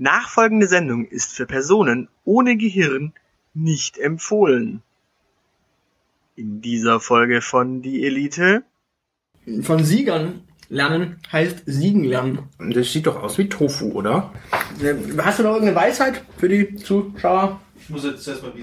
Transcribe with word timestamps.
Nachfolgende 0.00 0.66
Sendung 0.66 1.04
ist 1.04 1.34
für 1.34 1.44
Personen 1.44 2.08
ohne 2.24 2.56
Gehirn 2.56 3.12
nicht 3.52 3.98
empfohlen. 3.98 4.82
In 6.36 6.62
dieser 6.62 7.00
Folge 7.00 7.42
von 7.42 7.82
Die 7.82 8.06
Elite. 8.06 8.62
Von 9.60 9.84
Siegern 9.84 10.44
lernen 10.70 11.18
heißt 11.30 11.64
Siegen 11.66 12.04
lernen. 12.04 12.48
Das 12.58 12.90
sieht 12.90 13.08
doch 13.08 13.22
aus 13.22 13.36
wie 13.36 13.50
Tofu, 13.50 13.92
oder? 13.92 14.32
Hast 15.18 15.38
du 15.38 15.42
noch 15.42 15.52
irgendeine 15.52 15.76
Weisheit 15.76 16.24
für 16.38 16.48
die 16.48 16.76
Zuschauer? 16.76 17.60
Ich 17.78 17.90
muss 17.90 18.04
jetzt 18.04 18.24
zuerst 18.24 18.42
mal 18.42 18.54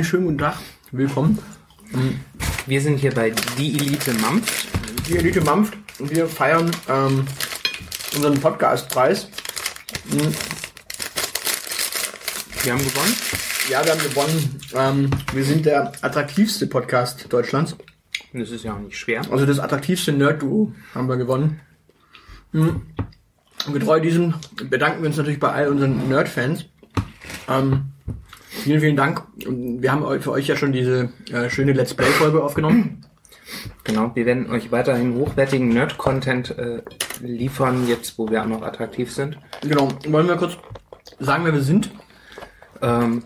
einen 0.00 0.06
schönen 0.06 0.24
guten 0.24 0.38
Tag. 0.38 0.56
Willkommen. 0.92 1.38
Wir 2.64 2.80
sind 2.80 2.96
hier 2.96 3.12
bei 3.12 3.34
Die 3.58 3.74
Elite 3.74 4.14
Mampft. 4.14 4.66
Die 5.06 5.18
Elite 5.18 5.42
Mampft 5.42 5.76
und 5.98 6.10
wir 6.10 6.26
feiern 6.26 6.70
ähm, 6.88 7.26
unseren 8.16 8.40
Podcastpreis. 8.40 9.28
Wir 12.62 12.72
haben 12.72 12.82
gewonnen. 12.82 13.14
Ja, 13.68 13.84
wir 13.84 13.92
haben 13.92 14.02
gewonnen. 14.02 14.60
Ähm, 14.74 15.10
wir 15.34 15.44
sind 15.44 15.66
der 15.66 15.92
attraktivste 16.00 16.66
Podcast 16.66 17.30
Deutschlands. 17.30 17.76
Das 18.32 18.50
ist 18.50 18.64
ja 18.64 18.72
auch 18.72 18.80
nicht 18.80 18.96
schwer. 18.96 19.20
Also 19.30 19.44
das 19.44 19.58
attraktivste 19.58 20.12
Nerd-Duo 20.12 20.72
haben 20.94 21.10
wir 21.10 21.18
gewonnen. 21.18 21.60
Mhm. 22.52 22.86
Und 23.66 23.74
getreu 23.74 24.00
diesem 24.00 24.32
bedanken 24.70 25.02
wir 25.02 25.08
uns 25.08 25.18
natürlich 25.18 25.40
bei 25.40 25.52
all 25.52 25.68
unseren 25.68 26.08
Nerd-Fans. 26.08 26.64
Ähm, 27.50 27.89
vielen, 28.60 28.80
vielen 28.80 28.96
Dank. 28.96 29.22
Wir 29.36 29.92
haben 29.92 30.20
für 30.20 30.30
euch 30.32 30.46
ja 30.46 30.56
schon 30.56 30.72
diese 30.72 31.10
äh, 31.32 31.48
schöne 31.50 31.72
Let's 31.72 31.94
Play-Folge 31.94 32.42
aufgenommen. 32.42 33.04
Genau, 33.84 34.12
wir 34.14 34.26
werden 34.26 34.50
euch 34.50 34.70
weiterhin 34.70 35.14
hochwertigen 35.16 35.68
Nerd-Content 35.70 36.56
äh, 36.58 36.82
liefern, 37.20 37.88
jetzt 37.88 38.16
wo 38.18 38.28
wir 38.30 38.42
auch 38.42 38.46
noch 38.46 38.62
attraktiv 38.62 39.12
sind. 39.12 39.38
Genau. 39.62 39.88
Wollen 40.08 40.28
wir 40.28 40.36
kurz 40.36 40.56
sagen, 41.18 41.44
wer 41.44 41.52
wir 41.52 41.62
sind? 41.62 41.90
Ähm, 42.82 43.24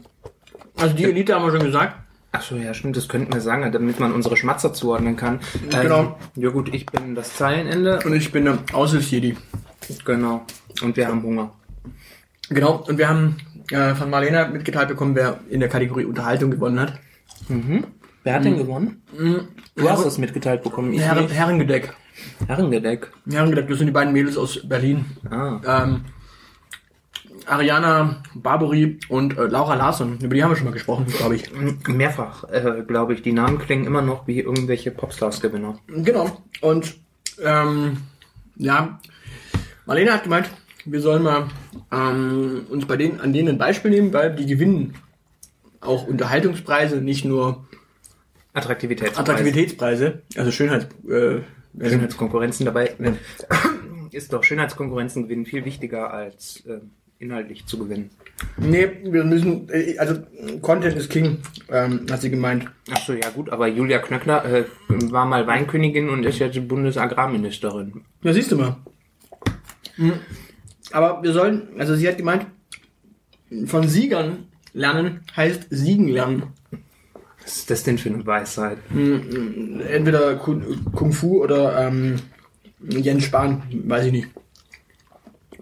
Also 0.77 0.95
die 0.95 1.05
Elite 1.05 1.35
haben 1.35 1.45
wir 1.45 1.53
schon 1.53 1.67
gesagt. 1.67 1.97
ach 2.33 2.43
so, 2.43 2.57
ja, 2.57 2.73
stimmt, 2.75 2.97
das 2.97 3.09
könnten 3.09 3.33
wir 3.33 3.41
sagen, 3.41 3.71
damit 3.71 4.01
man 4.01 4.13
unsere 4.13 4.37
Schmatzer 4.37 4.73
zuordnen 4.73 5.17
kann. 5.17 5.41
Ähm, 5.73 5.83
Genau. 5.83 6.19
Ja 6.37 6.51
gut, 6.51 6.73
ich 6.75 6.87
bin 6.87 7.15
das 7.15 7.37
Zeilenende. 7.37 8.01
Und 8.05 8.15
ich 8.15 8.33
bin 8.33 8.45
der 8.47 8.59
Aushilfsjedi. 8.73 9.37
Genau. 10.05 10.47
Und 10.83 10.97
wir 10.97 11.07
haben 11.07 11.23
Hunger. 11.23 11.53
Genau. 12.49 12.83
Und 12.89 12.97
wir 12.99 13.09
haben 13.09 13.37
äh, 13.71 13.95
von 13.95 14.11
Marlena 14.11 14.49
mitgeteilt 14.49 14.89
bekommen, 14.89 15.15
wer 15.15 15.41
in 15.49 15.61
der 15.61 15.69
Kategorie 15.69 16.05
Unterhaltung 16.05 16.51
gewonnen 16.51 16.81
hat. 16.81 16.99
Wer 18.23 18.35
hat 18.35 18.45
denn 18.45 18.57
gewonnen? 18.57 19.03
Du 19.77 19.91
hast 19.91 20.05
es 20.05 20.19
mitgeteilt 20.19 20.63
bekommen. 20.63 20.93
Ich 20.93 21.01
Herren, 21.01 21.25
nicht. 21.25 21.35
Herrengedeck. 21.35 21.95
Herrengedeck. 22.47 23.13
Herrengedeck, 23.31 23.69
das 23.69 23.79
sind 23.79 23.89
die 23.89 23.93
beiden 23.93 24.13
Mädels 24.13 24.37
aus 24.39 24.67
Berlin. 24.67 25.05
Ah. 25.31 25.61
Ähm, 25.67 26.05
Ariana 27.47 28.23
Barbary 28.35 28.99
und 29.09 29.37
äh, 29.37 29.45
Laura 29.45 29.75
Larsson. 29.75 30.19
Über 30.21 30.35
die 30.35 30.43
haben 30.43 30.51
wir 30.51 30.57
schon 30.57 30.67
mal 30.67 30.73
gesprochen, 30.73 31.07
glaube 31.07 31.37
ich. 31.37 31.51
Mehrfach, 31.87 32.45
äh, 32.45 32.83
glaube 32.87 33.15
ich. 33.15 33.23
Die 33.23 33.33
Namen 33.33 33.59
klingen 33.59 33.85
immer 33.87 34.01
noch 34.01 34.27
wie 34.27 34.41
irgendwelche 34.41 34.91
Popstars-Gewinner. 34.91 35.79
Genau. 35.89 36.43
Und 36.63 36.97
ähm, 37.43 37.99
ja, 38.57 38.99
Marlene 39.85 40.13
hat 40.13 40.23
gemeint, 40.23 40.49
wir 40.85 41.01
sollen 41.01 41.23
mal 41.23 41.49
ähm, 41.93 42.67
uns 42.69 42.87
bei 42.87 42.97
denen 42.97 43.21
an 43.21 43.33
denen 43.33 43.51
ein 43.51 43.59
Beispiel 43.59 43.91
nehmen, 43.91 44.13
weil 44.13 44.35
die 44.35 44.47
gewinnen 44.47 44.95
auch 45.81 46.07
Unterhaltungspreise, 46.07 46.97
nicht 46.97 47.25
nur 47.25 47.67
Attraktivitätspreis. 48.53 49.19
Attraktivitätspreise, 49.19 50.23
also 50.37 50.51
Schönheits 50.51 50.87
äh, 51.09 51.41
Schönheitskonkurrenzen 51.79 52.65
dabei. 52.65 52.95
Ist 54.13 54.33
doch 54.33 54.45
Schönheitskonkurrenzen 54.45 55.25
gewinnen 55.25 55.45
viel 55.45 55.65
wichtiger 55.65 56.13
als 56.13 56.65
äh, 56.67 56.79
inhaltlich 57.19 57.67
zu 57.67 57.79
gewinnen. 57.79 58.11
Nee, 58.57 58.89
wir 59.05 59.25
müssen, 59.25 59.69
äh, 59.71 59.99
also 59.99 60.21
Content 60.63 60.97
ist 60.97 61.11
King, 61.11 61.39
ähm, 61.69 62.07
hat 62.11 62.21
sie 62.21 62.31
gemeint. 62.31 62.71
Ach 62.93 62.99
so, 62.99 63.13
ja 63.13 63.31
gut, 63.31 63.51
aber 63.51 63.67
Julia 63.67 63.99
Knöckner 63.99 64.45
äh, 64.45 64.65
war 64.89 65.27
mal 65.27 65.47
Weinkönigin 65.47 66.09
und 66.11 66.25
ist 66.25 66.39
jetzt 66.39 66.69
Bundesagrarministerin. 66.69 68.03
Ja, 68.23 68.33
siehst 68.33 68.53
du 68.53 68.57
mal. 68.57 68.77
Mhm. 69.97 70.21
Aber 70.95 71.25
wir 71.25 71.33
sollen, 71.33 71.71
also 71.77 71.97
sie 71.97 72.07
hat 72.07 72.19
gemeint, 72.19 72.47
von 73.67 73.89
Siegern 73.89 74.47
lernen 74.73 75.23
heißt 75.37 75.67
Siegen 75.71 76.07
lernen. 76.07 76.45
Was 77.43 77.57
ist 77.57 77.71
das 77.71 77.83
denn 77.83 77.99
für 77.99 78.11
eine 78.11 78.25
Weisheit? 78.25 78.79
Entweder 78.93 80.37
Kung, 80.37 81.13
Fu 81.13 81.43
oder 81.43 81.89
ähm, 81.89 82.21
Jens 82.79 83.25
Spahn, 83.25 83.65
weiß 83.73 84.07
ich 84.07 84.13
nicht. 84.13 84.29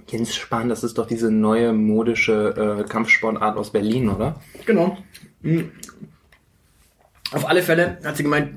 Jens 0.06 0.36
Spahn, 0.36 0.68
das 0.68 0.84
ist 0.84 0.98
doch 0.98 1.06
diese 1.06 1.30
neue 1.30 1.72
modische 1.72 2.82
äh, 2.84 2.86
Kampfsportart 2.86 3.56
aus 3.56 3.72
Berlin, 3.72 4.10
oder? 4.10 4.38
Genau. 4.66 4.98
Mhm. 5.40 5.72
Auf 7.32 7.48
alle 7.48 7.62
Fälle 7.62 7.98
hat 8.04 8.18
sie 8.18 8.24
gemeint, 8.24 8.50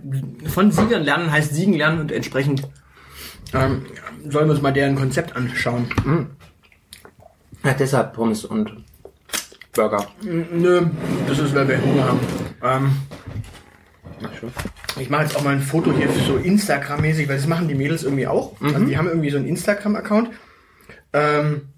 von 0.49 0.73
Siegern 0.73 1.03
lernen 1.03 1.31
heißt 1.31 1.55
Siegen 1.55 1.73
lernen 1.73 2.01
und 2.01 2.11
entsprechend 2.11 2.67
ähm, 3.53 3.85
sollen 4.29 4.47
wir 4.47 4.53
uns 4.53 4.61
mal 4.61 4.73
deren 4.73 4.95
Konzept 4.95 5.37
anschauen. 5.37 5.87
Ja, 7.65 7.73
deshalb 7.73 8.13
Pommes 8.13 8.45
und 8.45 8.71
Burger. 9.73 10.07
Nö, 10.21 10.85
das 11.27 11.39
ist, 11.39 11.53
weil 11.55 11.67
wir 11.67 11.81
Hunger 11.81 12.03
haben. 12.07 12.19
Ähm, 12.63 12.91
ich 14.99 15.09
mache 15.09 15.23
jetzt 15.23 15.35
auch 15.35 15.43
mal 15.43 15.53
ein 15.55 15.61
Foto 15.61 15.91
hier 15.91 16.09
so 16.09 16.37
Instagram-mäßig, 16.37 17.27
weil 17.27 17.35
das 17.37 17.47
machen 17.47 17.67
die 17.67 17.75
Mädels 17.75 18.03
irgendwie 18.03 18.27
auch. 18.27 18.59
Also 18.61 18.85
die 18.85 18.97
haben 18.97 19.07
irgendwie 19.07 19.29
so 19.29 19.37
einen 19.37 19.47
Instagram-Account. 19.47 20.29
Ähm, 21.13 21.69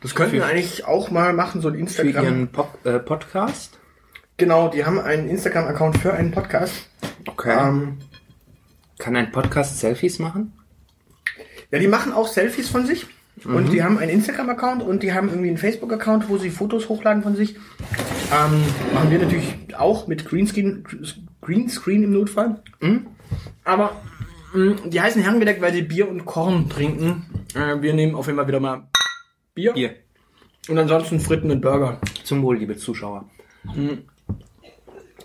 das 0.00 0.14
könnten 0.14 0.34
wir 0.34 0.42
Für- 0.42 0.46
eigentlich 0.48 0.84
auch 0.84 1.10
mal 1.10 1.32
machen, 1.32 1.60
so 1.60 1.68
ein 1.68 1.74
Für 1.74 1.80
Instagram. 1.80 2.24
ihren 2.24 2.48
Pop 2.52 2.78
äh, 2.86 2.98
Podcast? 2.98 3.78
Genau, 4.36 4.68
die 4.68 4.84
haben 4.84 4.98
einen 5.00 5.28
Instagram-Account 5.28 5.98
für 5.98 6.12
einen 6.12 6.30
Podcast. 6.30 6.88
Okay. 7.26 7.56
Ähm, 7.58 7.98
Kann 8.98 9.16
ein 9.16 9.32
Podcast 9.32 9.78
Selfies 9.80 10.18
machen? 10.18 10.52
ja, 11.70 11.78
die 11.78 11.88
machen 11.88 12.12
auch 12.12 12.28
Selfies 12.28 12.68
von 12.68 12.86
sich. 12.86 13.06
Und 13.44 13.72
die 13.72 13.82
haben 13.82 13.98
einen 13.98 14.10
Instagram-Account 14.10 14.82
und 14.82 15.02
die 15.02 15.12
haben 15.12 15.28
irgendwie 15.28 15.48
einen 15.48 15.58
Facebook-Account, 15.58 16.28
wo 16.28 16.38
sie 16.38 16.50
Fotos 16.50 16.88
hochladen 16.88 17.22
von 17.22 17.34
sich. 17.34 17.56
Ähm, 18.32 18.62
machen 18.94 19.10
wir 19.10 19.18
natürlich 19.18 19.56
auch 19.76 20.06
mit 20.06 20.24
Greenscreen, 20.26 20.84
Greenscreen 21.40 22.04
im 22.04 22.12
Notfall. 22.12 22.62
Aber 23.64 24.00
mh, 24.54 24.88
die 24.88 25.00
heißen 25.00 25.22
Herrengedeck, 25.22 25.60
weil 25.60 25.72
sie 25.72 25.82
Bier 25.82 26.08
und 26.08 26.24
Korn 26.24 26.68
trinken. 26.68 27.26
Äh, 27.54 27.82
wir 27.82 27.94
nehmen 27.94 28.14
auf 28.14 28.26
jeden 28.26 28.38
Fall 28.38 28.46
wieder 28.46 28.60
mal 28.60 28.86
Bier. 29.54 29.72
Hier. 29.74 29.96
Und 30.68 30.78
ansonsten 30.78 31.18
Fritten 31.18 31.50
und 31.50 31.60
Burger. 31.60 32.00
Zum 32.22 32.42
Wohl, 32.42 32.58
liebe 32.58 32.76
Zuschauer. 32.76 33.28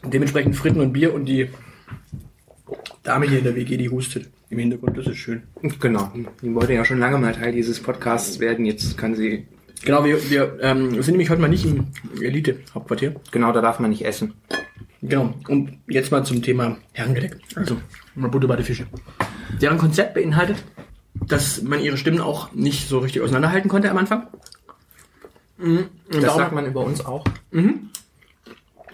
Dementsprechend 0.03 0.55
Fritten 0.55 0.79
und 0.79 0.93
Bier 0.93 1.13
und 1.13 1.25
die 1.25 1.49
Dame 3.03 3.27
hier 3.27 3.37
in 3.39 3.43
der 3.43 3.55
WG, 3.55 3.77
die 3.77 3.89
hustet 3.89 4.29
im 4.49 4.59
Hintergrund. 4.59 4.97
Das 4.97 5.07
ist 5.07 5.17
schön. 5.17 5.43
Genau. 5.79 6.11
Die 6.41 6.53
wollte 6.53 6.73
ja 6.73 6.85
schon 6.85 6.99
lange 6.99 7.17
mal 7.17 7.33
Teil 7.33 7.51
dieses 7.51 7.81
Podcasts 7.81 8.39
werden. 8.39 8.65
Jetzt 8.65 8.97
kann 8.97 9.15
sie. 9.15 9.47
Genau, 9.83 10.03
wir, 10.05 10.29
wir 10.29 10.57
ähm, 10.61 10.91
sind 11.01 11.11
nämlich 11.13 11.29
heute 11.29 11.41
mal 11.41 11.47
nicht 11.49 11.65
im 11.65 11.87
Elite-Hauptquartier. 12.19 13.15
Genau, 13.31 13.51
da 13.51 13.61
darf 13.61 13.79
man 13.79 13.91
nicht 13.91 14.05
essen. 14.05 14.33
Genau. 15.01 15.33
Und 15.47 15.77
jetzt 15.87 16.11
mal 16.11 16.23
zum 16.23 16.41
Thema 16.41 16.77
Herrengedeck. 16.93 17.37
Also, 17.55 17.77
mal 18.15 18.29
Butter 18.29 18.47
bei 18.47 18.55
den 18.55 18.65
Fische. 18.65 18.87
Deren 19.61 19.77
Konzept 19.77 20.15
beinhaltet, 20.15 20.63
dass 21.13 21.61
man 21.61 21.79
ihre 21.79 21.97
Stimmen 21.97 22.19
auch 22.21 22.53
nicht 22.53 22.87
so 22.87 22.99
richtig 22.99 23.21
auseinanderhalten 23.21 23.69
konnte 23.69 23.91
am 23.91 23.97
Anfang. 23.97 24.27
Mhm. 25.57 25.77
Und 25.77 26.15
Das 26.15 26.23
darum, 26.23 26.39
sagt 26.39 26.53
man 26.53 26.65
über 26.65 26.83
uns 26.83 27.05
auch. 27.05 27.23
und 27.51 27.91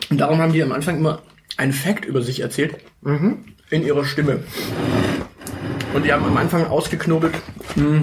darum 0.09 0.39
haben 0.39 0.51
die 0.53 0.63
am 0.63 0.71
Anfang 0.73 0.97
immer 0.97 1.21
einen 1.57 1.73
Fact 1.73 2.05
über 2.05 2.21
sich 2.21 2.41
erzählt. 2.41 2.75
In 3.69 3.83
ihrer 3.85 4.03
Stimme. 4.05 4.44
Und 5.93 6.03
die 6.05 6.11
haben 6.11 6.25
am 6.25 6.37
Anfang 6.37 6.65
ausgeknobelt, 6.65 7.33
mh, 7.75 8.01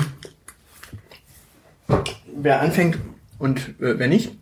wer 2.36 2.60
anfängt 2.60 2.98
und 3.38 3.58
äh, 3.80 3.98
wer 3.98 4.08
nicht. 4.08 4.32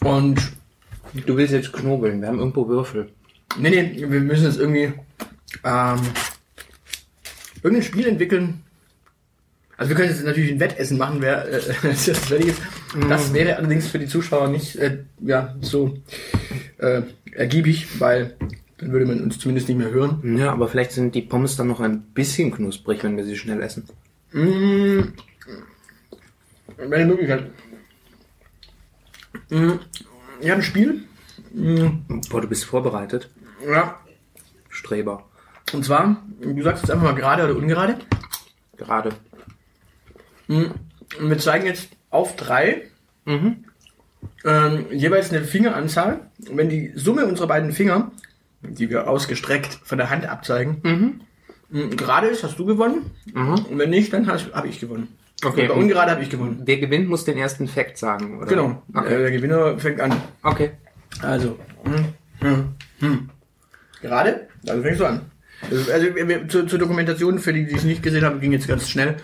Und 0.00 0.52
Du 1.26 1.36
willst 1.36 1.52
jetzt 1.52 1.72
knobeln, 1.74 2.22
wir 2.22 2.28
haben 2.28 2.38
irgendwo 2.38 2.66
Würfel. 2.68 3.10
nee, 3.58 3.68
nee, 3.68 3.94
wir 4.08 4.20
müssen 4.20 4.46
jetzt 4.46 4.58
irgendwie 4.58 4.94
ähm, 5.62 6.00
irgendein 7.62 7.82
Spiel 7.86 8.06
entwickeln. 8.08 8.62
Also 9.76 9.90
wir 9.90 9.96
können 9.96 10.08
jetzt 10.08 10.24
natürlich 10.24 10.52
ein 10.52 10.60
Wettessen 10.60 10.96
machen, 10.96 11.20
wer 11.20 11.46
äh, 11.46 11.60
das 11.82 12.06
jetzt 12.06 12.26
fertig 12.26 12.48
ist. 12.48 12.62
Das 13.10 13.34
wäre 13.34 13.56
allerdings 13.56 13.88
für 13.88 13.98
die 13.98 14.06
Zuschauer 14.06 14.48
nicht 14.48 14.76
äh, 14.76 15.00
ja, 15.20 15.54
so 15.60 15.98
äh, 16.78 17.02
ergiebig, 17.32 18.00
weil 18.00 18.36
dann 18.82 18.92
würde 18.92 19.06
man 19.06 19.20
uns 19.22 19.38
zumindest 19.38 19.68
nicht 19.68 19.78
mehr 19.78 19.90
hören. 19.90 20.36
Ja, 20.36 20.52
aber 20.52 20.68
vielleicht 20.68 20.92
sind 20.92 21.14
die 21.14 21.22
Pommes 21.22 21.56
dann 21.56 21.68
noch 21.68 21.80
ein 21.80 22.02
bisschen 22.02 22.50
knusprig, 22.50 23.02
wenn 23.04 23.16
wir 23.16 23.24
sie 23.24 23.36
schnell 23.36 23.62
essen. 23.62 23.84
Mmh. 24.32 25.12
Welche 26.76 27.06
Möglichkeit? 27.06 27.50
Mmh. 29.50 29.78
Ich 30.40 30.50
habe 30.50 30.60
ein 30.60 30.62
Spiel. 30.62 31.04
Boah, 32.30 32.40
du 32.40 32.48
bist 32.48 32.64
vorbereitet. 32.64 33.30
Ja. 33.66 34.00
Streber. 34.68 35.28
Und 35.72 35.84
zwar, 35.84 36.16
du 36.40 36.62
sagst 36.62 36.82
jetzt 36.82 36.90
einfach 36.90 37.04
mal 37.04 37.14
gerade 37.14 37.44
oder 37.44 37.56
ungerade. 37.56 37.98
Gerade. 38.76 39.10
Und 40.48 40.74
wir 41.20 41.38
zeigen 41.38 41.66
jetzt 41.66 41.90
auf 42.10 42.34
drei 42.36 42.82
Mhm. 43.24 43.64
ähm, 44.44 44.86
jeweils 44.90 45.30
eine 45.30 45.44
Fingeranzahl. 45.44 46.28
Und 46.48 46.56
wenn 46.56 46.68
die 46.68 46.92
Summe 46.96 47.24
unserer 47.26 47.46
beiden 47.46 47.70
Finger, 47.70 48.10
die 48.62 48.88
wir 48.90 49.08
ausgestreckt 49.08 49.78
von 49.84 49.98
der 49.98 50.10
Hand 50.10 50.26
abzeigen, 50.26 51.22
mh, 51.70 51.96
gerade 51.96 52.28
ist, 52.28 52.44
hast 52.44 52.58
du 52.58 52.64
gewonnen. 52.66 53.10
Und 53.34 53.78
wenn 53.78 53.90
nicht, 53.90 54.12
dann 54.12 54.26
habe 54.28 54.68
ich 54.68 54.80
gewonnen. 54.80 55.08
Okay. 55.44 55.66
Bei 55.66 55.74
ungerade 55.74 56.12
habe 56.12 56.22
ich 56.22 56.30
gewonnen. 56.30 56.62
Wer 56.64 56.78
gewinnt, 56.78 57.08
muss 57.08 57.24
den 57.24 57.36
ersten 57.36 57.66
Fact 57.66 57.98
sagen, 57.98 58.38
oder? 58.38 58.46
Genau. 58.46 58.82
Äh, 58.94 58.98
Okay. 58.98 59.18
der 59.18 59.30
Gewinner 59.32 59.78
fängt 59.78 60.00
an. 60.00 60.12
okay. 60.42 60.70
Also. 61.20 61.58
Hm, 61.84 62.04
hm, 62.40 62.64
hm. 63.00 63.30
Gerade? 64.00 64.48
Also 64.68 64.82
fängst 64.82 65.00
du 65.00 65.06
an. 65.06 65.20
Also, 65.68 65.92
also 65.92 66.06
zur, 66.48 66.66
zur 66.68 66.78
Dokumentation, 66.78 67.38
für 67.38 67.52
die, 67.52 67.66
die 67.66 67.74
es 67.74 67.84
nicht 67.84 68.02
gesehen 68.02 68.24
haben, 68.24 68.40
ging 68.40 68.52
jetzt 68.52 68.68
ganz 68.68 68.88
schnell. 68.88 69.16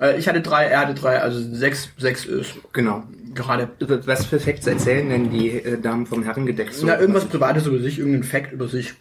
Äh, 0.00 0.18
ich 0.18 0.28
hatte 0.28 0.40
drei, 0.40 0.64
er 0.64 0.80
hatte 0.80 0.94
drei, 0.94 1.20
also 1.20 1.40
sechs, 1.54 1.90
sechs 1.98 2.24
ist 2.24 2.54
Genau. 2.72 3.04
Gerade. 3.34 3.68
Was 4.06 4.26
für 4.26 4.40
Facts 4.40 4.66
erzählen 4.66 5.08
denn 5.08 5.30
die 5.30 5.50
äh, 5.50 5.80
Damen 5.80 6.06
vom 6.06 6.22
Herrengedeck 6.22 6.72
so? 6.72 6.86
Na, 6.86 6.98
irgendwas 7.00 7.24
Privates 7.26 7.66
über 7.66 7.78
sich, 7.78 7.98
irgendein 7.98 8.24
Fact 8.24 8.52
über 8.52 8.68
sich. 8.68 8.94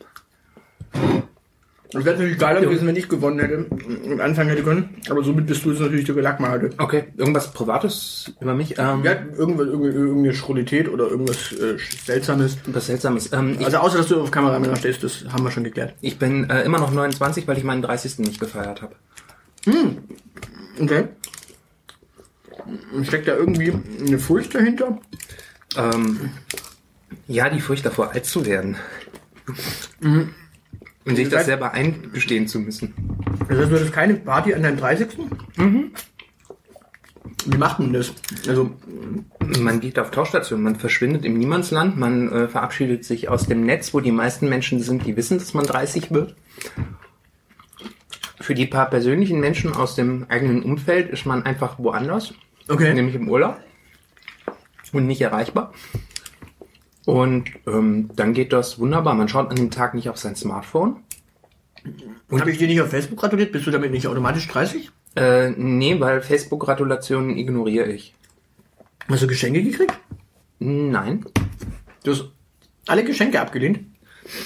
Das 1.92 2.06
wäre 2.06 2.18
natürlich 2.18 2.38
geiler 2.38 2.62
gewesen, 2.62 2.88
wenn 2.88 2.96
ich 2.96 3.10
gewonnen 3.10 3.40
hätte 3.40 3.66
und 3.66 4.22
anfangen 4.22 4.50
hätte 4.50 4.62
können. 4.62 4.98
Aber 5.10 5.24
somit 5.24 5.48
bist 5.48 5.66
du 5.66 5.72
jetzt 5.72 5.80
natürlich 5.80 6.06
der 6.06 6.14
Gelackmalte. 6.14 6.70
Okay, 6.78 7.06
irgendwas 7.18 7.52
Privates 7.52 8.32
über 8.40 8.54
mich? 8.54 8.78
Ähm, 8.78 9.02
Ja, 9.04 9.14
irgendwas, 9.36 9.66
irgendeine, 9.66 9.96
irgendeine 9.96 10.34
Schrulität 10.36 10.88
oder 10.88 11.08
irgendwas 11.10 11.52
äh, 11.52 11.78
Seltsames. 12.06 12.58
Was 12.68 12.86
Seltsames. 12.86 13.34
Ähm, 13.34 13.58
Also 13.64 13.78
außer, 13.78 13.98
dass 13.98 14.08
du 14.08 14.22
auf 14.22 14.30
Kamera 14.30 14.60
mit 14.60 14.78
stehst, 14.78 15.04
das 15.04 15.26
haben 15.34 15.44
wir 15.44 15.50
schon 15.50 15.64
geklärt. 15.64 15.96
ich 16.02 16.20
bin 16.20 16.48
äh, 16.52 16.62
immer 16.62 16.78
noch 16.78 16.92
29, 16.92 17.48
weil 17.48 17.58
ich 17.58 17.64
meinen 17.64 17.82
30. 17.82 18.20
nicht 18.20 18.40
gefeiert 18.40 18.84
habe. 18.84 18.94
Okay. 20.80 21.06
Steckt 23.04 23.28
da 23.28 23.36
irgendwie 23.36 23.74
eine 24.00 24.20
Furcht 24.20 24.56
dahinter? 24.56 25.00
Ähm, 25.78 26.32
ja, 27.28 27.50
die 27.50 27.62
Furcht 27.62 27.86
davor, 27.86 28.12
alt 28.12 28.26
zu 28.26 28.46
werden. 28.46 28.76
Und 30.02 31.16
sich 31.16 31.30
das 31.30 31.46
selber 31.46 31.72
eingestehen 31.74 32.48
zu 32.48 32.60
müssen. 32.60 32.94
Das 33.48 33.58
heißt, 33.58 33.72
du 33.72 33.76
hattest 33.76 33.94
keine 33.94 34.16
Party 34.16 34.54
an 34.54 34.64
deinem 34.64 34.78
30. 34.78 35.08
Mhm. 35.58 35.92
Wie 37.46 37.58
macht 37.58 37.80
man 37.80 37.94
das? 37.94 38.14
Also, 38.48 38.72
Man 39.60 39.80
geht 39.80 39.98
auf 39.98 40.12
Tauchstation, 40.12 40.62
man 40.62 40.76
verschwindet 40.76 41.26
im 41.26 41.38
Niemandsland, 41.38 41.98
man 41.98 42.32
äh, 42.32 42.48
verabschiedet 42.48 43.06
sich 43.06 43.30
aus 43.30 43.48
dem 43.48 43.66
Netz, 43.66 43.94
wo 43.94 44.00
die 44.02 44.12
meisten 44.12 44.50
Menschen 44.50 44.80
sind, 44.82 45.06
die 45.06 45.16
wissen, 45.16 45.40
dass 45.40 45.54
man 45.54 45.66
30 45.66 46.12
wird. 46.12 46.36
Für 48.40 48.54
die 48.54 48.68
paar 48.68 48.90
persönlichen 48.90 49.40
Menschen 49.40 49.74
aus 49.74 49.96
dem 49.96 50.26
eigenen 50.30 50.64
Umfeld 50.64 51.10
ist 51.10 51.26
man 51.26 51.44
einfach 51.44 51.80
woanders, 51.80 52.34
okay. 52.70 52.94
nämlich 52.94 53.16
im 53.16 53.30
Urlaub 53.30 53.60
und 54.92 55.08
nicht 55.08 55.22
erreichbar. 55.22 55.74
Und 57.06 57.50
ähm, 57.68 58.10
dann 58.16 58.34
geht 58.34 58.54
das 58.54 58.80
wunderbar. 58.80 59.16
Man 59.16 59.28
schaut 59.28 59.50
an 59.50 59.56
dem 59.56 59.72
Tag 59.72 59.94
nicht 59.94 60.10
auf 60.10 60.18
sein 60.18 60.36
Smartphone. 60.36 60.98
Habe 62.32 62.52
ich 62.52 62.58
dir 62.58 62.68
nicht 62.68 62.82
auf 62.82 62.90
Facebook 62.90 63.20
gratuliert? 63.20 63.52
Bist 63.52 63.66
du 63.66 63.72
damit 63.72 63.92
nicht 63.92 64.08
automatisch 64.08 64.48
30? 64.48 64.92
Äh, 65.16 65.50
nee, 65.52 66.00
weil 66.00 66.22
Facebook-Gratulationen 66.22 67.38
ignoriere 67.38 67.92
ich. 67.92 68.14
Hast 69.08 69.24
du 69.24 69.28
Geschenke 69.28 69.64
gekriegt? 69.64 69.98
Nein, 70.60 71.26
Du 72.04 72.12
hast 72.12 72.26
alle 72.88 73.04
Geschenke 73.04 73.40
abgelehnt? 73.42 73.80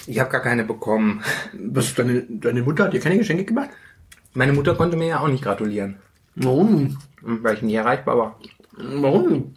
ich 0.07 0.19
habe 0.19 0.29
gar 0.29 0.41
keine 0.41 0.63
bekommen. 0.63 1.21
Was, 1.53 1.93
deine, 1.93 2.23
deine 2.29 2.61
Mutter 2.61 2.85
hat 2.85 2.93
dir 2.93 2.99
keine 2.99 3.17
Geschenke 3.17 3.45
gemacht? 3.45 3.69
Meine 4.33 4.53
Mutter 4.53 4.75
konnte 4.75 4.97
mir 4.97 5.07
ja 5.07 5.19
auch 5.19 5.27
nicht 5.27 5.43
gratulieren, 5.43 5.97
Warum? 6.35 6.97
Weil 7.23 7.55
ich 7.55 7.61
nie 7.61 7.75
erreichbar 7.75 8.17
war. 8.17 8.39
Warum? 8.77 9.55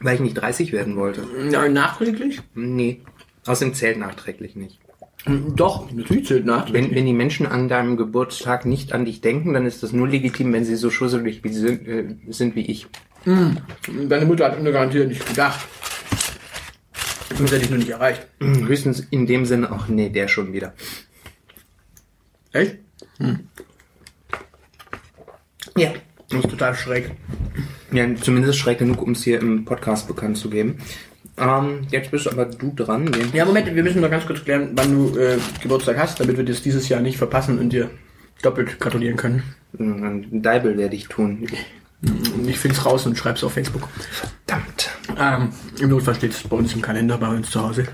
Weil 0.00 0.14
ich 0.14 0.20
nicht 0.20 0.34
30 0.34 0.72
werden 0.72 0.96
wollte. 0.96 1.26
Ja, 1.50 1.68
nachträglich? 1.68 2.40
Nee. 2.54 3.00
Außerdem 3.46 3.74
zählt 3.74 3.98
nachträglich 3.98 4.56
nicht. 4.56 4.80
Doch, 5.26 5.90
natürlich 5.90 6.26
zählt 6.26 6.46
nachträglich. 6.46 6.90
Wenn, 6.90 6.94
wenn 6.96 7.06
die 7.06 7.12
Menschen 7.12 7.46
an 7.46 7.68
deinem 7.68 7.96
Geburtstag 7.96 8.64
nicht 8.64 8.92
an 8.92 9.04
dich 9.04 9.20
denken, 9.20 9.52
dann 9.52 9.66
ist 9.66 9.82
das 9.82 9.92
nur 9.92 10.08
legitim, 10.08 10.52
wenn 10.52 10.64
sie 10.64 10.76
so 10.76 10.90
schusselig 10.90 11.44
wie, 11.44 11.52
sind, 11.52 11.86
äh, 11.86 12.16
sind 12.28 12.54
wie 12.54 12.66
ich. 12.66 12.86
Deine 13.24 14.24
Mutter 14.26 14.46
hat 14.46 14.62
mir 14.62 14.72
garantiert 14.72 15.08
nicht 15.08 15.26
gedacht. 15.26 15.66
Sonst 17.34 17.52
hätte 17.52 17.64
ich 17.64 17.70
noch 17.70 17.78
nicht 17.78 17.90
erreicht. 17.90 18.26
Höchstens 18.40 19.00
in 19.10 19.26
dem 19.26 19.44
Sinne 19.44 19.70
auch, 19.70 19.88
nee, 19.88 20.08
der 20.08 20.28
schon 20.28 20.52
wieder. 20.52 20.72
Echt? 22.52 22.78
Ja. 25.76 25.92
Das 26.30 26.44
ist 26.44 26.50
total 26.50 26.74
schräg. 26.74 27.10
Ja, 27.90 28.06
zumindest 28.16 28.58
schräg 28.58 28.78
genug, 28.78 29.02
um 29.02 29.12
es 29.12 29.24
hier 29.24 29.40
im 29.40 29.64
Podcast 29.64 30.06
bekannt 30.08 30.36
zu 30.36 30.50
geben. 30.50 30.78
Ähm, 31.38 31.86
jetzt 31.90 32.10
bist 32.10 32.28
aber 32.28 32.44
du 32.44 32.72
dran. 32.74 33.06
Den 33.06 33.32
Ja, 33.32 33.44
Moment, 33.44 33.74
wir 33.74 33.82
müssen 33.82 34.00
mal 34.00 34.10
ganz 34.10 34.26
kurz 34.26 34.44
klären, 34.44 34.70
wann 34.74 34.92
du 34.92 35.18
äh, 35.18 35.38
Geburtstag 35.62 35.96
hast, 35.98 36.20
damit 36.20 36.36
wir 36.36 36.44
das 36.44 36.62
dieses 36.62 36.88
Jahr 36.88 37.00
nicht 37.00 37.16
verpassen 37.16 37.58
und 37.58 37.70
dir 37.70 37.90
doppelt 38.42 38.78
gratulieren 38.78 39.16
können. 39.16 39.42
Ein 39.78 40.42
Deibel 40.42 40.76
werde 40.76 40.96
ich 40.96 41.08
tun. 41.08 41.46
Ich 42.46 42.58
find's 42.58 42.84
raus 42.84 43.06
und 43.06 43.16
schreib's 43.16 43.42
auf 43.42 43.52
Facebook. 43.54 43.88
Verdammt. 44.10 44.90
Ähm, 45.18 45.50
Im 45.80 45.88
Notfall 45.90 46.14
steht's 46.14 46.42
bei 46.42 46.56
uns 46.56 46.74
im 46.74 46.82
Kalender, 46.82 47.18
bei 47.18 47.28
uns 47.28 47.50
zu 47.50 47.60
Hause. 47.60 47.84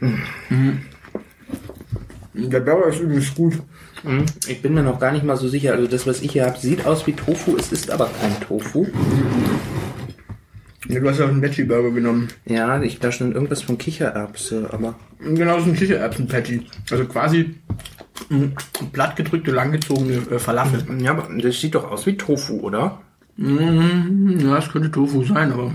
Mhm. 0.00 0.82
Der 2.34 2.60
Burger 2.60 2.86
ist 2.88 3.00
übrigens 3.00 3.34
gut. 3.34 3.54
Hm, 4.02 4.24
Ich 4.48 4.62
bin 4.62 4.74
mir 4.74 4.82
noch 4.82 4.98
gar 4.98 5.12
nicht 5.12 5.24
mal 5.24 5.36
so 5.36 5.48
sicher. 5.48 5.72
Also 5.74 5.86
das, 5.86 6.06
was 6.06 6.20
ich 6.22 6.32
hier 6.32 6.46
habe, 6.46 6.58
sieht 6.58 6.86
aus 6.86 7.06
wie 7.06 7.12
Tofu. 7.12 7.56
Es 7.56 7.70
ist 7.72 7.90
aber 7.90 8.08
kein 8.20 8.40
Tofu. 8.40 8.86
Ja, 10.88 10.98
du 11.00 11.08
hast 11.08 11.18
ja 11.18 11.26
auch 11.26 11.30
einen 11.30 11.42
Veggie-Burger 11.42 11.90
genommen. 11.92 12.28
Ja, 12.44 12.80
ich, 12.82 12.98
da 12.98 13.12
stand 13.12 13.34
irgendwas 13.34 13.62
von 13.62 13.78
Kichererbse, 13.78 14.68
aber 14.72 14.94
Genau, 15.20 15.58
ist 15.58 15.66
ein 15.66 15.76
Kichererbsen-Patty. 15.76 16.66
Also 16.90 17.04
quasi 17.04 17.54
mh, 18.28 18.48
plattgedrückte, 18.92 19.52
langgezogene 19.52 20.14
äh, 20.30 20.38
Falafel. 20.38 20.84
ja, 21.00 21.12
aber 21.12 21.28
das 21.40 21.60
sieht 21.60 21.74
doch 21.76 21.88
aus 21.90 22.04
wie 22.06 22.16
Tofu, 22.16 22.60
oder? 22.60 23.00
Mhm, 23.36 24.38
ja, 24.40 24.56
das 24.56 24.70
könnte 24.70 24.90
Tofu 24.90 25.22
sein, 25.24 25.52
aber 25.52 25.74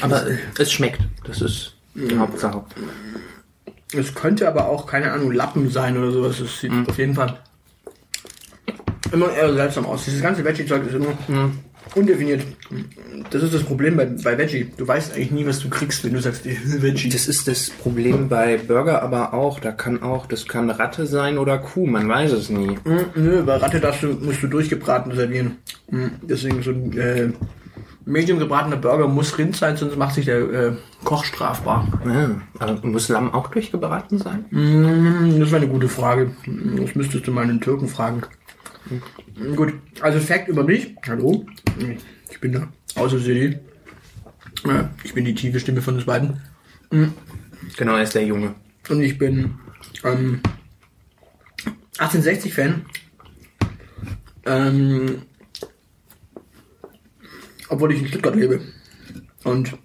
Aber 0.00 0.24
es 0.58 0.72
schmeckt. 0.72 1.00
Das 1.24 1.40
ist 1.40 1.76
die 1.94 2.16
Hauptsache. 2.16 2.64
Es 3.94 4.14
könnte 4.14 4.46
aber 4.48 4.68
auch, 4.68 4.86
keine 4.86 5.12
Ahnung, 5.12 5.32
Lappen 5.32 5.70
sein 5.70 5.96
oder 5.96 6.10
sowas. 6.12 6.40
Es 6.40 6.60
sieht 6.60 6.72
auf 6.88 6.98
jeden 6.98 7.14
Fall 7.14 7.38
immer 9.12 9.32
eher 9.32 9.52
seltsam 9.52 9.86
aus. 9.86 10.04
Dieses 10.04 10.22
ganze 10.22 10.44
Veggie-Zeug 10.44 10.86
ist 10.86 10.94
immer 10.94 11.14
undefiniert. 11.94 12.42
Das 13.30 13.42
ist 13.42 13.52
das 13.54 13.64
Problem 13.64 13.96
bei, 13.96 14.06
bei 14.06 14.38
Veggie. 14.38 14.70
Du 14.76 14.86
weißt 14.86 15.14
eigentlich 15.14 15.30
nie, 15.32 15.46
was 15.46 15.58
du 15.58 15.68
kriegst, 15.68 16.04
wenn 16.04 16.12
du 16.12 16.20
sagst, 16.20 16.42
Veggie. 16.82 17.08
Das 17.08 17.26
ist 17.26 17.48
das 17.48 17.70
Problem 17.70 18.28
bei 18.28 18.58
Burger 18.58 19.02
aber 19.02 19.34
auch. 19.34 19.58
Da 19.58 19.72
kann 19.72 20.02
auch, 20.02 20.26
das 20.26 20.46
kann 20.46 20.70
Ratte 20.70 21.06
sein 21.06 21.38
oder 21.38 21.58
Kuh, 21.58 21.86
man 21.86 22.08
weiß 22.08 22.32
es 22.32 22.50
nie. 22.50 22.78
Mm, 22.84 22.98
Nö, 23.16 23.42
bei 23.42 23.56
Ratte 23.56 23.80
darfst 23.80 24.02
du, 24.02 24.08
musst 24.08 24.42
du 24.42 24.46
durchgebraten 24.46 25.14
servieren. 25.14 25.56
Mm, 25.90 26.06
Deswegen 26.22 26.62
so 26.62 26.70
ein 26.70 26.96
äh, 26.96 27.28
medium 28.04 28.38
gebratener 28.38 28.76
Burger 28.76 29.06
muss 29.08 29.36
Rind 29.38 29.56
sein, 29.56 29.76
sonst 29.76 29.96
macht 29.96 30.14
sich 30.14 30.24
der 30.24 30.38
äh, 30.40 30.72
Koch 31.04 31.24
strafbar. 31.24 31.86
Aber 32.58 32.86
muss 32.86 33.08
Lamm 33.08 33.32
auch 33.32 33.48
durchgebraten 33.48 34.18
sein? 34.18 34.44
Mm, 34.50 35.38
Das 35.40 35.50
wäre 35.50 35.62
eine 35.62 35.68
gute 35.68 35.88
Frage. 35.88 36.32
Das 36.46 36.94
müsstest 36.94 37.26
du 37.26 37.32
mal 37.32 37.44
einen 37.44 37.60
Türken 37.60 37.88
fragen. 37.88 38.22
Gut, 39.56 39.74
also 40.00 40.18
Fact 40.18 40.48
über 40.48 40.64
mich. 40.64 40.94
Hallo, 41.06 41.46
ich 42.30 42.40
bin 42.40 42.52
der 42.52 42.68
Außer-CD. 42.96 43.58
Äh, 44.64 44.84
Ich 45.04 45.14
bin 45.14 45.24
die 45.24 45.34
tiefe 45.34 45.60
Stimme 45.60 45.82
von 45.82 45.94
uns 45.94 46.04
beiden. 46.04 46.40
Genau, 47.76 47.96
er 47.96 48.02
ist 48.02 48.14
der 48.14 48.24
Junge. 48.24 48.54
Und 48.88 49.02
ich 49.02 49.16
bin 49.18 49.54
ähm, 50.04 50.40
1860-Fan. 51.98 52.82
Ähm, 54.46 55.22
obwohl 57.70 57.92
ich 57.92 58.00
in 58.00 58.08
Stuttgart 58.08 58.36
lebe. 58.36 58.60
Und 59.44 59.76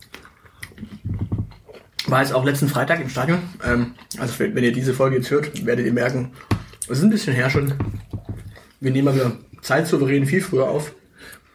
war 2.08 2.22
jetzt 2.22 2.34
auch 2.34 2.44
letzten 2.44 2.68
Freitag 2.68 3.02
im 3.02 3.10
Stadion. 3.10 3.40
Ähm, 3.64 3.94
also 4.18 4.38
wenn 4.40 4.64
ihr 4.64 4.74
diese 4.74 4.94
Folge 4.94 5.16
jetzt 5.18 5.32
hört, 5.32 5.66
werdet 5.66 5.86
ihr 5.86 5.94
merken, 5.94 6.32
es 6.84 6.98
ist 7.00 7.04
ein 7.04 7.10
bisschen 7.10 7.34
her 7.34 7.50
schon. 7.50 7.74
Wir 8.80 8.92
nehmen 8.92 9.16
wieder 9.16 9.32
zeitsouverän 9.62 10.26
viel 10.26 10.42
früher 10.42 10.68
auf. 10.68 10.94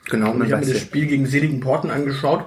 Genau, 0.06 0.32
Und 0.32 0.44
ich 0.44 0.52
habe 0.52 0.64
mir 0.66 0.72
das. 0.72 0.82
Spiel 0.82 1.06
gegen 1.06 1.26
Seligen 1.26 1.60
Porten 1.60 1.90
angeschaut. 1.90 2.44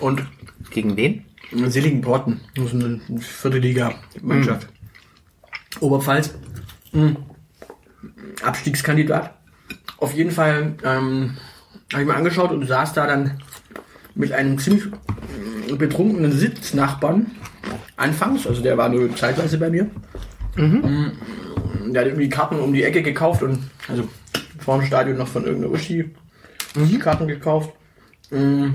Und 0.00 0.26
Gegen 0.70 0.96
wen? 0.96 1.24
Seligen 1.68 2.00
Porten, 2.00 2.40
das 2.56 2.72
ist 2.72 2.74
eine 2.74 3.00
vierte 3.20 3.58
Liga-Mannschaft. 3.58 4.66
Oberpfalz, 5.80 6.34
mh, 6.92 7.16
Abstiegskandidat. 8.42 9.32
Auf 9.98 10.12
jeden 10.12 10.32
Fall 10.32 10.74
ähm, 10.82 11.36
habe 11.92 12.02
ich 12.02 12.08
mir 12.08 12.14
angeschaut 12.14 12.50
und 12.50 12.66
saß 12.66 12.92
da 12.94 13.06
dann 13.06 13.38
mit 14.14 14.32
einem 14.32 14.58
ziemlich 14.58 14.86
äh, 15.68 15.74
betrunkenen 15.74 16.32
Sitznachbarn 16.32 17.30
anfangs, 17.96 18.46
also 18.46 18.62
der 18.62 18.76
war 18.76 18.88
nur 18.88 19.14
zeitweise 19.14 19.58
bei 19.58 19.70
mir. 19.70 19.90
Mhm. 20.56 21.12
Der 21.92 22.00
hat 22.02 22.08
irgendwie 22.08 22.28
Karten 22.28 22.58
um 22.58 22.72
die 22.72 22.82
Ecke 22.82 23.02
gekauft 23.02 23.42
und 23.42 23.58
also 23.88 24.08
vor 24.58 24.78
dem 24.78 24.86
Stadion 24.86 25.18
noch 25.18 25.28
von 25.28 25.44
irgendeiner 25.44 25.72
Uschi 25.72 26.14
die 26.74 26.98
Karten 26.98 27.28
gekauft. 27.28 27.72
Mm, 28.30 28.70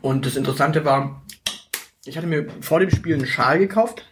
Und 0.00 0.26
das 0.26 0.36
Interessante 0.36 0.84
war, 0.84 1.22
ich 2.04 2.16
hatte 2.16 2.26
mir 2.26 2.46
vor 2.60 2.80
dem 2.80 2.90
Spiel 2.90 3.14
einen 3.14 3.26
Schal 3.26 3.58
gekauft, 3.58 4.04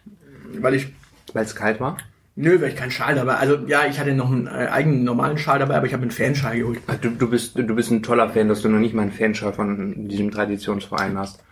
weil 0.59 0.75
ich 0.75 0.87
Weil 1.33 1.45
es 1.45 1.55
kalt 1.55 1.79
war? 1.79 1.97
Nö, 2.35 2.59
weil 2.59 2.69
ich 2.69 2.75
keinen 2.75 2.91
Schal 2.91 3.13
dabei. 3.13 3.35
Also 3.35 3.57
ja, 3.67 3.85
ich 3.85 3.99
hatte 3.99 4.13
noch 4.13 4.31
einen 4.31 4.47
äh, 4.47 4.67
eigenen 4.71 5.03
normalen 5.03 5.37
Schal 5.37 5.59
dabei, 5.59 5.75
aber 5.75 5.85
ich 5.85 5.93
habe 5.93 6.01
einen 6.01 6.11
Fanschal 6.11 6.57
geholt. 6.57 6.79
Du, 7.01 7.11
du, 7.11 7.29
bist, 7.29 7.55
du 7.57 7.75
bist 7.75 7.91
ein 7.91 8.01
toller 8.01 8.29
Fan, 8.29 8.47
dass 8.47 8.61
du 8.63 8.69
noch 8.69 8.79
nicht 8.79 8.95
mal 8.95 9.03
einen 9.03 9.11
Fanschal 9.11 9.53
von 9.53 10.07
diesem 10.07 10.31
Traditionsverein 10.31 11.17
hast. 11.17 11.43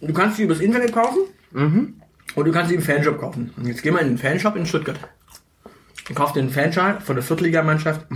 Du 0.00 0.12
kannst 0.12 0.36
sie 0.38 0.44
übers 0.44 0.60
Internet 0.60 0.92
kaufen 0.92 1.20
und 2.34 2.44
du 2.44 2.52
kannst 2.52 2.70
sie 2.70 2.76
im 2.76 2.82
Fanshop 2.82 3.18
kaufen. 3.18 3.52
Und 3.56 3.66
jetzt 3.66 3.82
geh 3.82 3.90
mal 3.90 4.00
in 4.00 4.08
den 4.08 4.18
Fanshop 4.18 4.56
in 4.56 4.66
Stuttgart. 4.66 4.98
Und 6.08 6.14
kauf 6.14 6.32
den 6.32 6.50
Fanschal 6.50 7.00
von 7.00 7.14
der 7.14 7.22
Viertligamannschaft 7.22 8.06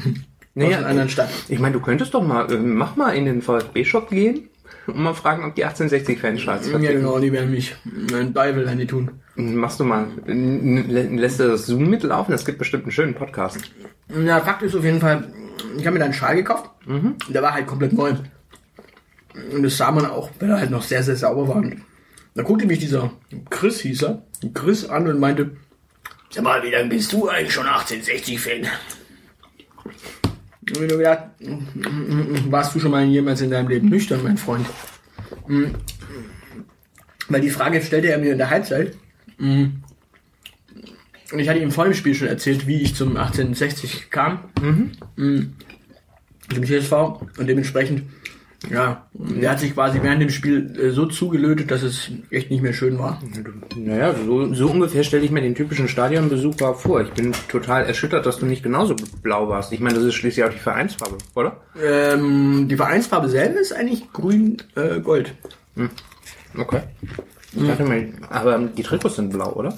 Naja, 0.55 0.71
aus 0.71 0.77
einer 0.79 0.89
anderen 0.89 1.09
Stadt. 1.11 1.29
Ich 1.49 1.59
meine, 1.59 1.75
du 1.75 1.81
könntest 1.81 2.15
doch 2.15 2.23
mal, 2.23 2.51
äh, 2.51 2.57
mach 2.57 2.97
mal 2.97 3.11
in 3.15 3.25
den 3.25 3.43
VfB-Shop 3.43 4.11
gehen 4.11 4.49
und 4.87 4.99
mal 4.99 5.15
fragen, 5.15 5.45
ob 5.45 5.55
die 5.55 5.65
1860 5.65 6.21
Fanschals 6.21 6.71
Ja 6.71 6.79
genau, 6.79 7.19
die 7.19 7.33
werden 7.33 7.51
mich 7.51 7.75
einen 8.13 8.35
Teufel 8.35 8.69
an 8.69 8.79
die 8.79 8.87
tun. 8.87 9.11
Machst 9.37 9.81
du 9.81 9.85
mal, 9.85 10.07
lässt 10.27 11.41
du 11.41 11.49
das 11.49 11.67
Zoom 11.67 11.91
mitlaufen? 11.91 12.33
Das 12.33 12.45
gibt 12.45 12.59
bestimmt 12.59 12.85
einen 12.85 12.93
schönen 12.93 13.15
Podcast. 13.15 13.59
Ja, 14.09 14.41
Fakt 14.41 14.63
ist 14.63 14.75
auf 14.75 14.85
jeden 14.85 15.01
Fall, 15.01 15.33
ich 15.77 15.87
habe 15.87 15.95
mir 15.95 15.99
da 16.01 16.05
einen 16.05 16.15
Schal 16.15 16.37
gekauft. 16.37 16.71
Der 17.29 17.43
war 17.43 17.55
halt 17.55 17.67
komplett 17.67 17.93
neu. 17.93 18.13
Und 19.53 19.63
das 19.63 19.77
sah 19.77 19.91
man 19.91 20.07
auch, 20.07 20.31
weil 20.39 20.51
er 20.51 20.59
halt 20.59 20.71
noch 20.71 20.83
sehr, 20.83 21.03
sehr 21.03 21.17
sauber 21.17 21.49
war. 21.49 21.57
Und 21.57 21.83
da 22.35 22.43
guckte 22.43 22.67
mich 22.67 22.79
dieser 22.79 23.11
Chris, 23.51 23.81
hieß 23.81 24.03
er, 24.05 24.23
Chris 24.53 24.89
an 24.89 25.09
und 25.09 25.19
meinte, 25.19 25.57
sag 26.31 26.45
mal, 26.45 26.63
wie 26.63 26.71
lange 26.71 26.89
bist 26.89 27.13
du 27.13 27.29
eigentlich 27.29 27.53
schon 27.53 27.67
1860-Fan? 27.67 28.69
Und 30.71 30.81
mir 30.81 30.87
gedacht, 30.87 31.25
mm, 31.41 32.47
mm, 32.47 32.53
warst 32.53 32.75
du 32.75 32.81
schon 32.81 32.91
mal 32.91 33.05
jemals 33.05 33.41
in 33.41 33.51
deinem 33.51 33.69
Leben 33.69 33.89
nüchtern, 33.89 34.23
mein 34.23 34.39
Freund? 34.39 34.67
Mm. 35.47 35.67
Weil 37.29 37.41
die 37.41 37.51
Frage 37.51 37.83
stellte 37.83 38.09
er 38.09 38.19
mir 38.19 38.33
in 38.33 38.39
der 38.39 38.51
Halbzeit. 38.51 38.97
Mm. 39.39 39.67
Und 41.33 41.39
ich 41.39 41.49
hatte 41.49 41.59
ihm 41.59 41.71
vor 41.71 41.85
dem 41.85 41.95
Spiel 41.95 42.15
schon 42.15 42.29
erzählt, 42.29 42.67
wie 42.67 42.83
ich 42.83 42.95
zum 42.95 43.17
1860 43.17 44.11
kam. 44.11 44.41
Mhm. 44.61 44.93
Zum 46.53 46.65
TSV. 46.65 46.93
Und 47.39 47.47
dementsprechend, 47.49 48.03
ja, 48.71 49.07
der 49.13 49.51
hat 49.51 49.61
sich 49.61 49.75
quasi 49.75 50.03
während 50.03 50.23
dem 50.23 50.31
Spiel 50.31 50.75
äh, 50.79 50.91
so 50.91 51.07
zugelötet, 51.07 51.71
dass 51.71 51.83
es 51.83 52.11
echt 52.31 52.51
nicht 52.51 52.63
mehr 52.63 52.73
schön 52.73 52.99
war. 52.99 53.21
Naja, 53.77 54.15
so, 54.15 54.53
so 54.55 54.69
ungefähr 54.71 55.05
stelle 55.05 55.25
ich 55.25 55.31
mir 55.31 55.41
den 55.43 55.55
typischen 55.55 55.89
Stadionbesucher 55.89 56.75
vor. 56.75 57.03
Ich 57.03 57.11
bin 57.11 57.33
total 57.49 57.85
erschüttert, 57.85 58.27
dass 58.27 58.39
du 58.39 58.47
nicht 58.47 58.63
genauso 58.63 58.97
blau 59.23 59.49
warst. 59.49 59.73
Ich 59.73 59.81
meine, 59.81 59.97
das 59.97 60.05
ist 60.05 60.15
schließlich 60.15 60.45
auch 60.45 60.51
die 60.53 60.59
Vereinsfarbe, 60.59 61.19
oder? 61.35 61.57
Ähm, 61.83 62.69
die 62.69 62.77
Vereinsfarbe 62.77 63.29
selber 63.29 63.61
ist 63.61 63.73
eigentlich 63.73 64.13
grün-gold. 64.13 65.35
Okay. 66.57 66.81
Ich 67.53 67.67
dachte 67.67 67.85
mal, 67.85 68.09
aber 68.31 68.59
die 68.59 68.83
Trikots 68.83 69.17
sind 69.17 69.31
blau, 69.33 69.53
oder? 69.53 69.77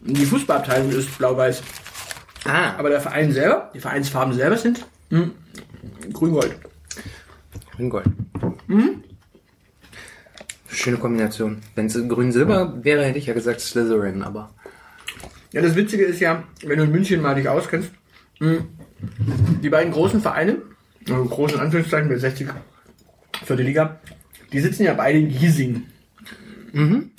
die 0.00 0.24
Fußballabteilung 0.24 0.90
ist 0.90 1.18
blau-weiß. 1.18 1.62
Ah, 2.46 2.74
Aber 2.78 2.88
der 2.88 3.00
Verein 3.00 3.32
selber, 3.32 3.70
die 3.74 3.80
Vereinsfarben 3.80 4.32
selber 4.32 4.56
sind 4.56 4.86
mh, 5.10 5.30
grün-gold. 6.12 6.56
grün-gold. 7.76 8.06
Schöne 10.68 10.96
Kombination. 10.96 11.58
Wenn 11.74 11.86
es 11.86 11.94
grün-silber 12.08 12.84
wäre, 12.84 13.04
hätte 13.04 13.18
ich 13.18 13.26
ja 13.26 13.34
gesagt 13.34 13.60
Slytherin, 13.60 14.22
aber... 14.22 14.54
Ja, 15.52 15.62
das 15.62 15.74
Witzige 15.74 16.04
ist 16.04 16.20
ja, 16.20 16.44
wenn 16.62 16.78
du 16.78 16.84
in 16.84 16.92
München 16.92 17.22
mal 17.22 17.34
dich 17.34 17.48
auskennst, 17.48 17.90
mh, 18.38 18.64
die 19.62 19.70
beiden 19.70 19.92
großen 19.92 20.20
Vereine, 20.20 20.58
also 21.08 21.24
großen 21.24 21.58
Anführungszeichen 21.58 22.08
mit 22.08 22.20
60 22.20 22.48
für 23.44 23.56
die 23.56 23.62
Liga, 23.62 23.98
die 24.52 24.60
sitzen 24.60 24.84
ja 24.84 24.94
beide 24.94 25.18
in 25.18 25.28
Giesing. 25.28 25.84
Mhm. 26.72 27.10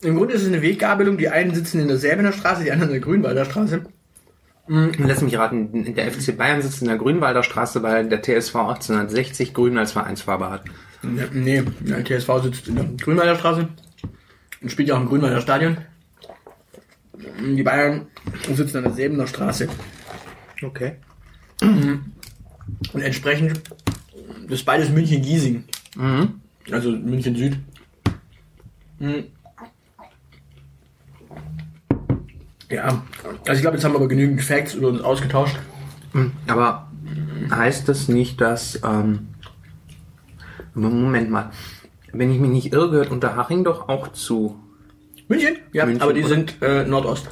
Im 0.00 0.16
Grunde 0.16 0.34
ist 0.34 0.42
es 0.42 0.48
eine 0.48 0.62
Weggabelung. 0.62 1.16
Die 1.18 1.28
einen 1.28 1.54
sitzen 1.54 1.80
in 1.80 1.88
der 1.88 1.96
Säbener 1.96 2.32
Straße, 2.32 2.64
die 2.64 2.70
anderen 2.70 2.90
in 2.90 3.00
der 3.00 3.04
Grünwalder 3.04 3.44
Straße. 3.44 3.84
Lass 4.66 5.20
mich 5.20 5.36
raten, 5.36 5.94
der 5.94 6.10
FC 6.10 6.36
Bayern 6.36 6.62
sitzt 6.62 6.80
in 6.80 6.88
der 6.88 6.96
Grünwalder 6.96 7.42
Straße, 7.42 7.82
weil 7.82 8.08
der 8.08 8.22
TSV 8.22 8.54
1860 8.56 9.52
grün 9.52 9.76
als 9.76 9.92
Vereinsfarbe 9.92 10.50
hat. 10.50 10.64
Ne- 11.02 11.28
Nee, 11.32 11.62
der 11.80 12.02
TSV 12.04 12.42
sitzt 12.42 12.68
in 12.68 12.76
der 12.76 12.84
Grünwalder 12.84 13.36
Straße 13.36 13.68
und 14.62 14.70
spielt 14.72 14.88
ja 14.88 14.96
auch 14.96 15.00
im 15.00 15.06
Grünwalder 15.08 15.42
Stadion. 15.42 15.76
Die 17.40 17.62
Bayern 17.62 18.06
sitzen 18.54 18.78
an 18.78 18.84
der 18.84 18.92
Säbener 18.94 19.26
Straße. 19.26 19.68
Okay. 20.62 20.92
Und 21.60 23.02
entsprechend, 23.02 23.60
das 24.44 24.60
ist 24.60 24.64
beides 24.64 24.88
München-Giesing. 24.88 25.64
Also 26.70 26.90
München 26.90 27.36
Süd. 27.36 27.58
Mhm. 28.98 29.24
Ja, 32.74 33.02
also 33.46 33.52
ich 33.52 33.60
glaube, 33.60 33.76
jetzt 33.76 33.84
haben 33.84 33.92
wir 33.92 33.98
aber 33.98 34.08
genügend 34.08 34.42
Facts 34.42 34.74
über 34.74 34.88
uns 34.88 35.00
ausgetauscht. 35.00 35.56
Aber 36.46 36.88
heißt 37.50 37.88
das 37.88 38.08
nicht, 38.08 38.40
dass... 38.40 38.80
Ähm, 38.84 39.28
Moment 40.74 41.30
mal. 41.30 41.50
Wenn 42.12 42.32
ich 42.32 42.40
mich 42.40 42.50
nicht 42.50 42.72
irre, 42.72 42.90
gehört 42.90 43.10
Unterhaching 43.10 43.64
doch 43.64 43.88
auch 43.88 44.08
zu... 44.08 44.58
München? 45.28 45.56
Ja, 45.72 45.86
München, 45.86 46.02
aber 46.02 46.12
die 46.12 46.20
oder? 46.20 46.28
sind 46.28 46.56
äh, 46.62 46.84
Nordost. 46.84 47.28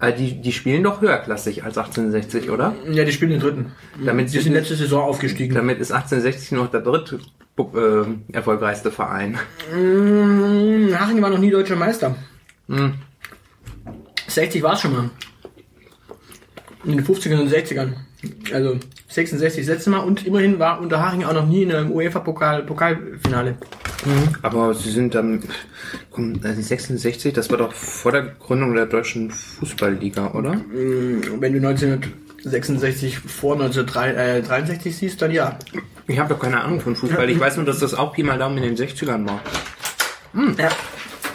Äh, 0.00 0.12
die, 0.12 0.40
die 0.40 0.52
spielen 0.52 0.82
doch 0.82 1.00
höherklassig 1.00 1.64
als 1.64 1.76
1860, 1.78 2.50
oder? 2.50 2.74
Ja, 2.90 3.04
die 3.04 3.12
spielen 3.12 3.32
den 3.32 3.40
dritten. 3.40 3.72
Damit 4.04 4.32
die 4.32 4.40
sind 4.40 4.52
letzte 4.52 4.76
Saison 4.76 5.02
aufgestiegen. 5.02 5.54
Damit 5.54 5.78
ist 5.78 5.92
1860 5.92 6.52
noch 6.52 6.70
der 6.70 6.80
dritte 6.80 7.18
äh, 7.58 8.34
erfolgreichste 8.34 8.90
Verein. 8.90 9.38
Mm, 9.72 10.94
Haching 10.94 11.20
war 11.22 11.30
noch 11.30 11.38
nie 11.38 11.50
deutscher 11.50 11.76
Meister. 11.76 12.14
Hm. 12.68 12.94
60 14.28 14.62
war 14.62 14.74
es 14.74 14.80
schon 14.80 14.92
mal. 14.92 15.10
In 16.84 16.92
den 16.96 17.04
50ern 17.04 17.40
und 17.40 17.50
60ern. 17.52 17.94
Also 18.52 18.78
66 19.08 19.66
das 19.66 19.74
letzte 19.74 19.90
Mal 19.90 20.00
und 20.00 20.26
immerhin 20.26 20.58
war 20.58 20.80
Unterhaching 20.80 21.24
auch 21.24 21.32
noch 21.32 21.46
nie 21.46 21.62
in 21.62 21.72
einem 21.72 21.90
UEFA-Pokal 21.92 22.62
Pokalfinale. 22.64 23.56
Aber 24.42 24.74
sie 24.74 24.90
sind 24.90 25.14
dann 25.14 25.42
äh, 26.42 26.52
66, 26.52 27.32
das 27.32 27.50
war 27.50 27.58
doch 27.58 27.72
vor 27.72 28.12
der 28.12 28.22
Gründung 28.22 28.74
der 28.74 28.86
deutschen 28.86 29.30
Fußballliga, 29.30 30.32
oder? 30.32 30.54
Mm, 30.54 31.40
Wenn 31.40 31.52
du 31.52 31.66
1966 31.68 33.18
vor 33.18 33.54
1963 33.54 34.96
siehst, 34.96 35.22
dann 35.22 35.32
ja. 35.32 35.58
Ich 36.06 36.18
habe 36.18 36.34
doch 36.34 36.40
keine 36.40 36.60
Ahnung 36.60 36.80
von 36.80 36.94
Fußball. 36.94 37.28
Ich 37.30 37.40
weiß 37.40 37.56
nur, 37.56 37.64
dass 37.64 37.80
das 37.80 37.94
auch 37.94 38.12
Pi 38.12 38.22
mal 38.22 38.38
Daumen 38.38 38.58
in 38.58 38.74
den 38.74 38.76
60ern 38.76 39.26
war. 39.26 39.40
ja. 40.58 40.68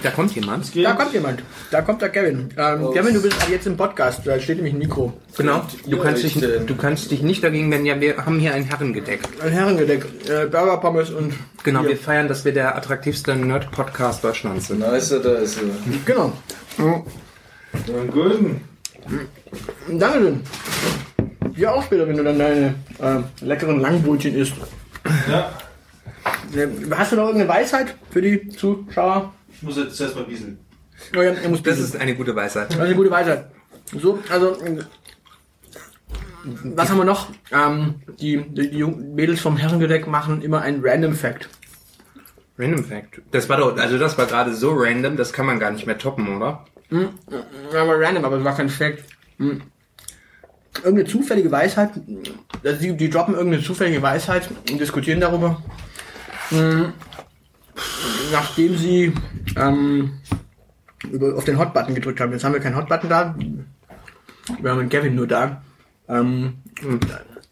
Da 0.03 0.09
kommt 0.11 0.33
jemand. 0.35 0.75
Da 0.75 0.93
kommt 0.93 1.13
jemand. 1.13 1.43
Da 1.69 1.81
kommt 1.81 2.01
der 2.01 2.09
Kevin. 2.09 2.49
Ähm, 2.57 2.91
Kevin, 2.93 3.13
du 3.13 3.21
bist 3.21 3.37
jetzt 3.49 3.67
im 3.67 3.77
Podcast. 3.77 4.21
Da 4.25 4.39
steht 4.39 4.57
nämlich 4.57 4.73
ein 4.73 4.79
Mikro. 4.79 5.13
Genau. 5.37 5.65
Du 5.87 5.99
kannst, 5.99 6.23
dich, 6.23 6.33
du 6.33 6.75
kannst 6.75 7.11
dich 7.11 7.21
nicht 7.21 7.43
dagegen 7.43 7.71
wenden. 7.71 7.85
Ja, 7.85 7.99
wir 8.01 8.17
haben 8.25 8.39
hier 8.39 8.53
ein 8.53 8.63
Herrengedeck. 8.63 9.21
Ein 9.43 9.51
Herrengedeck. 9.51 10.05
Äh, 10.27 10.47
Burger, 10.47 10.77
Pommes 10.77 11.11
und... 11.11 11.33
Genau, 11.63 11.81
Bier. 11.81 11.89
wir 11.89 11.97
feiern, 11.97 12.27
dass 12.27 12.43
wir 12.45 12.53
der 12.53 12.75
attraktivste 12.75 13.35
Nerd-Podcast 13.35 14.23
Deutschlands 14.23 14.67
sind. 14.67 14.81
Da 14.81 14.95
ist 14.95 15.11
er, 15.11 15.19
da 15.19 15.33
ist 15.35 15.57
er. 15.57 15.63
Genau. 16.05 16.33
Einen 16.77 18.11
guten. 18.11 18.61
Dankeschön. 19.87 20.41
Dir 21.55 21.73
auch 21.73 21.83
später, 21.83 22.07
wenn 22.07 22.17
du 22.17 22.23
dann 22.23 22.39
deine 22.39 22.73
äh, 22.99 23.45
leckeren 23.45 23.79
Langbrötchen 23.79 24.35
isst. 24.35 24.53
Ja. 25.29 25.51
äh, 26.55 26.67
hast 26.91 27.11
du 27.11 27.17
noch 27.17 27.27
irgendeine 27.27 27.49
Weisheit 27.49 27.95
für 28.09 28.21
die 28.21 28.49
Zuschauer? 28.49 29.33
Ich 29.61 29.67
muss 29.67 29.77
jetzt 29.77 29.95
zuerst 29.95 30.15
mal 30.15 30.23
bieseln. 30.23 30.57
Oh 31.15 31.21
ja, 31.21 31.33
er 31.33 31.49
muss 31.49 31.61
Das 31.61 31.77
ist 31.77 31.95
eine 31.95 32.15
gute 32.15 32.35
Weisheit. 32.35 32.69
Das 32.69 32.77
ist 32.77 32.81
eine 32.81 32.95
gute 32.95 33.11
Weisheit. 33.11 33.45
So, 33.95 34.17
also, 34.27 34.57
was 36.43 36.89
haben 36.89 36.97
wir 36.97 37.05
noch? 37.05 37.29
Ähm, 37.51 38.01
die, 38.19 38.43
die, 38.49 38.71
die 38.71 38.83
Mädels 38.83 39.39
vom 39.39 39.57
Herrengedeck 39.57 40.07
machen 40.07 40.41
immer 40.41 40.61
einen 40.61 40.81
Random 40.83 41.13
Fact. 41.13 41.47
Random 42.57 42.83
Fact. 42.83 43.21
Das 43.29 43.49
war 43.49 43.57
doch, 43.57 43.77
also 43.77 43.99
das 43.99 44.17
war 44.17 44.25
gerade 44.25 44.55
so 44.55 44.71
random, 44.73 45.15
das 45.15 45.31
kann 45.31 45.45
man 45.45 45.59
gar 45.59 45.69
nicht 45.69 45.85
mehr 45.85 45.99
toppen, 45.99 46.35
oder? 46.35 46.65
Ja, 46.89 47.81
aber 47.81 47.99
random, 47.99 48.25
aber 48.25 48.37
es 48.37 48.43
war 48.43 48.55
kein 48.55 48.69
Fact. 48.69 49.03
Hm. 49.37 49.61
Irgendeine 50.77 51.05
zufällige 51.07 51.51
Weisheit, 51.51 51.91
also 52.63 52.81
die, 52.81 52.97
die 52.97 53.09
droppen 53.11 53.35
irgendeine 53.35 53.63
zufällige 53.63 54.01
Weisheit 54.01 54.49
und 54.71 54.79
diskutieren 54.79 55.19
darüber. 55.19 55.61
Hm. 56.49 56.93
Nachdem 58.31 58.77
sie 58.77 59.13
ähm, 59.55 60.13
über, 61.09 61.35
auf 61.35 61.45
den 61.45 61.57
Hot-Button 61.57 61.95
gedrückt 61.95 62.19
haben. 62.19 62.31
Jetzt 62.31 62.43
haben 62.43 62.53
wir 62.53 62.59
keinen 62.59 62.75
Hot-Button 62.75 63.09
da. 63.09 63.35
Wir 64.61 64.71
haben 64.71 64.89
Kevin 64.89 65.15
nur 65.15 65.27
da. 65.27 65.61
Ähm, 66.07 66.55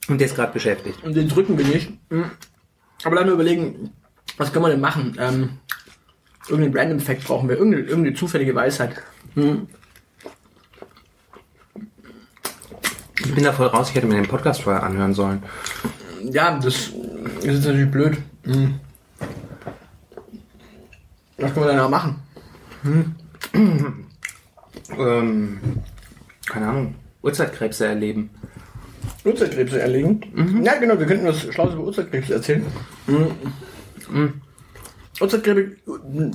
Und 0.07 0.19
der 0.19 0.27
ist 0.27 0.35
gerade 0.35 0.53
beschäftigt. 0.53 1.03
und 1.03 1.15
den 1.15 1.29
drücken 1.29 1.57
wir 1.57 1.65
nicht. 1.65 1.91
Hm. 2.09 2.25
Aber 3.03 3.15
dann 3.15 3.29
überlegen, 3.29 3.91
was 4.37 4.51
können 4.51 4.65
wir 4.65 4.69
denn 4.69 4.81
machen? 4.81 5.15
Ähm, 5.19 5.49
irgendeinen 6.49 6.77
Random 6.77 6.99
Fact 6.99 7.23
brauchen 7.25 7.47
wir, 7.47 7.57
irgendeine, 7.57 7.85
irgendeine 7.85 8.15
zufällige 8.15 8.55
Weisheit. 8.55 9.01
Hm. 9.35 9.67
Ich 13.19 13.35
bin 13.35 13.43
da 13.43 13.53
voll 13.53 13.67
raus, 13.67 13.89
ich 13.89 13.95
hätte 13.95 14.07
mir 14.07 14.15
den 14.15 14.27
Podcast 14.27 14.63
vorher 14.63 14.83
anhören 14.83 15.13
sollen. 15.13 15.43
Ja, 16.23 16.57
das 16.59 16.91
ist 17.43 17.65
natürlich 17.65 17.91
blöd. 17.91 18.17
Hm. 18.45 18.79
Was 21.39 21.53
können 21.53 21.65
wir 21.65 21.69
denn 21.69 21.77
da 21.77 21.89
machen? 21.89 22.15
Ähm, 24.97 25.59
keine 26.47 26.67
Ahnung, 26.67 26.95
Urzeitkrebse 27.21 27.85
erleben. 27.85 28.29
Urzeitkrebse 29.23 29.79
erlegen? 29.79 30.63
Ja, 30.63 30.75
genau, 30.77 30.97
wir 30.97 31.05
könnten 31.05 31.27
was 31.27 31.41
Schlaues 31.41 31.73
über 31.73 31.83
Urzeitkrebse 31.83 32.33
erzählen. 32.33 32.65
Mhm. 33.07 34.41
Urzeitkrebse, 35.19 35.75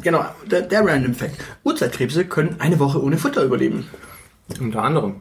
genau, 0.02 0.24
der, 0.50 0.62
der 0.62 0.86
Random 0.86 1.14
Fact. 1.14 1.36
Urzeitkrebse 1.64 2.26
können 2.26 2.56
eine 2.60 2.78
Woche 2.78 3.02
ohne 3.02 3.16
Futter 3.16 3.44
überleben. 3.44 3.88
Unter 4.60 4.82
anderem. 4.82 5.16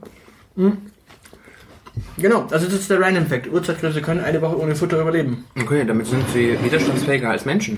Genau, 2.17 2.47
also 2.49 2.65
das 2.65 2.73
ist 2.73 2.89
der 2.89 2.99
Random 2.99 3.25
Fact. 3.27 3.47
Urzeitkrebse 3.51 4.01
können 4.01 4.23
eine 4.23 4.41
Woche 4.41 4.57
ohne 4.59 4.75
Futter 4.75 4.99
überleben. 5.01 5.45
Okay, 5.59 5.83
damit 5.85 6.07
sind 6.07 6.27
sie 6.29 6.57
widerstandsfähiger 6.63 7.29
als 7.29 7.45
Menschen. 7.45 7.77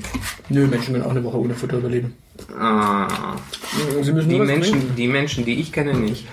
Nö, 0.49 0.67
Menschen 0.67 0.93
können 0.93 1.05
auch 1.05 1.11
eine 1.11 1.23
Woche 1.23 1.37
ohne 1.39 1.53
Futter 1.53 1.77
überleben. 1.77 2.13
Ah, 2.57 3.35
Sie 4.01 4.13
müssen 4.13 4.29
die 4.29 4.37
nur 4.37 4.47
was 4.47 4.53
trinken. 4.53 4.69
Menschen, 4.71 4.95
die 4.95 5.07
Menschen, 5.07 5.45
die 5.45 5.59
ich 5.59 5.71
kenne, 5.73 5.93
nicht. 5.93 6.27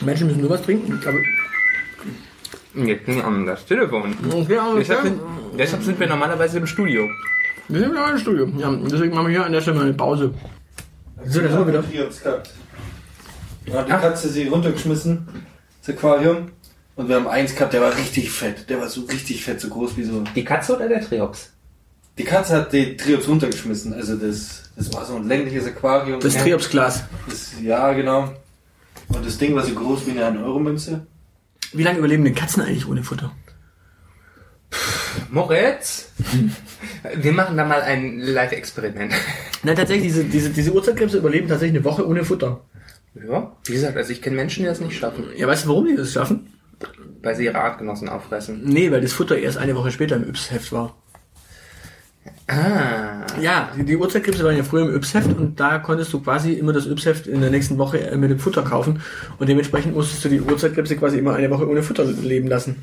Menschen 0.00 0.28
müssen 0.28 0.40
nur 0.40 0.50
was 0.50 0.62
trinken. 0.62 1.00
Aber 1.04 1.18
Jetzt 2.86 3.04
ging 3.04 3.20
an 3.20 3.46
das 3.46 3.66
Telefon. 3.66 4.14
okay, 4.32 4.56
aber 4.58 4.78
Deshalb 4.78 5.02
sind, 5.02 5.20
deshalb 5.58 5.82
sind 5.82 6.00
wir 6.00 6.06
normalerweise 6.06 6.58
im 6.58 6.66
Studio. 6.66 7.08
wir 7.68 7.80
sind 7.80 7.94
ja 7.94 8.10
im 8.10 8.18
Studio. 8.18 8.48
Ja, 8.58 8.72
deswegen 8.90 9.14
machen 9.14 9.26
wir 9.26 9.32
hier 9.32 9.46
an 9.46 9.52
der 9.52 9.60
Stelle 9.60 9.76
mal 9.76 9.84
eine 9.84 9.94
Pause. 9.94 10.32
So, 11.26 11.40
da 11.40 11.48
sind 11.48 11.58
wir 11.58 11.68
wieder. 11.68 11.84
Hier 11.90 12.04
hab's 12.04 12.22
gehabt. 12.22 12.50
Dann 13.66 13.76
hat 13.76 13.86
die 13.88 13.92
Katze 13.92 14.28
sie 14.28 14.48
runtergeschmissen, 14.48 15.28
das 15.84 15.94
Aquarium. 15.96 16.48
Und 16.94 17.08
wir 17.08 17.16
haben 17.16 17.26
eins 17.26 17.54
gehabt, 17.54 17.72
der 17.72 17.80
war 17.80 17.96
richtig 17.96 18.30
fett. 18.30 18.68
Der 18.68 18.80
war 18.80 18.88
so 18.88 19.02
richtig 19.02 19.44
fett, 19.44 19.60
so 19.60 19.68
groß 19.68 19.96
wie 19.96 20.04
so. 20.04 20.22
Die 20.34 20.44
Katze 20.44 20.76
oder 20.76 20.88
der 20.88 21.00
Triops? 21.00 21.50
Die 22.18 22.24
Katze 22.24 22.56
hat 22.56 22.72
die 22.72 22.96
Triops 22.96 23.26
runtergeschmissen. 23.26 23.94
Also 23.94 24.16
das, 24.16 24.70
das 24.76 24.92
war 24.92 25.04
so 25.06 25.16
ein 25.16 25.26
längliches 25.26 25.66
Aquarium. 25.66 26.20
Das 26.20 26.34
ja, 26.34 26.42
Triopsglas. 26.42 27.04
ja, 27.62 27.92
genau. 27.94 28.32
Und 29.08 29.24
das 29.24 29.38
Ding 29.38 29.54
war 29.54 29.64
so 29.64 29.74
groß 29.74 30.06
wie 30.06 30.10
eine 30.12 30.38
1-Euro-Münze. 30.38 31.06
Wie 31.72 31.82
lange 31.82 31.98
überleben 31.98 32.24
denn 32.24 32.34
Katzen 32.34 32.62
eigentlich 32.62 32.86
ohne 32.86 33.02
Futter? 33.02 33.32
Moritz? 35.30 36.10
Wir 37.16 37.32
machen 37.32 37.56
da 37.56 37.64
mal 37.64 37.80
ein 37.82 38.18
Live-Experiment. 38.18 39.12
Nein, 39.62 39.76
tatsächlich, 39.76 40.08
diese, 40.08 40.24
diese, 40.24 40.50
diese 40.50 40.72
Urzeitkrebse 40.72 41.18
überleben 41.18 41.48
tatsächlich 41.48 41.76
eine 41.76 41.84
Woche 41.84 42.06
ohne 42.06 42.24
Futter. 42.24 42.60
Ja, 43.14 43.52
wie 43.64 43.72
gesagt, 43.72 43.96
also 43.96 44.12
ich 44.12 44.22
kenne 44.22 44.36
Menschen, 44.36 44.62
die 44.62 44.68
das 44.68 44.80
nicht 44.80 44.98
schaffen, 44.98 45.24
Ja, 45.36 45.46
weißt 45.46 45.64
du, 45.64 45.68
warum 45.68 45.86
die 45.86 45.96
das 45.96 46.12
schaffen? 46.12 46.48
Weil 47.22 47.34
sie 47.36 47.44
ihre 47.44 47.58
Artgenossen 47.58 48.08
auffressen. 48.08 48.62
Nee, 48.64 48.90
weil 48.90 49.00
das 49.00 49.12
Futter 49.12 49.38
erst 49.38 49.58
eine 49.58 49.74
Woche 49.76 49.90
später 49.90 50.16
im 50.16 50.24
Yps-Heft 50.28 50.72
war. 50.72 50.94
Ah. 52.48 53.24
Ja, 53.40 53.70
die, 53.76 53.84
die 53.84 53.96
Urzeitkrebse 53.96 54.44
waren 54.44 54.56
ja 54.56 54.62
früher 54.62 54.88
im 54.88 54.94
Yps-Heft 54.94 55.36
und 55.36 55.58
da 55.58 55.78
konntest 55.78 56.12
du 56.12 56.20
quasi 56.20 56.52
immer 56.52 56.72
das 56.72 56.86
Yps-Heft 56.86 57.26
in 57.26 57.40
der 57.40 57.50
nächsten 57.50 57.78
Woche 57.78 58.00
äh, 58.00 58.16
mit 58.16 58.30
dem 58.30 58.38
Futter 58.38 58.62
kaufen 58.62 59.00
und 59.38 59.48
dementsprechend 59.48 59.94
musstest 59.94 60.24
du 60.24 60.28
die 60.28 60.40
Urzeitkrebse 60.40 60.96
quasi 60.96 61.18
immer 61.18 61.34
eine 61.34 61.50
Woche 61.50 61.68
ohne 61.68 61.82
Futter 61.82 62.04
leben 62.04 62.48
lassen. 62.48 62.82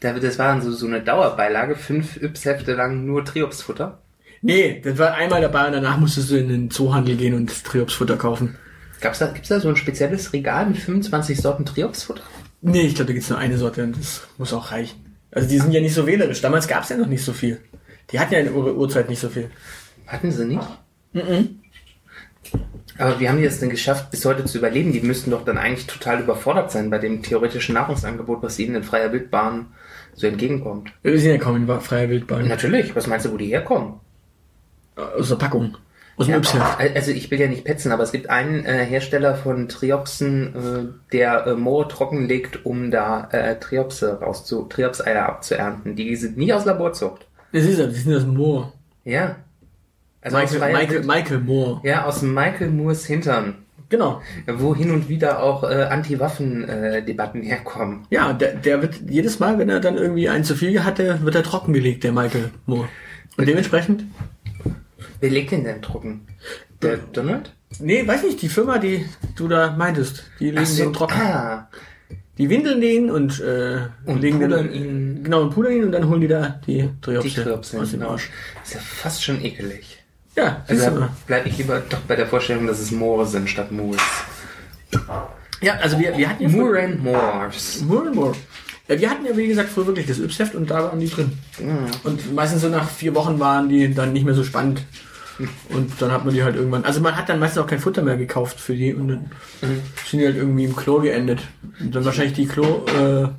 Da- 0.00 0.12
Das 0.18 0.38
war 0.38 0.48
dann 0.48 0.62
so, 0.62 0.72
so 0.72 0.86
eine 0.86 1.02
Dauerbeilage, 1.02 1.76
fünf 1.76 2.16
Yps-Hefte 2.20 2.74
lang 2.74 3.04
nur 3.04 3.24
Triopsfutter. 3.24 3.98
Nee, 4.42 4.80
das 4.84 4.98
war 4.98 5.14
einmal 5.14 5.40
dabei 5.40 5.66
und 5.66 5.72
danach 5.72 5.98
musstest 5.98 6.30
du 6.30 6.36
in 6.36 6.48
den 6.48 6.70
Zoohandel 6.70 7.16
gehen 7.16 7.34
und 7.34 7.64
Triopsfutter 7.64 8.16
kaufen. 8.16 8.56
Gab's 9.00 9.18
da, 9.18 9.26
gibt's 9.26 9.48
da 9.48 9.60
so 9.60 9.68
ein 9.68 9.76
spezielles 9.76 10.32
Regal 10.32 10.66
mit 10.66 10.78
25 10.78 11.40
Sorten 11.40 11.64
Triopsfutter? 11.66 12.22
Nee, 12.66 12.86
ich 12.86 12.94
glaube, 12.94 13.08
da 13.08 13.12
gibt's 13.12 13.28
nur 13.28 13.38
eine 13.38 13.58
Sorte 13.58 13.84
und 13.84 13.98
das 13.98 14.26
muss 14.38 14.54
auch 14.54 14.72
reichen. 14.72 15.18
Also 15.30 15.46
die 15.46 15.58
sind 15.58 15.72
ja 15.72 15.82
nicht 15.82 15.92
so 15.92 16.06
wählerisch. 16.06 16.40
Damals 16.40 16.66
gab's 16.66 16.88
ja 16.88 16.96
noch 16.96 17.06
nicht 17.06 17.22
so 17.22 17.34
viel. 17.34 17.60
Die 18.10 18.18
hatten 18.18 18.32
ja 18.32 18.40
in 18.40 18.46
ihrer 18.46 18.74
Uhrzeit 18.74 19.10
nicht 19.10 19.20
so 19.20 19.28
viel. 19.28 19.50
Hatten 20.06 20.32
sie 20.32 20.46
nicht? 20.46 20.66
Aber 22.96 23.20
wie 23.20 23.28
haben 23.28 23.36
die 23.36 23.44
es 23.44 23.60
denn 23.60 23.68
geschafft, 23.68 24.10
bis 24.10 24.24
heute 24.24 24.46
zu 24.46 24.56
überleben? 24.56 24.92
Die 24.92 25.00
müssten 25.00 25.30
doch 25.30 25.44
dann 25.44 25.58
eigentlich 25.58 25.86
total 25.86 26.20
überfordert 26.22 26.72
sein 26.72 26.88
bei 26.88 26.98
dem 26.98 27.22
theoretischen 27.22 27.74
Nahrungsangebot, 27.74 28.42
was 28.42 28.58
ihnen 28.58 28.76
in 28.76 28.82
freier 28.82 29.12
Wildbahn 29.12 29.66
so 30.14 30.26
entgegenkommt. 30.26 30.90
Wir 31.02 31.18
sind 31.18 31.32
ja 31.32 31.38
kaum 31.38 31.56
in 31.56 31.80
freier 31.80 32.08
Wildbahn. 32.08 32.48
Natürlich, 32.48 32.96
was 32.96 33.06
meinst 33.06 33.26
du, 33.26 33.32
wo 33.32 33.36
die 33.36 33.48
herkommen? 33.48 34.00
Aus 34.96 35.28
der 35.28 35.36
Packung. 35.36 35.76
Aus 36.16 36.26
dem 36.26 36.36
Yps-Heft. 36.36 36.96
also 36.96 37.10
ich 37.10 37.30
will 37.30 37.40
ja 37.40 37.48
nicht 37.48 37.64
petzen, 37.64 37.90
aber 37.92 38.02
es 38.04 38.12
gibt 38.12 38.30
einen 38.30 38.64
äh, 38.64 38.84
Hersteller 38.84 39.34
von 39.34 39.68
Triopsen, 39.68 40.54
äh, 40.54 41.12
der 41.12 41.46
äh, 41.46 41.54
Moore 41.54 41.88
trockenlegt, 41.88 42.64
um 42.64 42.90
da 42.90 43.28
äh, 43.32 43.58
Triopse 43.58 44.20
rauszu, 44.20 44.62
Triopseier 44.68 45.26
abzuernten. 45.26 45.96
Die 45.96 46.14
sind 46.16 46.36
nie 46.36 46.52
aus 46.52 46.64
Laborzucht. 46.64 47.26
Das 47.52 47.64
ist 47.64 47.78
ja, 47.78 47.86
die 47.86 47.94
sind 47.94 48.14
aus 48.14 48.26
Moore. 48.26 48.72
Ja. 49.04 49.36
Also 50.20 50.36
aus 50.38 50.52
Michael, 50.52 50.72
Michael, 50.72 50.90
Wild- 50.98 51.06
Michael 51.06 51.40
Moore. 51.40 51.80
ja, 51.82 52.04
aus 52.04 52.22
Michael 52.22 52.70
Moores 52.70 53.04
Hintern. 53.06 53.56
Genau. 53.90 54.22
Wo 54.46 54.74
hin 54.74 54.90
und 54.90 55.08
wieder 55.08 55.42
auch 55.42 55.62
äh, 55.62 55.82
Anti-Waffen-Debatten 55.84 57.42
herkommen. 57.42 58.06
Ja, 58.10 58.32
der, 58.32 58.54
der 58.54 58.82
wird 58.82 58.94
jedes 59.08 59.38
Mal, 59.40 59.58
wenn 59.58 59.68
er 59.68 59.80
dann 59.80 59.96
irgendwie 59.98 60.28
einen 60.28 60.44
zu 60.44 60.54
viel 60.56 60.82
hatte, 60.84 61.20
wird 61.22 61.34
er 61.34 61.42
trockengelegt, 61.42 62.02
der 62.04 62.12
Michael 62.12 62.50
Moore. 62.66 62.88
Und 63.36 63.46
dementsprechend, 63.46 64.04
Wer 65.24 65.30
legt 65.30 65.52
den 65.52 65.64
denn 65.64 65.80
trocken? 65.80 66.26
Der 66.82 66.98
Donald? 66.98 67.50
nee, 67.78 68.06
weiß 68.06 68.24
nicht, 68.24 68.42
die 68.42 68.50
Firma, 68.50 68.76
die 68.76 69.06
du 69.36 69.48
da 69.48 69.70
meintest, 69.70 70.24
die 70.38 70.50
legen 70.50 70.76
den 70.76 70.92
trocken. 70.92 71.14
ah, 71.18 71.68
Die 72.36 72.50
windeln 72.50 72.82
den 72.82 73.10
und, 73.10 73.40
äh, 73.40 73.78
Und 74.04 74.20
legen 74.20 74.38
pudern 74.38 74.68
den, 74.70 74.74
ihn. 74.74 75.24
Genau, 75.24 75.40
und 75.44 75.54
pudern 75.54 75.72
ihn 75.72 75.84
und 75.84 75.92
dann 75.92 76.06
holen 76.10 76.20
die 76.20 76.28
da 76.28 76.60
die 76.66 76.82
die 76.82 76.90
Triopse 77.00 77.42
Triopse. 77.42 77.80
aus 77.80 77.90
dem 77.92 78.02
Arsch. 78.02 78.28
Ist 78.62 78.74
ja 78.74 78.80
fast 78.80 79.24
schon 79.24 79.42
ekelig. 79.42 80.02
Ja, 80.36 80.62
Also 80.68 81.08
bleibe 81.26 81.48
ich 81.48 81.56
lieber 81.56 81.80
doch 81.88 82.00
bei 82.00 82.16
der 82.16 82.26
Vorstellung, 82.26 82.66
dass 82.66 82.80
es 82.80 82.90
Moore 82.90 83.24
sind 83.26 83.48
statt 83.48 83.72
Moors. 83.72 84.02
Ja, 85.62 85.74
also 85.76 85.98
wir, 85.98 86.18
wir 86.18 86.28
hatten 86.28 86.42
ja 86.42 86.48
Moore 86.50 86.82
and 86.82 87.02
Moors. 87.02 87.80
Moore 87.80 88.08
and 88.08 88.14
Moore. 88.14 88.34
Ja, 88.88 89.00
wir 89.00 89.08
hatten 89.10 89.24
ja, 89.24 89.34
wie 89.34 89.46
gesagt, 89.48 89.70
früher 89.70 89.86
wirklich 89.86 90.06
das 90.06 90.18
Yps-Heft 90.18 90.54
und 90.54 90.70
da 90.70 90.82
waren 90.84 91.00
die 91.00 91.08
drin. 91.08 91.32
Und 92.04 92.34
meistens 92.34 92.60
so 92.60 92.68
nach 92.68 92.90
vier 92.90 93.14
Wochen 93.14 93.40
waren 93.40 93.70
die 93.70 93.94
dann 93.94 94.12
nicht 94.12 94.24
mehr 94.26 94.34
so 94.34 94.44
spannend. 94.44 94.82
Und 95.70 96.00
dann 96.00 96.12
hat 96.12 96.24
man 96.24 96.32
die 96.32 96.42
halt 96.44 96.56
irgendwann. 96.56 96.84
Also 96.84 97.00
man 97.00 97.16
hat 97.16 97.28
dann 97.28 97.40
meistens 97.40 97.62
auch 97.62 97.66
kein 97.66 97.80
Futter 97.80 98.02
mehr 98.02 98.16
gekauft 98.16 98.60
für 98.60 98.74
die 98.74 98.94
und 98.94 99.08
dann 99.08 99.30
sind 100.06 100.20
die 100.20 100.26
halt 100.26 100.36
irgendwie 100.36 100.64
im 100.64 100.76
Klo 100.76 101.00
geendet. 101.00 101.40
Und 101.80 101.94
dann 101.94 102.04
wahrscheinlich 102.04 102.34
die 102.34 102.46
Klo-Reise 102.46 103.32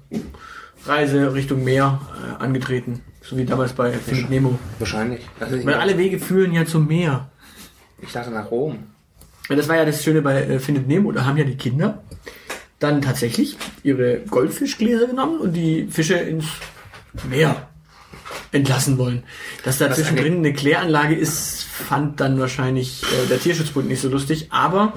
Richtung 1.34 1.64
Meer 1.64 2.02
äh, 2.22 2.44
angetreten. 2.44 3.02
So 3.22 3.38
wie 3.38 3.46
damals 3.46 3.74
bei 3.74 3.92
Findet 3.94 4.30
Nemo. 4.30 4.60
Wahrscheinlich. 4.78 5.22
Also 5.40 5.66
Weil 5.66 5.76
alle 5.76 5.98
Wege 5.98 6.20
führen 6.20 6.52
ja 6.54 6.66
zum 6.66 6.88
Meer. 6.88 7.30
ich 8.02 8.12
dachte 8.12 8.32
nach 8.32 8.52
Rom. 8.52 8.80
Ja, 9.50 9.56
das 9.56 9.68
war 9.68 9.78
ja 9.78 9.86
das 9.86 10.04
Schöne 10.04 10.22
bei 10.22 10.44
äh, 10.44 10.60
Findet 10.60 10.88
Nemo. 10.88 11.12
Da 11.12 11.26
haben 11.26 11.38
ja 11.38 11.44
die 11.44 11.58
Kinder 11.58 12.04
dann 12.80 13.02
tatsächlich 13.02 13.58
ihre 13.84 14.20
Goldfischgläser 14.30 15.08
genommen 15.08 15.40
und 15.40 15.54
die 15.54 15.88
Fische 15.90 16.16
ins 16.16 16.46
Meer 17.30 17.70
entlassen 18.56 18.98
wollen. 18.98 19.24
Dass 19.64 19.78
da 19.78 19.92
zwischendrin 19.92 20.38
eine 20.38 20.54
Kläranlage 20.54 21.16
ist, 21.16 21.64
fand 21.64 22.20
dann 22.20 22.40
wahrscheinlich 22.40 23.04
äh, 23.04 23.28
der 23.28 23.40
Tierschutzbund 23.40 23.88
nicht 23.88 24.02
so 24.02 24.10
lustig. 24.10 24.48
Aber 24.52 24.94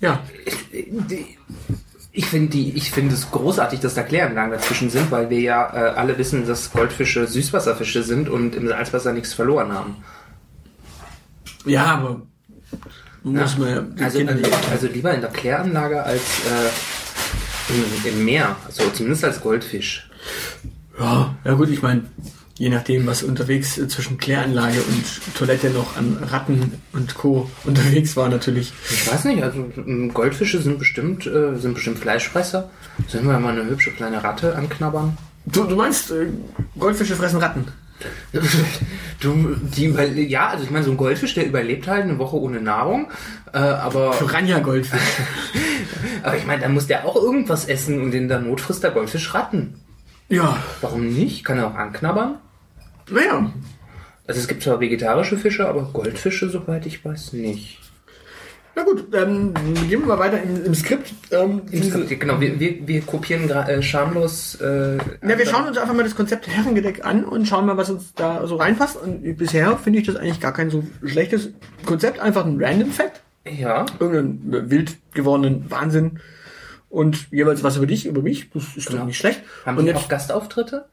ja, 0.00 0.22
Ich 2.12 2.26
finde 2.26 2.50
die, 2.50 2.72
ich 2.76 2.90
finde 2.90 3.14
es 3.14 3.30
großartig, 3.30 3.78
dass 3.80 3.94
da 3.94 4.02
Kläranlagen 4.02 4.50
dazwischen 4.52 4.90
sind, 4.90 5.10
weil 5.10 5.30
wir 5.30 5.40
ja 5.40 5.72
äh, 5.72 5.90
alle 5.90 6.18
wissen, 6.18 6.46
dass 6.46 6.72
Goldfische 6.72 7.26
Süßwasserfische 7.26 8.02
sind 8.02 8.28
und 8.28 8.56
im 8.56 8.66
Salzwasser 8.68 9.12
nichts 9.12 9.34
verloren 9.34 9.72
haben. 9.72 9.96
Ja, 11.64 11.84
aber 11.86 12.22
muss 13.22 13.56
man 13.58 13.68
ja 13.98 14.04
Also, 14.04 14.18
nicht- 14.20 14.70
also 14.70 14.86
lieber 14.88 15.12
in 15.14 15.20
der 15.20 15.30
Kläranlage 15.30 16.02
als 16.02 16.22
äh, 16.46 17.72
im, 17.74 18.12
im 18.12 18.24
Meer, 18.24 18.56
also 18.66 18.88
zumindest 18.90 19.24
als 19.24 19.40
Goldfisch. 19.40 20.08
Ja, 20.98 21.36
ja 21.44 21.52
gut, 21.54 21.68
ich 21.68 21.82
meine, 21.82 22.02
je 22.58 22.68
nachdem, 22.68 23.06
was 23.06 23.22
unterwegs 23.22 23.78
äh, 23.78 23.88
zwischen 23.88 24.18
Kläranlage 24.18 24.82
und 24.82 25.34
Toilette 25.36 25.70
noch 25.70 25.96
an 25.96 26.18
Ratten 26.22 26.74
und 26.92 27.14
Co. 27.14 27.48
unterwegs 27.64 28.16
war 28.16 28.28
natürlich. 28.28 28.72
Ich 28.90 29.10
weiß 29.10 29.24
nicht, 29.24 29.42
also 29.42 29.70
Goldfische 30.12 30.60
sind 30.60 30.78
bestimmt, 30.78 31.26
äh, 31.26 31.56
sind 31.56 31.74
bestimmt 31.74 31.98
Fleischfresser. 31.98 32.68
Sollen 33.06 33.26
wir 33.26 33.38
mal 33.38 33.58
eine 33.58 33.70
hübsche 33.70 33.92
kleine 33.92 34.22
Ratte 34.22 34.56
anknabbern? 34.56 35.16
Du, 35.46 35.64
du 35.64 35.76
meinst, 35.76 36.10
äh, 36.10 36.26
Goldfische 36.78 37.16
fressen 37.16 37.38
Ratten? 37.38 37.66
Du, 39.20 39.56
die 39.56 39.88
ja, 40.28 40.50
also 40.50 40.62
ich 40.62 40.70
meine, 40.70 40.84
so 40.84 40.92
ein 40.92 40.96
Goldfisch, 40.96 41.34
der 41.34 41.44
überlebt 41.44 41.88
halt 41.88 42.04
eine 42.04 42.16
Woche 42.18 42.36
ohne 42.36 42.60
Nahrung, 42.60 43.10
äh, 43.52 43.58
aber, 43.58 44.10
Piranha-Goldfisch. 44.18 45.00
aber 46.22 46.36
ich 46.36 46.46
meine, 46.46 46.62
da 46.62 46.68
muss 46.68 46.86
der 46.86 47.04
auch 47.04 47.16
irgendwas 47.16 47.64
essen 47.64 48.00
und 48.00 48.14
in 48.14 48.28
der 48.28 48.38
Not 48.38 48.60
frisst 48.60 48.84
der 48.84 48.92
Goldfisch 48.92 49.34
Ratten. 49.34 49.80
ja, 50.28 50.62
Warum 50.80 51.08
nicht? 51.08 51.44
Kann 51.44 51.58
er 51.58 51.66
auch 51.66 51.74
anknabbern? 51.74 52.36
Naja. 53.10 53.52
Also 54.26 54.40
es 54.40 54.48
gibt 54.48 54.62
zwar 54.62 54.80
vegetarische 54.80 55.36
Fische, 55.36 55.66
aber 55.68 55.82
Goldfische, 55.92 56.48
soweit 56.50 56.84
ich 56.86 57.04
weiß, 57.04 57.32
nicht. 57.32 57.78
Na 58.76 58.84
gut, 58.84 59.06
ähm, 59.12 59.54
gehen 59.88 60.00
wir 60.02 60.06
mal 60.06 60.18
weiter 60.20 60.40
im, 60.40 60.64
im 60.66 60.74
Skript. 60.74 61.12
Ähm, 61.32 61.62
diese- 61.72 62.04
Genau, 62.04 62.40
wir, 62.40 62.60
wir, 62.60 62.86
wir 62.86 63.00
kopieren 63.00 63.50
äh, 63.50 63.82
schamlos. 63.82 64.54
Äh, 64.60 64.98
Ja, 64.98 65.36
wir 65.38 65.46
schauen 65.46 65.66
uns 65.66 65.78
einfach 65.78 65.94
mal 65.94 66.04
das 66.04 66.14
Konzept 66.14 66.46
Herrengedeck 66.46 67.04
an 67.04 67.24
und 67.24 67.46
schauen 67.48 67.66
mal, 67.66 67.76
was 67.76 67.90
uns 67.90 68.14
da 68.14 68.46
so 68.46 68.54
reinpasst. 68.56 68.96
Und 68.96 69.36
bisher 69.36 69.76
finde 69.78 69.98
ich 69.98 70.06
das 70.06 70.14
eigentlich 70.16 70.38
gar 70.40 70.52
kein 70.52 70.70
so 70.70 70.84
schlechtes 71.04 71.50
Konzept. 71.86 72.20
Einfach 72.20 72.44
ein 72.46 72.62
Random 72.62 72.90
Fact. 72.92 73.20
Ja, 73.50 73.86
Irgendeinen 73.98 74.70
wild 74.70 74.96
gewordenen 75.12 75.68
Wahnsinn. 75.70 76.20
Und 76.90 77.30
jeweils 77.30 77.62
was 77.62 77.76
über 77.76 77.86
dich, 77.86 78.06
über 78.06 78.22
mich. 78.22 78.48
Das 78.54 78.76
ist 78.76 78.90
doch 78.90 79.04
nicht 79.04 79.18
schlecht. 79.18 79.42
haben 79.66 79.76
und 79.76 79.84
wir 79.84 79.92
jetzt, 79.92 80.04
auch 80.04 80.08
Gastauftritte? 80.08 80.86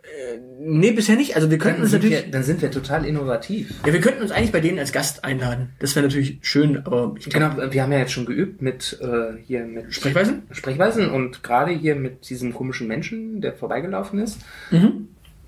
nee, 0.59 0.91
bisher 0.91 1.15
nicht. 1.15 1.35
Also 1.35 1.49
wir 1.49 1.57
könnten 1.57 1.77
Dann 1.77 1.83
uns 1.85 1.93
natürlich, 1.93 2.25
wir, 2.25 2.31
dann 2.31 2.43
sind 2.43 2.61
wir 2.61 2.69
total 2.69 3.05
innovativ. 3.05 3.73
ja, 3.85 3.93
wir 3.93 4.01
könnten 4.01 4.21
uns 4.21 4.31
eigentlich 4.31 4.51
bei 4.51 4.59
denen 4.59 4.77
als 4.79 4.91
Gast 4.91 5.23
einladen. 5.23 5.69
Das 5.79 5.95
wäre 5.95 6.05
natürlich 6.05 6.39
schön, 6.41 6.81
aber 6.85 7.15
ich 7.17 7.29
glaub, 7.29 7.55
Genau, 7.55 7.71
wir 7.71 7.81
haben 7.83 7.91
ja 7.93 7.99
jetzt 7.99 8.11
schon 8.11 8.25
geübt 8.25 8.61
mit 8.61 8.99
äh, 9.01 9.37
hier 9.45 9.63
mit 9.65 9.93
Sprechweisen? 9.93 10.43
Sprechweisen 10.51 11.09
und 11.09 11.43
gerade 11.43 11.71
hier 11.71 11.95
mit 11.95 12.29
diesem 12.29 12.53
komischen 12.53 12.87
Menschen, 12.87 13.39
der 13.39 13.53
vorbeigelaufen 13.53 14.19
ist, 14.19 14.39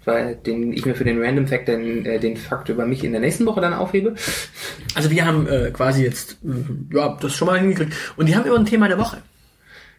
weil 0.06 0.36
den 0.38 0.72
ich 0.72 0.86
mir 0.86 0.96
für 0.96 1.04
den 1.04 1.22
Random 1.22 1.48
Fact 1.48 1.68
den, 1.68 2.06
äh, 2.06 2.20
den 2.20 2.38
Fakt 2.38 2.70
über 2.70 2.86
mich 2.86 3.04
in 3.04 3.12
der 3.12 3.20
nächsten 3.20 3.46
Woche 3.46 3.60
dann 3.60 3.74
aufhebe. 3.74 4.16
Also 4.96 5.12
wir 5.12 5.26
haben 5.26 5.48
äh, 5.48 5.72
quasi 5.72 6.04
jetzt, 6.04 6.38
äh, 6.46 6.96
ja, 6.96 7.18
das 7.20 7.34
schon 7.34 7.48
mal 7.48 7.60
hingekriegt. 7.60 7.94
Und 8.16 8.28
die 8.30 8.36
haben 8.36 8.46
immer 8.46 8.60
ein 8.60 8.66
Thema 8.66 8.88
der 8.88 8.98
Woche. 8.98 9.18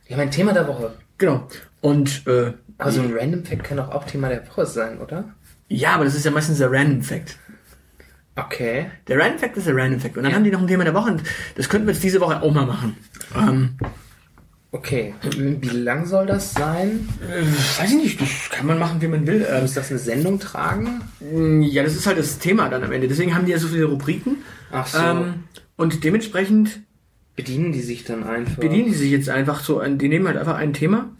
Ja, 0.09 0.17
mein 0.17 0.31
Thema 0.31 0.53
der 0.53 0.67
Woche. 0.67 0.93
Genau. 1.19 1.47
Und 1.81 2.27
äh, 2.27 2.53
Also 2.79 3.03
ein 3.03 3.13
Random 3.17 3.45
Fact 3.45 3.65
kann 3.65 3.77
doch 3.77 3.91
auch 3.91 4.05
Thema 4.05 4.29
der 4.29 4.47
Woche 4.49 4.67
sein, 4.67 4.99
oder? 4.99 5.25
ja, 5.69 5.95
aber 5.95 6.05
das 6.05 6.15
ist 6.15 6.25
ja 6.25 6.31
meistens 6.31 6.59
der 6.59 6.71
Random 6.73 7.03
Fact. 7.03 7.37
Okay. 8.37 8.87
Der 9.07 9.19
Random 9.19 9.39
Fact 9.39 9.57
ist 9.57 9.67
der 9.67 9.77
Random 9.77 10.01
Fact. 10.01 10.17
Und 10.17 10.23
dann 10.25 10.35
haben 10.35 10.45
die 10.45 10.51
noch 10.51 10.61
ein 10.63 10.67
Thema 10.69 10.85
der 10.85 10.95
Woche 10.95 11.11
und 11.13 11.23
das 11.57 11.69
könnten 11.69 11.87
wir 11.87 11.93
jetzt 11.93 12.03
diese 12.03 12.21
Woche 12.21 12.41
auch 12.43 12.53
mal 12.53 12.67
machen. 12.67 12.97
Ähm, 13.37 13.77
Okay. 14.71 15.15
Wie 15.35 15.67
lang 15.69 16.05
soll 16.05 16.27
das 16.27 16.53
sein? 16.53 17.09
äh, 17.27 17.41
weiß 17.81 17.91
ich 17.91 17.97
nicht, 18.03 18.21
das 18.21 18.29
kann 18.51 18.67
man 18.67 18.79
machen, 18.79 19.01
wie 19.01 19.09
man 19.09 19.27
will. 19.27 19.47
Ähm, 19.51 19.63
Muss 19.63 19.73
das 19.73 19.89
eine 19.91 19.99
Sendung 19.99 20.39
tragen? 20.41 21.01
ja, 21.63 21.83
das 21.83 21.95
ist 21.95 22.07
halt 22.07 22.19
das 22.19 22.39
Thema 22.39 22.69
dann 22.69 22.85
am 22.85 22.93
Ende. 22.93 23.09
Deswegen 23.09 23.35
haben 23.35 23.47
die 23.47 23.53
ja 23.53 23.59
so 23.59 23.69
viele 23.69 23.87
Rubriken. 23.87 24.37
Ach 24.71 24.87
so. 24.87 24.99
Ähm, 24.99 25.45
und 25.77 26.05
dementsprechend 26.05 26.81
Bedienen 27.39 27.71
die 27.71 27.81
sich 27.81 28.03
dann 28.03 28.25
einfach? 28.25 28.57
bedienen 28.57 28.87
die 28.87 28.95
sich 28.95 29.13
jetzt 29.13 29.29
einfach 29.31 29.61
so 29.61 29.81
die 29.81 30.09
nehmen 30.09 30.27
halt 30.27 30.37
einfach 30.37 30.57
ein 30.57 30.73
Thema. 30.73 31.11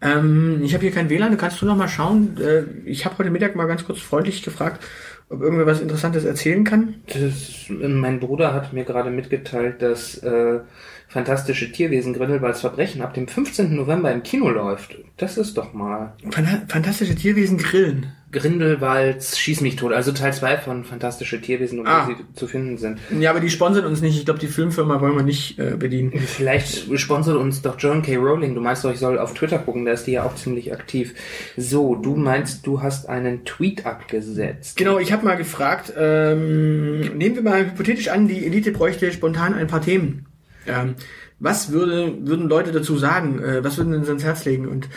Ähm, 0.00 0.60
ich 0.64 0.72
habe 0.72 0.82
hier 0.82 0.90
kein 0.90 1.10
WLAN, 1.10 1.32
du 1.32 1.36
kannst 1.36 1.60
du 1.60 1.66
noch 1.66 1.76
mal 1.76 1.86
schauen. 1.88 2.38
Äh, 2.40 2.62
ich 2.88 3.04
habe 3.04 3.18
heute 3.18 3.30
Mittag 3.30 3.54
mal 3.56 3.66
ganz 3.66 3.84
kurz 3.84 3.98
freundlich 4.00 4.42
gefragt, 4.42 4.82
ob 5.28 5.42
irgendwer 5.42 5.66
was 5.66 5.82
Interessantes 5.82 6.24
erzählen 6.24 6.64
kann. 6.64 6.94
Das, 7.12 7.66
mein 7.68 8.20
Bruder 8.20 8.54
hat 8.54 8.72
mir 8.72 8.84
gerade 8.84 9.10
mitgeteilt, 9.10 9.82
dass 9.82 10.16
äh, 10.18 10.60
Fantastische 11.08 11.70
Tierwesen 11.70 12.14
Grindelwalds 12.14 12.62
Verbrechen 12.62 13.02
ab 13.02 13.12
dem 13.14 13.28
15. 13.28 13.76
November 13.76 14.10
im 14.12 14.22
Kino 14.22 14.48
läuft. 14.48 14.96
Das 15.18 15.36
ist 15.36 15.58
doch 15.58 15.74
mal 15.74 16.14
Fan- 16.30 16.64
Fantastische 16.68 17.14
Tierwesen 17.14 17.58
grillen. 17.58 18.12
Grindelwalds 18.36 19.38
Schieß 19.38 19.60
mich 19.62 19.76
tot, 19.76 19.92
also 19.92 20.12
Teil 20.12 20.32
2 20.32 20.58
von 20.58 20.84
Fantastische 20.84 21.40
Tierwesen, 21.40 21.80
und 21.80 21.86
Ah. 21.86 22.06
wo 22.06 22.12
sie 22.14 22.16
zu 22.34 22.46
finden 22.46 22.76
sind. 22.78 22.98
Ja, 23.18 23.30
aber 23.30 23.40
die 23.40 23.50
sponsern 23.50 23.84
uns 23.86 24.02
nicht. 24.02 24.16
Ich 24.18 24.24
glaube, 24.24 24.40
die 24.40 24.46
Filmfirma 24.46 25.00
wollen 25.00 25.16
wir 25.16 25.22
nicht 25.22 25.58
äh, 25.58 25.76
bedienen. 25.78 26.12
Vielleicht 26.18 26.98
sponsert 26.98 27.36
uns 27.36 27.62
doch 27.62 27.76
John 27.78 28.02
K. 28.02 28.16
Rowling. 28.16 28.54
Du 28.54 28.60
meinst 28.60 28.84
doch, 28.84 28.92
ich 28.92 28.98
soll 28.98 29.18
auf 29.18 29.34
Twitter 29.34 29.58
gucken, 29.58 29.84
da 29.86 29.92
ist 29.92 30.06
die 30.06 30.12
ja 30.12 30.24
auch 30.24 30.34
ziemlich 30.34 30.72
aktiv. 30.72 31.14
So, 31.56 31.94
du 31.94 32.14
meinst, 32.16 32.66
du 32.66 32.82
hast 32.82 33.08
einen 33.08 33.44
Tweet 33.44 33.86
abgesetzt. 33.86 34.76
Genau, 34.76 34.98
ich 34.98 35.12
habe 35.12 35.24
mal 35.24 35.36
gefragt, 35.36 35.92
ähm, 35.96 37.00
nehmen 37.16 37.34
wir 37.36 37.42
mal 37.42 37.66
hypothetisch 37.66 38.08
an, 38.08 38.28
die 38.28 38.44
Elite 38.46 38.72
bräuchte 38.72 39.10
spontan 39.12 39.54
ein 39.54 39.66
paar 39.66 39.80
Themen. 39.82 40.26
Ähm, 40.66 40.94
was 41.38 41.70
würde, 41.70 42.14
würden 42.22 42.48
Leute 42.48 42.72
dazu 42.72 42.96
sagen? 42.96 43.42
Äh, 43.42 43.62
was 43.62 43.76
würden 43.76 44.04
sie 44.04 44.10
ins 44.10 44.24
Herz 44.24 44.44
legen? 44.44 44.66
Und 44.68 44.88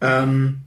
ähm, 0.00 0.58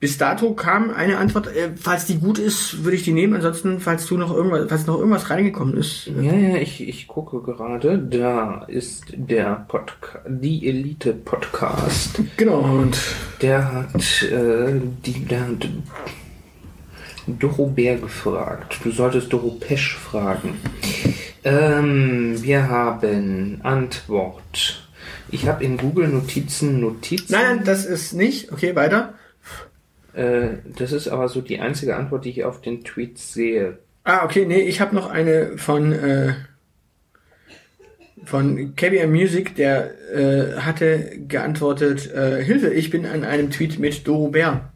bis 0.00 0.16
dato 0.16 0.54
kam 0.54 0.90
eine 0.90 1.18
Antwort, 1.18 1.48
äh, 1.48 1.70
falls 1.76 2.06
die 2.06 2.18
gut 2.18 2.38
ist, 2.38 2.84
würde 2.84 2.96
ich 2.96 3.02
die 3.02 3.12
nehmen. 3.12 3.34
Ansonsten, 3.34 3.80
falls 3.80 4.06
du 4.06 4.16
noch 4.16 4.32
irgendwas, 4.32 4.66
falls 4.68 4.86
noch 4.86 4.98
irgendwas 4.98 5.28
reingekommen 5.30 5.76
ist. 5.76 6.06
äh, 6.08 6.22
Ja, 6.24 6.32
ja, 6.34 6.56
ich, 6.56 6.86
ich 6.88 7.08
gucke 7.08 7.40
gerade. 7.42 7.98
Da 7.98 8.64
ist 8.68 9.06
der 9.16 9.64
Podcast, 9.68 10.24
die 10.28 10.68
Elite 10.68 11.12
Podcast. 11.12 12.20
Genau, 12.36 12.60
und 12.60 12.96
Der 13.42 13.72
hat 13.72 14.22
äh, 14.22 14.80
die 15.04 15.24
der 15.24 15.40
hat 15.48 15.68
Dorobert 17.26 18.00
gefragt. 18.02 18.78
Du 18.84 18.90
solltest 18.90 19.32
Doropesch 19.32 19.96
fragen. 19.96 20.54
Ähm, 21.44 22.36
wir 22.40 22.68
haben 22.68 23.60
Antwort. 23.62 24.88
Ich 25.30 25.46
habe 25.46 25.62
in 25.64 25.76
Google 25.76 26.08
Notizen 26.08 26.80
Notizen. 26.80 27.32
nein, 27.32 27.62
das 27.64 27.84
ist 27.84 28.14
nicht. 28.14 28.50
Okay, 28.52 28.74
weiter. 28.74 29.14
Äh, 30.18 30.58
das 30.76 30.90
ist 30.90 31.06
aber 31.06 31.28
so 31.28 31.40
die 31.40 31.60
einzige 31.60 31.94
Antwort, 31.94 32.24
die 32.24 32.30
ich 32.30 32.44
auf 32.44 32.60
den 32.60 32.82
Tweet 32.82 33.18
sehe. 33.18 33.78
Ah, 34.02 34.24
okay, 34.24 34.46
nee, 34.46 34.62
ich 34.62 34.80
habe 34.80 34.94
noch 34.96 35.08
eine 35.08 35.56
von 35.56 35.92
äh, 35.92 36.34
von 38.24 38.74
KBM 38.74 39.12
Music, 39.12 39.54
der 39.54 39.94
äh, 40.12 40.56
hatte 40.58 41.20
geantwortet, 41.28 42.12
äh, 42.12 42.42
Hilfe, 42.42 42.70
ich 42.70 42.90
bin 42.90 43.06
an 43.06 43.22
einem 43.22 43.50
Tweet 43.50 43.78
mit 43.78 44.08
Doro 44.08 44.28
Bär. 44.28 44.72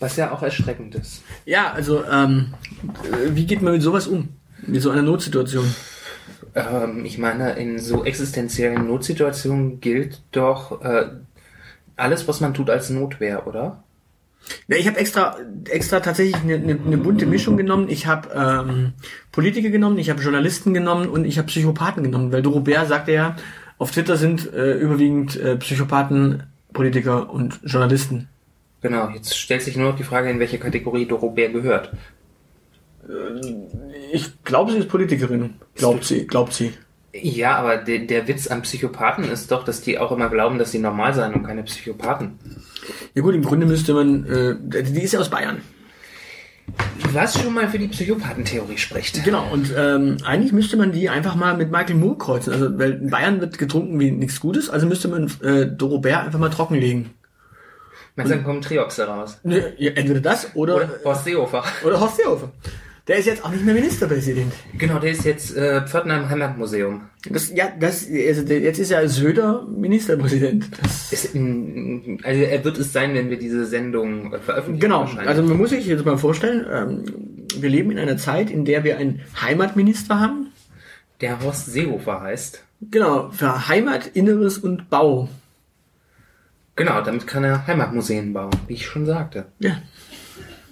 Was 0.00 0.16
ja 0.16 0.32
auch 0.32 0.42
erschreckend 0.42 0.94
ist. 0.94 1.22
Ja, 1.44 1.72
also 1.72 2.04
ähm, 2.04 2.54
äh, 3.04 3.34
wie 3.34 3.44
geht 3.44 3.60
man 3.60 3.74
mit 3.74 3.82
sowas 3.82 4.06
um? 4.06 4.30
Mit 4.66 4.80
so 4.80 4.90
einer 4.90 5.02
Notsituation? 5.02 5.74
Ähm, 6.54 7.04
ich 7.04 7.18
meine, 7.18 7.52
in 7.58 7.78
so 7.78 8.04
existenziellen 8.04 8.86
Notsituationen 8.86 9.80
gilt 9.80 10.22
doch 10.32 10.80
äh, 10.82 11.10
alles, 11.96 12.26
was 12.28 12.40
man 12.40 12.54
tut, 12.54 12.70
als 12.70 12.88
Notwehr, 12.90 13.46
oder? 13.46 13.82
Ja, 14.66 14.76
ich 14.76 14.86
habe 14.86 14.98
extra 14.98 15.36
extra 15.68 16.00
tatsächlich 16.00 16.36
eine, 16.36 16.54
eine, 16.54 16.78
eine 16.84 16.98
bunte 16.98 17.26
Mischung 17.26 17.56
genommen. 17.56 17.88
Ich 17.88 18.06
habe 18.06 18.28
ähm, 18.34 18.92
Politiker 19.32 19.70
genommen, 19.70 19.98
ich 19.98 20.10
habe 20.10 20.22
Journalisten 20.22 20.74
genommen 20.74 21.08
und 21.08 21.24
ich 21.24 21.38
habe 21.38 21.48
Psychopathen 21.48 22.02
genommen, 22.02 22.32
weil 22.32 22.42
Bär 22.42 22.86
sagte 22.86 23.12
ja, 23.12 23.36
auf 23.78 23.90
Twitter 23.90 24.16
sind 24.16 24.52
äh, 24.52 24.74
überwiegend 24.74 25.36
äh, 25.36 25.56
Psychopathen, 25.56 26.44
Politiker 26.72 27.30
und 27.30 27.60
Journalisten. 27.64 28.28
Genau, 28.80 29.08
jetzt 29.10 29.36
stellt 29.36 29.62
sich 29.62 29.76
nur 29.76 29.90
noch 29.90 29.96
die 29.96 30.04
Frage, 30.04 30.30
in 30.30 30.38
welche 30.38 30.58
Kategorie 30.58 31.06
Dorobert 31.06 31.52
gehört. 31.52 31.92
Ich 34.12 34.44
glaube, 34.44 34.72
sie 34.72 34.78
ist 34.78 34.88
Politikerin. 34.88 35.54
Glaubt 35.74 36.04
sie, 36.04 36.26
glaubt 36.26 36.52
sie. 36.52 36.72
Ja, 37.12 37.56
aber 37.56 37.78
de 37.78 38.06
der 38.06 38.28
Witz 38.28 38.48
an 38.48 38.62
Psychopathen 38.62 39.24
ist 39.24 39.50
doch, 39.50 39.64
dass 39.64 39.80
die 39.80 39.98
auch 39.98 40.12
immer 40.12 40.28
glauben, 40.28 40.58
dass 40.58 40.72
sie 40.72 40.78
normal 40.78 41.14
seien 41.14 41.34
und 41.34 41.42
keine 41.44 41.62
Psychopathen. 41.62 42.38
Ja 43.14 43.22
gut, 43.22 43.34
im 43.34 43.42
Grunde 43.42 43.66
müsste 43.66 43.94
man, 43.94 44.24
äh, 44.26 44.82
die 44.82 45.02
ist 45.02 45.12
ja 45.12 45.20
aus 45.20 45.30
Bayern. 45.30 45.60
Was 47.12 47.40
schon 47.40 47.54
mal 47.54 47.68
für 47.68 47.78
die 47.78 47.88
Psychopathentheorie 47.88 48.76
spricht. 48.76 49.24
Genau, 49.24 49.48
und 49.50 49.72
ähm, 49.74 50.18
eigentlich 50.24 50.52
müsste 50.52 50.76
man 50.76 50.92
die 50.92 51.08
einfach 51.08 51.34
mal 51.34 51.56
mit 51.56 51.70
Michael 51.70 51.96
Moore 51.96 52.18
kreuzen. 52.18 52.52
Also, 52.52 52.78
weil 52.78 52.92
in 52.92 53.10
Bayern 53.10 53.40
wird 53.40 53.56
getrunken 53.56 53.98
wie 53.98 54.10
nichts 54.10 54.38
Gutes, 54.40 54.68
also 54.68 54.86
müsste 54.86 55.08
man 55.08 55.30
äh, 55.42 55.66
Dorobert 55.66 56.26
einfach 56.26 56.38
mal 56.38 56.50
trockenlegen. 56.50 57.10
Meinst 58.16 58.32
du, 58.32 58.36
dann 58.36 58.44
kommen 58.44 58.60
Trioxe 58.60 59.04
raus? 59.06 59.38
Ne, 59.44 59.72
ja, 59.78 59.92
entweder 59.92 60.20
das 60.20 60.54
oder, 60.54 60.74
Oder 60.76 60.90
Horst 61.04 61.24
Seehofer. 61.24 61.64
oder 61.84 62.00
Horst 62.00 62.16
Seehofer. 62.16 62.50
Der 63.08 63.16
ist 63.16 63.24
jetzt 63.24 63.42
auch 63.42 63.50
nicht 63.50 63.64
mehr 63.64 63.74
Ministerpräsident. 63.74 64.52
Genau, 64.76 64.98
der 64.98 65.12
ist 65.12 65.24
jetzt 65.24 65.56
äh, 65.56 65.80
Pförtner 65.86 66.18
im 66.18 66.28
Heimatmuseum. 66.28 67.08
Das, 67.30 67.50
ja, 67.50 67.72
das, 67.80 68.06
also 68.06 68.42
jetzt 68.52 68.78
ist 68.78 68.90
ja 68.90 69.08
Söder 69.08 69.66
Ministerpräsident. 69.66 70.66
Ist, 71.10 71.34
also 71.34 72.42
er 72.42 72.64
wird 72.64 72.76
es 72.76 72.92
sein, 72.92 73.14
wenn 73.14 73.30
wir 73.30 73.38
diese 73.38 73.64
Sendung 73.64 74.34
äh, 74.34 74.38
veröffentlichen. 74.38 74.80
genau. 74.80 75.08
Also 75.24 75.42
man 75.42 75.56
muss 75.56 75.70
sich 75.70 75.86
jetzt 75.86 76.04
mal 76.04 76.18
vorstellen, 76.18 76.66
ähm, 76.70 77.04
wir 77.56 77.70
leben 77.70 77.90
in 77.90 77.98
einer 77.98 78.18
Zeit, 78.18 78.50
in 78.50 78.66
der 78.66 78.84
wir 78.84 78.98
einen 78.98 79.22
Heimatminister 79.40 80.20
haben. 80.20 80.52
der 81.22 81.42
Horst 81.42 81.66
Seehofer 81.66 82.20
heißt. 82.20 82.62
Genau, 82.90 83.30
für 83.30 83.68
Heimat, 83.68 84.06
Inneres 84.08 84.58
und 84.58 84.90
Bau. 84.90 85.30
Genau, 86.76 87.00
damit 87.00 87.26
kann 87.26 87.42
er 87.42 87.66
Heimatmuseen 87.66 88.34
bauen, 88.34 88.52
wie 88.66 88.74
ich 88.74 88.86
schon 88.86 89.06
sagte. 89.06 89.46
Ja. 89.58 89.78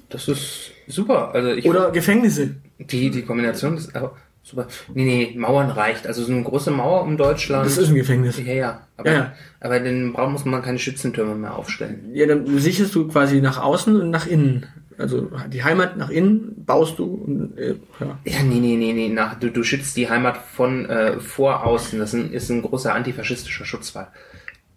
Das 0.09 0.29
ist 0.29 0.71
super. 0.89 1.33
Also 1.35 1.51
ich 1.51 1.69
Oder 1.69 1.91
Gefängnisse. 1.91 2.57
die, 2.79 3.11
die 3.11 3.23
Kombination 3.23 3.77
ist 3.77 3.95
auch 3.97 4.13
super. 4.43 4.67
Nee, 4.95 5.05
nee, 5.05 5.39
Mauern 5.39 5.71
reicht. 5.71 6.07
Also 6.07 6.23
so 6.25 6.33
eine 6.33 6.43
große 6.43 6.71
Mauer 6.71 7.03
um 7.03 7.17
Deutschland. 7.17 7.67
Das 7.67 7.77
ist 7.79 7.89
ein 7.89 7.95
Gefängnis. 7.95 8.39
ja, 8.39 8.53
ja. 8.53 8.81
Aber, 8.97 9.11
Ja, 9.11 9.17
ja. 9.17 9.33
aber 9.61 9.81
dann 9.81 10.13
braucht 10.13 10.33
muss 10.33 10.45
man 10.45 10.63
keine 10.63 10.79
Schützentürme 10.79 11.35
mehr 11.35 11.57
aufstellen. 11.57 12.11
Ja, 12.13 12.27
dann 12.27 12.47
sicherst 12.59 12.95
du 12.95 13.09
quasi 13.09 13.41
nach 13.41 13.63
außen 13.63 14.01
und 14.01 14.11
nach 14.11 14.27
innen. 14.27 14.67
Also 14.99 15.31
die 15.53 15.63
Heimat 15.63 15.99
nach 15.99 16.09
innen 16.09 16.65
baust 16.65 16.99
du 16.99 17.05
und 17.05 17.59
äh, 17.59 17.75
ja. 18.01 18.19
Ja, 18.25 18.43
nee, 18.43 18.61
nee, 18.61 18.77
nee, 18.77 18.95
nee. 18.95 19.09
Nach, 19.11 19.39
du, 19.39 19.51
du 19.51 19.63
schützt 19.63 19.95
die 19.99 20.09
Heimat 20.09 20.39
von 20.39 20.87
äh, 20.87 21.21
vor 21.21 21.67
außen. 21.67 21.99
Das 21.99 22.15
ist 22.15 22.21
ein, 22.21 22.33
ist 22.33 22.49
ein 22.51 22.63
großer 22.63 22.95
antifaschistischer 22.95 23.67
Schutzwall. 23.67 24.09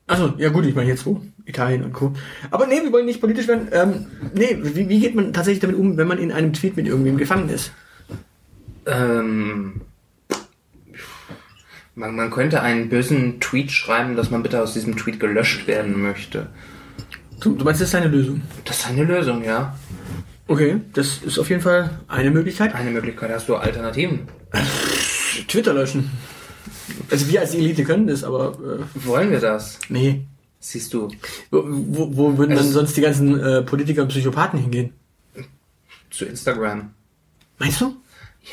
Achso, 0.10 0.34
ja 0.39 0.50
gut, 0.50 0.65
ich 0.65 0.74
meine 0.74 0.89
jetzt 0.89 1.06
wo? 1.06 1.22
Italien 1.45 1.84
und 1.84 1.93
Co. 1.93 2.13
Aber 2.50 2.65
nee, 2.65 2.82
wir 2.82 2.91
wollen 2.91 3.06
nicht 3.06 3.22
politisch 3.22 3.48
werden. 3.48 3.67
Ähm, 3.72 4.08
nee, 4.34 4.58
wie, 4.60 4.89
wie 4.89 5.00
geht 5.00 5.13
man 5.13 5.34
tatsächlich 5.34 5.60
damit 5.60 5.78
um, 5.78 5.98
wenn 5.98 6.08
man 6.08 6.17
in 6.17 6.32
einem 6.32 6.52
Tweet 6.52 6.76
mit 6.76 6.88
irgendwem 6.88 7.17
gefangen 7.17 7.48
ist? 7.50 7.72
Ähm, 8.88 9.82
man, 11.93 12.15
man 12.15 12.32
könnte 12.32 12.63
einen 12.63 12.89
bösen 12.89 13.39
Tweet 13.39 13.72
schreiben, 13.72 14.15
dass 14.15 14.32
man 14.32 14.41
bitte 14.41 14.63
aus 14.63 14.74
diesem 14.74 14.98
Tweet 14.98 15.19
gelöscht 15.19 15.67
werden 15.67 16.02
möchte. 16.02 16.48
Du, 17.39 17.56
du 17.56 17.63
meinst, 17.63 17.80
das 17.80 17.89
ist 17.89 17.95
eine 17.95 18.08
Lösung? 18.08 18.41
Das 18.65 18.80
ist 18.80 18.88
eine 18.88 19.04
Lösung, 19.04 19.43
ja. 19.43 19.78
Okay, 20.48 20.82
das 20.93 21.19
ist 21.19 21.38
auf 21.38 21.50
jeden 21.50 21.62
Fall 21.62 22.00
eine 22.08 22.32
Möglichkeit. 22.32 22.74
Eine 22.74 22.89
Möglichkeit. 22.89 23.30
Hast 23.30 23.48
du 23.48 23.58
Alternativen? 23.58 24.22
Twitter 25.48 25.76
löschen. 25.76 26.10
Also 27.12 27.30
wir 27.30 27.41
als 27.41 27.54
Elite 27.56 27.84
können 27.84 28.08
das, 28.08 28.24
aber 28.24 28.54
äh, 28.60 29.06
Wollen 29.08 29.32
wir 29.32 29.39
das? 29.39 29.80
nee. 29.89 30.22
Siehst 30.62 30.93
du, 30.93 31.08
Wo, 31.52 31.63
wo, 31.65 32.17
wo 32.17 32.38
würden 32.38 32.50
dann 32.50 32.60
Also- 32.60 32.72
sonst 32.80 32.98
die 32.98 33.02
ganzen 33.02 33.39
äh, 33.39 33.62
Politiker 33.62 34.02
und 34.02 34.10
Psychopathen 34.10 34.60
hingehen? 34.60 34.93
zu 36.12 36.26
Instagram. 36.26 36.91
Meinst 37.60 37.80
du? 37.82 37.95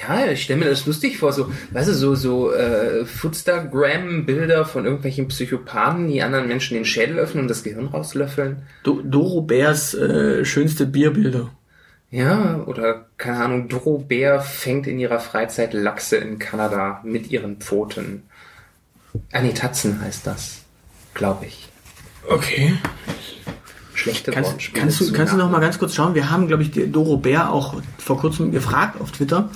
Ja, 0.01 0.27
ich 0.31 0.43
stelle 0.43 0.59
mir 0.61 0.69
das 0.71 0.85
lustig 0.87 1.17
vor, 1.19 1.33
so, 1.33 1.51
weißt 1.73 1.89
du, 1.89 1.95
so, 1.95 2.15
so 2.15 2.53
äh, 2.53 3.05
Footstagram-Bilder 3.07 4.65
von 4.67 4.85
irgendwelchen 4.85 5.29
Psychopathen, 5.29 6.09
die 6.09 6.23
anderen 6.23 6.49
Menschen 6.49 6.75
den 6.75 6.85
Schädel 6.85 7.19
öffnen 7.19 7.43
und 7.45 7.49
das 7.49 7.63
Gehirn 7.63 7.87
rauslöffeln. 7.87 8.63
Do 8.85 9.01
Doro 9.03 9.43
Bärs 9.43 9.95
äh, 9.95 10.45
schönste 10.45 10.87
Bierbilder. 10.87 11.51
Ja, 12.11 12.63
oder, 12.67 13.07
keine 13.17 13.39
Ahnung, 13.39 13.69
Doro 13.69 13.99
Bär 13.99 14.41
fängt 14.41 14.87
in 14.87 14.99
ihrer 14.99 15.19
Freizeit 15.19 15.73
Lachse 15.73 16.17
in 16.17 16.39
Kanada 16.39 17.01
mit 17.05 17.31
ihren 17.31 17.57
Pfoten. 17.57 18.23
Ah, 19.33 19.41
nee, 19.41 19.53
Tatzen 19.53 20.01
heißt 20.01 20.27
das. 20.27 20.63
Glaube 21.15 21.47
ich. 21.47 21.69
Okay. 22.29 22.75
Schlechte 23.95 24.31
Kannst, 24.31 24.75
kannst 24.75 25.01
du, 25.01 25.13
kannst 25.13 25.33
du 25.33 25.39
noch 25.39 25.51
mal 25.51 25.61
ganz 25.61 25.79
kurz 25.79 25.95
schauen? 25.95 26.15
Wir 26.15 26.31
haben, 26.31 26.49
glaube 26.49 26.63
ich, 26.63 26.71
die 26.71 26.91
Doro 26.91 27.17
Bär 27.17 27.51
auch 27.51 27.81
vor 27.99 28.19
kurzem 28.19 28.53
gefragt 28.53 29.01
auf 29.01 29.11
Twitter, 29.11 29.49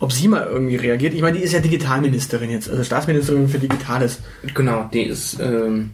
ob 0.00 0.12
sie 0.12 0.26
mal 0.26 0.44
irgendwie 0.44 0.76
reagiert. 0.76 1.14
Ich 1.14 1.22
meine, 1.22 1.38
die 1.38 1.44
ist 1.44 1.52
ja 1.52 1.60
Digitalministerin 1.60 2.50
jetzt, 2.50 2.68
also 2.68 2.82
Staatsministerin 2.82 3.48
für 3.48 3.60
Digitales. 3.60 4.18
Genau, 4.52 4.90
die 4.92 5.04
ist, 5.04 5.38
ähm, 5.40 5.90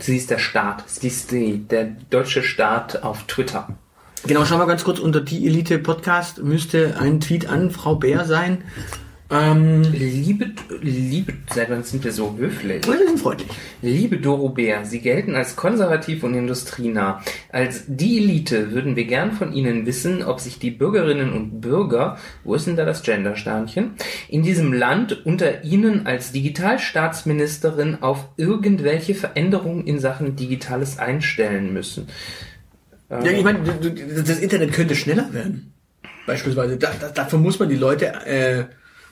sie 0.00 0.16
ist 0.16 0.30
der 0.30 0.38
Staat. 0.38 0.82
Sie 0.88 1.06
ist 1.06 1.30
die, 1.30 1.58
der 1.58 1.84
deutsche 2.10 2.42
Staat 2.42 3.04
auf 3.04 3.22
Twitter. 3.28 3.68
Genau, 4.26 4.44
schauen 4.44 4.58
wir 4.58 4.66
ganz 4.66 4.84
kurz 4.84 4.98
unter 4.98 5.20
die 5.20 5.46
Elite 5.46 5.78
Podcast 5.78 6.42
müsste 6.42 6.96
ein 7.00 7.20
Tweet 7.20 7.48
an 7.48 7.70
Frau 7.70 7.94
Bär 7.94 8.24
sein. 8.24 8.64
Ähm, 9.32 9.82
Liebe, 9.92 10.50
liebe, 10.80 11.34
seit 11.54 11.70
wann 11.70 11.84
sind 11.84 12.02
wir 12.02 12.10
so 12.10 12.36
höflich? 12.36 12.84
wir 12.84 12.98
sind 13.06 13.20
freundlich. 13.20 13.48
Liebe 13.80 14.16
Doro 14.16 14.48
Bär, 14.48 14.84
Sie 14.84 15.00
gelten 15.00 15.36
als 15.36 15.54
konservativ 15.54 16.24
und 16.24 16.34
industrienah. 16.34 17.22
Als 17.52 17.84
die 17.86 18.18
Elite 18.18 18.72
würden 18.72 18.96
wir 18.96 19.04
gern 19.04 19.30
von 19.30 19.52
Ihnen 19.52 19.86
wissen, 19.86 20.24
ob 20.24 20.40
sich 20.40 20.58
die 20.58 20.72
Bürgerinnen 20.72 21.32
und 21.32 21.60
Bürger, 21.60 22.18
wo 22.42 22.56
ist 22.56 22.66
denn 22.66 22.74
da 22.74 22.84
das 22.84 23.04
Gendersternchen, 23.04 23.92
in 24.28 24.42
diesem 24.42 24.72
Land 24.72 25.24
unter 25.24 25.62
Ihnen 25.62 26.08
als 26.08 26.32
Digitalstaatsministerin 26.32 28.02
auf 28.02 28.30
irgendwelche 28.36 29.14
Veränderungen 29.14 29.86
in 29.86 30.00
Sachen 30.00 30.34
Digitales 30.34 30.98
einstellen 30.98 31.72
müssen. 31.72 32.08
Ja, 33.08 33.22
ich 33.22 33.44
meine, 33.44 33.60
das 33.60 34.40
Internet 34.40 34.72
könnte 34.72 34.96
schneller 34.96 35.32
werden. 35.32 35.72
Beispielsweise. 36.26 36.76
Da, 36.76 36.90
da, 37.00 37.08
dafür 37.08 37.38
muss 37.38 37.58
man 37.58 37.68
die 37.68 37.76
Leute 37.76 38.06
äh, 38.26 38.64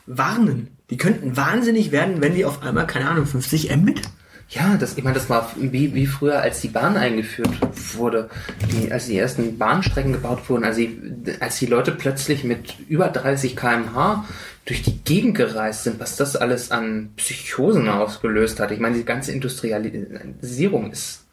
warnen. 0.09 0.69
Die 0.91 0.97
könnten 0.97 1.37
wahnsinnig 1.37 1.93
werden, 1.93 2.21
wenn 2.21 2.35
die 2.35 2.45
auf 2.45 2.63
einmal, 2.63 2.87
keine 2.87 3.09
Ahnung, 3.09 3.27
50 3.27 3.75
Mbit. 3.77 4.03
Ja, 4.51 4.79
das, 4.79 4.97
ich 4.97 5.05
meine, 5.05 5.15
das 5.15 5.29
war 5.29 5.53
wie, 5.57 5.95
wie 5.95 6.07
früher, 6.07 6.41
als 6.41 6.63
die 6.63 6.69
Bahn 6.69 6.97
eingeführt 6.97 7.51
wurde, 7.95 8.31
die, 8.73 8.91
als 8.91 9.07
die 9.07 9.19
ersten 9.19 9.59
Bahnstrecken 9.59 10.13
gebaut 10.13 10.49
wurden, 10.49 10.65
als 10.65 10.77
die, 10.77 10.99
als 11.41 11.59
die 11.59 11.67
Leute 11.67 11.93
plötzlich 11.93 12.45
mit 12.45 12.77
über 12.89 13.09
30 13.09 13.57
kmh 13.57 14.25
durch 14.65 14.83
die 14.83 14.99
Gegend 15.05 15.37
gereist 15.37 15.85
sind, 15.85 16.01
was 16.01 16.17
das 16.17 16.35
alles 16.35 16.71
an 16.71 17.11
Psychosen 17.17 17.89
ausgelöst 17.91 18.59
hat. 18.59 18.71
Ich 18.71 18.81
meine, 18.81 18.97
die 18.97 19.05
ganze 19.05 19.33
Industrialisierung 19.33 20.93
ist 20.93 21.25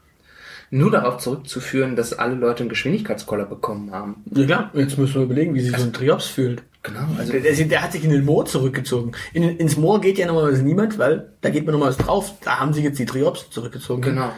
nur 0.70 0.92
darauf 0.92 1.20
zurückzuführen, 1.20 1.96
dass 1.96 2.14
alle 2.14 2.36
Leute 2.36 2.62
einen 2.62 2.70
Geschwindigkeitskoller 2.70 3.46
bekommen 3.46 3.92
haben. 3.92 4.24
Ja 4.34 4.46
klar, 4.46 4.72
jetzt 4.74 4.98
müssen 4.98 5.16
wir 5.16 5.24
überlegen, 5.24 5.54
wie 5.54 5.62
sich 5.62 5.76
so 5.76 5.84
ein 5.84 5.94
Triops 5.94 6.28
fühlt. 6.28 6.64
Genau, 6.86 7.08
also 7.18 7.32
Der, 7.32 7.42
der, 7.42 7.66
der 7.66 7.82
hat 7.82 7.92
sich 7.92 8.04
in 8.04 8.12
den 8.12 8.26
Moor 8.26 8.46
zurückgezogen. 8.46 9.14
In, 9.34 9.44
ins 9.44 9.76
Moor 9.76 10.00
geht 10.02 10.18
ja 10.20 10.28
normalerweise 10.28 10.62
niemand, 10.64 11.00
weil 11.00 11.30
da 11.42 11.50
geht 11.50 11.66
man 11.66 11.74
normalerweise 11.74 12.04
drauf. 12.04 12.34
Da 12.44 12.60
haben 12.60 12.74
sich 12.74 12.84
jetzt 12.84 13.00
die 13.00 13.06
Triops 13.06 13.50
zurückgezogen. 13.50 14.02
genau. 14.02 14.32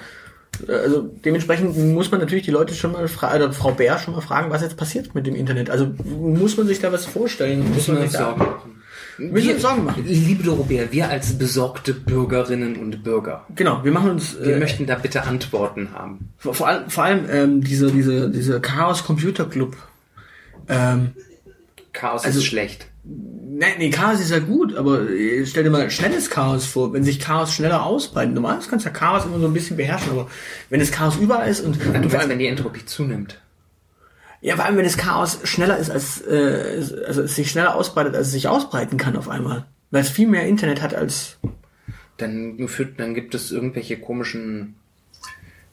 Also 0.68 1.02
dementsprechend 1.24 1.78
muss 1.94 2.10
man 2.10 2.20
natürlich 2.20 2.46
die 2.46 2.52
Leute 2.52 2.74
schon 2.74 2.92
mal 2.94 3.08
fragen, 3.08 3.44
oder 3.44 3.54
Frau 3.54 3.72
Bär 3.72 4.00
schon 4.00 4.16
mal 4.16 4.22
fragen, 4.22 4.50
was 4.50 4.62
jetzt 4.64 4.78
passiert 4.78 5.14
mit 5.14 5.28
dem 5.28 5.36
Internet. 5.36 5.70
Also 5.70 5.92
muss 6.06 6.58
man 6.58 6.66
sich 6.66 6.80
da 6.80 6.92
was 6.92 7.06
vorstellen? 7.06 7.60
Muss 7.60 7.76
Müssen 7.76 7.94
man 7.94 8.04
wir 8.04 8.10
sich 8.10 8.18
Sorgen 8.18 8.40
machen. 8.40 8.82
Müssen 9.20 9.48
wir 9.48 9.54
uns 9.54 9.62
Sorgen 9.62 9.84
machen. 9.84 10.04
Liebe 10.08 10.44
Dorobea, 10.44 10.86
wir 10.90 11.10
als 11.10 11.38
besorgte 11.38 11.94
Bürgerinnen 11.94 12.76
und 12.78 13.04
Bürger, 13.04 13.46
Genau, 13.56 13.84
wir 13.84 13.92
machen 13.92 14.12
uns 14.12 14.36
wir 14.42 14.56
äh, 14.56 14.60
möchten 14.60 14.86
da 14.88 14.96
bitte 14.96 15.24
Antworten 15.24 15.90
haben. 15.94 16.30
vor, 16.38 16.54
vor 16.56 16.68
allem, 16.68 16.90
vor 16.90 17.04
allem 17.04 17.26
ähm, 17.30 17.64
diese, 17.64 17.92
diese, 17.92 18.30
diese 18.32 18.60
Chaos 18.60 19.04
Computer 19.04 19.46
Club. 19.46 19.76
Ähm, 20.70 21.12
Chaos 21.98 22.24
Also- 22.26 22.40
ist 22.40 22.46
schlecht. 22.46 22.86
nee, 23.04 23.66
nee, 23.80 23.90
Chaos 23.90 24.20
ist 24.20 24.30
ja 24.32 24.40
gut, 24.40 24.76
aber 24.76 25.10
äh, 25.10 25.46
stell 25.46 25.64
dir 25.64 25.70
mal 25.72 25.90
schnelles 25.90 26.30
Chaos 26.30 26.66
vor, 26.66 26.94
wenn 26.94 27.04
sich 27.04 27.20
Chaos 27.20 27.54
schneller 27.54 27.84
ausbreitet. 27.86 28.34
Normalerweise 28.36 28.70
kannst 28.70 28.86
du 28.86 28.90
ja 28.90 28.96
Chaos 28.96 29.26
immer 29.26 29.40
so 29.40 29.48
ein 29.48 29.54
bisschen 29.54 29.78
beherrschen, 29.78 30.12
aber 30.12 30.28
wenn 30.70 30.80
das 30.80 30.92
Chaos 30.92 31.16
überall 31.18 31.50
ist 31.50 31.62
und, 31.62 31.76
Du 31.84 31.88
und 31.90 31.94
vor 31.96 32.04
weißt, 32.06 32.16
allem, 32.16 32.30
wenn 32.30 32.40
die 32.40 32.48
Entropie 32.48 32.86
zunimmt. 32.86 33.42
ja, 34.42 34.56
vor 34.56 34.66
allem 34.66 34.78
wenn 34.78 34.84
das 34.86 34.98
Chaos 34.98 35.40
schneller 35.44 35.78
ist 35.78 35.90
als 35.90 36.22
äh, 36.22 36.84
also 37.08 37.24
es 37.24 37.36
sich 37.36 37.50
schneller 37.50 37.76
ausbreitet, 37.76 38.16
als 38.16 38.28
es 38.28 38.34
sich 38.34 38.48
ausbreiten 38.48 38.98
kann 38.98 39.18
auf 39.18 39.28
einmal. 39.30 39.66
Weil 39.90 40.02
es 40.02 40.10
viel 40.10 40.28
mehr 40.28 40.46
Internet 40.48 40.82
hat 40.82 40.94
als 40.94 41.38
Dann, 42.18 42.68
führt, 42.68 43.00
dann 43.00 43.14
gibt 43.16 43.34
es 43.36 43.52
irgendwelche 43.52 43.98
komischen 44.00 44.76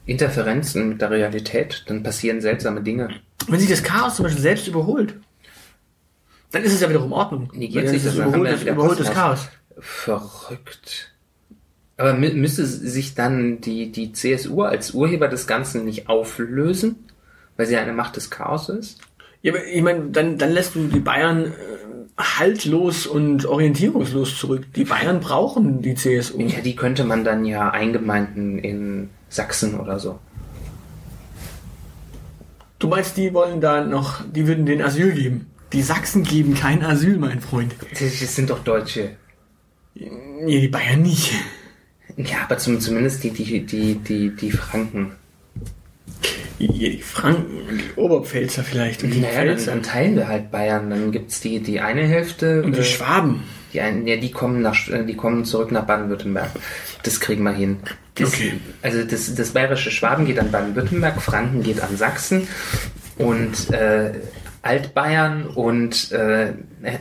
Interferenzen 0.07 0.89
mit 0.91 1.01
der 1.01 1.11
Realität. 1.11 1.85
Dann 1.89 2.03
passieren 2.03 2.41
seltsame 2.41 2.83
Dinge. 2.83 3.09
wenn 3.49 3.61
sich 3.61 3.69
das 3.71 3.83
Chaos 3.83 4.17
zum 4.17 4.25
Beispiel 4.25 4.43
selbst 4.43 4.69
überholt. 4.69 5.15
Dann 6.55 6.63
ist 6.63 6.73
es 6.73 6.81
ja 6.81 6.89
wiederum 6.89 7.13
Ordnung. 7.13 7.51
Negiert 7.55 7.89
sich 7.89 7.99
es 8.05 8.17
das, 8.17 8.17
das 8.17 8.33
Kosmos. 8.77 9.11
Chaos. 9.13 9.49
Verrückt. 9.79 11.11
Aber 11.97 12.13
mü- 12.13 12.35
müsste 12.35 12.65
sich 12.67 13.15
dann 13.15 13.61
die, 13.61 13.93
die 13.93 14.13
CSU 14.13 14.63
als 14.63 14.93
Urheber 14.93 15.29
des 15.29 15.47
Ganzen 15.47 15.85
nicht 15.85 16.09
auflösen? 16.09 16.97
Weil 17.57 17.67
sie 17.67 17.77
eine 17.77 17.93
Macht 17.93 18.17
des 18.17 18.31
Chaos 18.31 18.69
ist? 18.69 18.99
Ja, 19.43 19.53
aber 19.53 19.65
ich 19.65 19.83
meine, 19.83 20.07
dann, 20.11 20.39
dann 20.39 20.51
lässt 20.51 20.75
du 20.75 20.87
die 20.89 20.99
Bayern 21.01 21.45
äh, 21.47 21.51
haltlos 22.19 23.07
und 23.07 23.47
orientierungslos 23.47 24.39
zurück. 24.39 24.65
Die 24.75 24.85
Bayern 24.85 25.21
brauchen 25.21 25.83
die 25.83 25.95
CSU. 25.95 26.41
Ja, 26.41 26.61
die 26.63 26.75
könnte 26.75 27.05
man 27.05 27.23
dann 27.25 27.45
ja 27.45 27.71
eingemeinden 27.71 28.59
in 28.59 29.11
Sachsen 29.29 29.79
oder 29.79 29.99
so. 30.01 30.19
Du 32.79 32.89
meinst, 32.89 33.17
die 33.17 33.33
wollen 33.33 33.61
da 33.61 33.85
noch, 33.85 34.21
die 34.31 34.47
würden 34.47 34.67
den 34.67 34.83
Asyl 34.83 35.13
geben. 35.13 35.47
Die 35.75 35.83
Sachsen 35.83 36.23
geben 36.23 36.55
kein 36.55 36.85
Asyl, 36.85 37.19
mein 37.19 37.41
Freund. 37.41 37.75
Das 37.91 38.37
sind 38.37 38.49
doch 38.49 38.61
Deutsche. 38.61 39.17
Nee, 39.95 40.61
die 40.61 40.69
Bayern 40.69 41.03
nicht. 41.03 41.33
Ja, 42.17 42.43
aber 42.45 42.59
zum, 42.59 42.81
zumindest 42.81 43.25
die, 43.25 43.31
die, 43.31 43.67
die, 43.67 43.97
die, 43.97 44.31
die 44.31 44.51
Franken. 44.53 45.13
die, 46.61 46.69
die 46.69 47.03
Franken 47.03 47.59
und 47.69 47.79
die 47.79 48.01
Oberpfälzer 48.01 48.63
vielleicht 48.63 49.03
und 49.03 49.11
die 49.11 49.21
Naja, 49.21 49.45
dann, 49.45 49.47
Pfälzer 49.57 49.71
dann 49.73 49.83
teilen 49.83 50.15
wir 50.15 50.29
halt 50.29 50.53
Bayern. 50.53 50.91
Dann 50.91 51.11
gibt's 51.11 51.41
die, 51.41 51.59
die 51.59 51.81
eine 51.81 52.07
Hälfte. 52.07 52.63
und 52.63 52.77
die 52.77 52.81
äh, 52.81 52.85
Schwaben. 52.85 53.43
Die, 53.73 53.81
einen, 53.81 54.07
ja, 54.07 54.17
die 54.17 54.31
kommen 54.31 54.63
nach, 54.63 54.89
äh, 54.89 55.05
die 55.05 55.17
kommen 55.17 55.45
zurück 55.45 55.73
nach 55.73 55.87
Baden-Württemberg. 55.87 56.51
Das 57.03 57.19
kriegen 57.19 57.43
wir 57.43 57.53
hin. 57.53 57.79
Das, 58.15 58.33
Okay. 58.33 58.53
Also 58.83 59.03
das, 59.03 59.35
das 59.35 59.51
bayerische 59.51 59.91
Schwaben 59.91 60.25
geht 60.25 60.39
an 60.39 60.53
Baden-Württemberg, 60.53 61.21
Franken 61.21 61.65
geht 61.65 61.81
an 61.81 61.97
Sachsen 61.97 62.47
und 63.19 63.71
äh, 63.71 64.13
Altbayern 64.65 65.47
und 65.47 66.11
äh, 66.13 66.53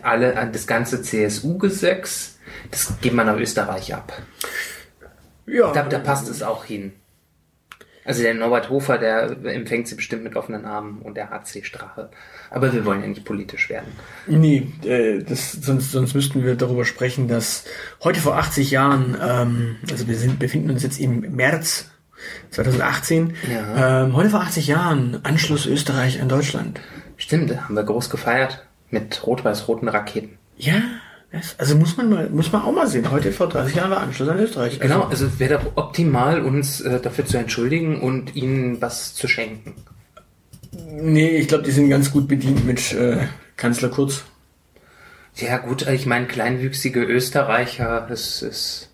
alle 0.01 0.49
das 0.51 0.67
ganze 0.67 1.01
CSU-Gesöchs, 1.01 2.37
das 2.71 2.93
geht 3.01 3.13
man 3.13 3.27
nach 3.27 3.37
Österreich 3.37 3.93
ab. 3.93 4.13
Ja, 5.45 5.71
Da, 5.73 5.83
da 5.83 5.99
passt 5.99 6.29
es 6.29 6.41
auch 6.43 6.65
hin. 6.65 6.93
Also 8.05 8.21
der 8.21 8.33
Norbert 8.33 8.69
Hofer, 8.69 8.97
der 8.97 9.37
empfängt 9.45 9.87
sie 9.87 9.95
bestimmt 9.95 10.25
mit 10.25 10.35
offenen 10.35 10.65
Armen 10.65 10.99
und 11.01 11.15
der 11.15 11.29
HC 11.29 11.63
Strache. 11.63 12.09
Aber 12.49 12.73
wir 12.73 12.83
wollen 12.83 13.01
ja 13.01 13.07
nicht 13.07 13.23
politisch 13.23 13.69
werden. 13.69 13.87
Nee, 14.27 14.67
äh, 14.83 15.23
das, 15.23 15.53
sonst, 15.53 15.91
sonst 15.93 16.13
müssten 16.13 16.43
wir 16.43 16.55
darüber 16.55 16.83
sprechen, 16.83 17.29
dass 17.29 17.63
heute 18.03 18.19
vor 18.19 18.35
80 18.37 18.71
Jahren, 18.71 19.15
ähm, 19.21 19.75
also 19.89 20.05
wir 20.09 20.17
sind, 20.17 20.37
befinden 20.37 20.69
uns 20.71 20.83
jetzt 20.83 20.99
im 20.99 21.21
März 21.33 21.91
2018, 22.51 23.35
Ja. 23.49 24.03
ähm, 24.03 24.15
heute 24.17 24.29
vor 24.29 24.41
80 24.41 24.67
Jahren 24.67 25.19
Anschluss 25.23 25.65
Österreich 25.65 26.21
an 26.21 26.27
Deutschland. 26.29 26.81
Stimmt, 27.23 27.55
haben 27.55 27.73
wir 27.73 27.83
groß 27.83 28.09
gefeiert 28.09 28.65
mit 28.89 29.25
rot-weiß-roten 29.25 29.87
Raketen. 29.87 30.37
Ja, 30.57 30.81
das, 31.31 31.57
also 31.57 31.77
muss 31.77 31.95
man 31.95 32.09
mal, 32.09 32.29
muss 32.29 32.51
man 32.51 32.63
auch 32.63 32.73
mal 32.73 32.85
sehen. 32.85 33.09
Heute 33.11 33.31
vor 33.31 33.47
30 33.47 33.75
Jahren 33.75 33.91
war 33.91 34.01
Anschluss 34.01 34.27
an 34.27 34.39
Österreich. 34.39 34.77
Genau, 34.77 35.03
Also, 35.03 35.23
also 35.27 35.39
wäre 35.39 35.53
doch 35.53 35.71
optimal, 35.77 36.41
uns 36.41 36.81
äh, 36.81 36.99
dafür 36.99 37.25
zu 37.25 37.37
entschuldigen 37.37 38.01
und 38.01 38.35
ihnen 38.35 38.81
was 38.81 39.15
zu 39.15 39.29
schenken. 39.29 39.73
nee, 40.73 41.37
ich 41.37 41.47
glaube, 41.47 41.63
die 41.63 41.71
sind 41.71 41.89
ganz 41.89 42.11
gut 42.11 42.27
bedient 42.27 42.65
mit 42.65 42.91
äh, 42.91 43.19
Kanzler 43.55 43.87
Kurz. 43.87 44.25
Ja 45.37 45.59
gut, 45.59 45.87
ich 45.87 46.05
meine, 46.05 46.27
kleinwüchsige 46.27 47.03
Österreicher, 47.03 48.05
das 48.09 48.41
ist... 48.41 48.89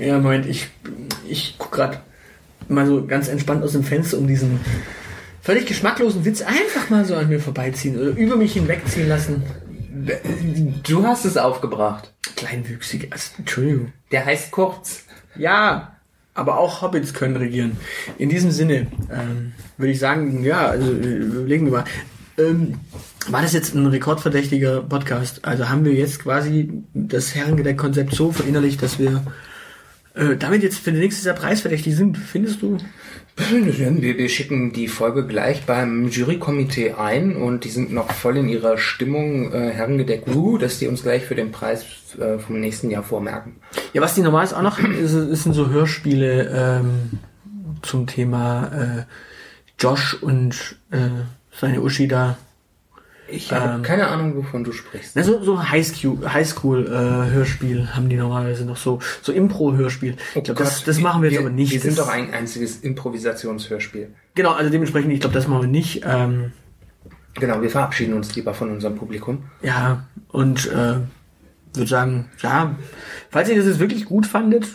Ja, 0.00 0.18
Moment, 0.18 0.46
ich, 0.46 0.66
ich 1.28 1.54
guck 1.58 1.70
gerade 1.70 2.00
mal 2.68 2.86
so 2.86 3.06
ganz 3.06 3.28
entspannt 3.28 3.62
aus 3.62 3.72
dem 3.72 3.84
Fenster, 3.84 4.18
um 4.18 4.26
diesen 4.26 4.60
völlig 5.42 5.66
geschmacklosen 5.66 6.24
Witz 6.24 6.42
einfach 6.42 6.90
mal 6.90 7.04
so 7.04 7.14
an 7.14 7.28
mir 7.28 7.40
vorbeiziehen 7.40 7.98
oder 7.98 8.10
über 8.16 8.36
mich 8.36 8.54
hinwegziehen 8.54 9.08
lassen. 9.08 9.42
Du 10.86 11.04
hast 11.04 11.24
es 11.24 11.36
aufgebracht. 11.36 12.12
Kleinwüchsige, 12.36 13.08
also, 13.10 13.30
Entschuldigung. 13.38 13.92
Der 14.12 14.24
heißt 14.24 14.50
Kurz. 14.50 15.04
Ja, 15.36 15.96
aber 16.34 16.58
auch 16.58 16.82
Hobbits 16.82 17.14
können 17.14 17.36
regieren. 17.36 17.78
In 18.18 18.28
diesem 18.28 18.50
Sinne 18.50 18.88
ähm, 19.10 19.52
würde 19.78 19.92
ich 19.92 19.98
sagen, 19.98 20.44
ja, 20.44 20.66
also 20.66 20.92
äh, 20.92 21.16
überlegen 21.16 21.66
wir 21.66 21.72
mal. 21.72 21.84
Ähm, 22.38 22.74
war 23.28 23.42
das 23.42 23.54
jetzt 23.54 23.74
ein 23.74 23.86
rekordverdächtiger 23.86 24.82
Podcast? 24.82 25.44
Also 25.44 25.68
haben 25.68 25.84
wir 25.84 25.94
jetzt 25.94 26.22
quasi 26.22 26.82
das 26.92 27.34
Herrengedeck-Konzept 27.34 28.14
so 28.14 28.30
verinnerlicht, 28.32 28.82
dass 28.82 28.98
wir 28.98 29.22
äh, 30.16 30.36
damit 30.36 30.62
jetzt 30.62 30.78
für 30.78 30.92
den 30.92 31.00
nächsten 31.00 31.26
Jahr 31.26 31.36
preisverdächtig 31.36 31.94
sind? 31.94 32.16
Findest 32.16 32.62
du? 32.62 32.78
Wir, 33.36 34.16
wir 34.16 34.28
schicken 34.30 34.72
die 34.72 34.88
Folge 34.88 35.26
gleich 35.26 35.66
beim 35.66 36.08
Jurykomitee 36.08 36.92
ein 36.92 37.36
und 37.36 37.64
die 37.64 37.68
sind 37.68 37.92
noch 37.92 38.10
voll 38.10 38.38
in 38.38 38.48
ihrer 38.48 38.78
Stimmung 38.78 39.52
äh, 39.52 39.70
herrengedeck, 39.70 40.26
uh, 40.34 40.56
dass 40.56 40.78
die 40.78 40.88
uns 40.88 41.02
gleich 41.02 41.24
für 41.24 41.34
den 41.34 41.52
Preis 41.52 41.84
äh, 42.18 42.38
vom 42.38 42.60
nächsten 42.60 42.90
Jahr 42.90 43.02
vormerken. 43.02 43.56
Ja, 43.92 44.00
was 44.00 44.14
die 44.14 44.22
normal 44.22 44.46
auch 44.46 44.62
noch 44.62 44.78
ist 44.78 45.42
sind 45.42 45.52
so 45.52 45.68
Hörspiele 45.68 46.80
ähm, 46.80 47.18
zum 47.82 48.06
Thema 48.06 48.70
äh, 48.72 49.02
Josh 49.78 50.14
und 50.14 50.76
äh, 50.90 51.08
seine 51.52 51.82
Uschi 51.82 52.08
da. 52.08 52.38
Ich 53.28 53.52
habe 53.52 53.76
Ähm. 53.76 53.82
keine 53.82 54.08
Ahnung, 54.08 54.36
wovon 54.36 54.62
du 54.64 54.72
sprichst. 54.72 55.16
Na, 55.16 55.22
so, 55.22 55.42
so 55.42 55.68
Highschool, 55.68 56.32
Highschool 56.32 56.86
äh, 56.86 57.32
Hörspiel 57.32 57.88
haben 57.94 58.08
die 58.08 58.16
normalerweise 58.16 58.64
noch 58.64 58.76
so 58.76 59.00
so 59.22 59.32
Impro 59.32 59.74
Hörspiel. 59.74 60.16
ich 60.34 60.44
glaube, 60.44 60.62
das, 60.62 60.84
das 60.84 61.00
machen 61.00 61.22
wir 61.22 61.30
jetzt 61.30 61.40
aber 61.40 61.50
nicht. 61.50 61.72
Wir 61.72 61.80
sind 61.80 61.98
das, 61.98 62.06
doch 62.06 62.12
ein 62.12 62.32
einziges 62.32 62.78
Improvisationshörspiel. 62.80 64.08
genau, 64.34 64.52
also 64.52 64.70
dementsprechend, 64.70 65.12
ich 65.12 65.20
glaube, 65.20 65.34
das 65.34 65.48
machen 65.48 65.62
wir 65.62 65.68
nicht. 65.68 66.02
Ähm, 66.06 66.52
Genau, 67.38 67.60
wir 67.60 67.68
verabschieden 67.68 68.14
uns 68.14 68.34
lieber 68.34 68.54
von 68.54 68.70
unserem 68.70 68.94
Publikum. 68.96 69.44
ja, 69.60 70.06
und 70.28 70.66
äh, 70.68 70.94
würde 71.74 71.86
sagen, 71.90 72.30
ja, 72.40 72.74
falls 73.30 73.50
ihr 73.50 73.56
das 73.56 73.66
jetzt 73.66 73.78
wirklich 73.78 74.06
gut 74.06 74.26
fandet, 74.26 74.66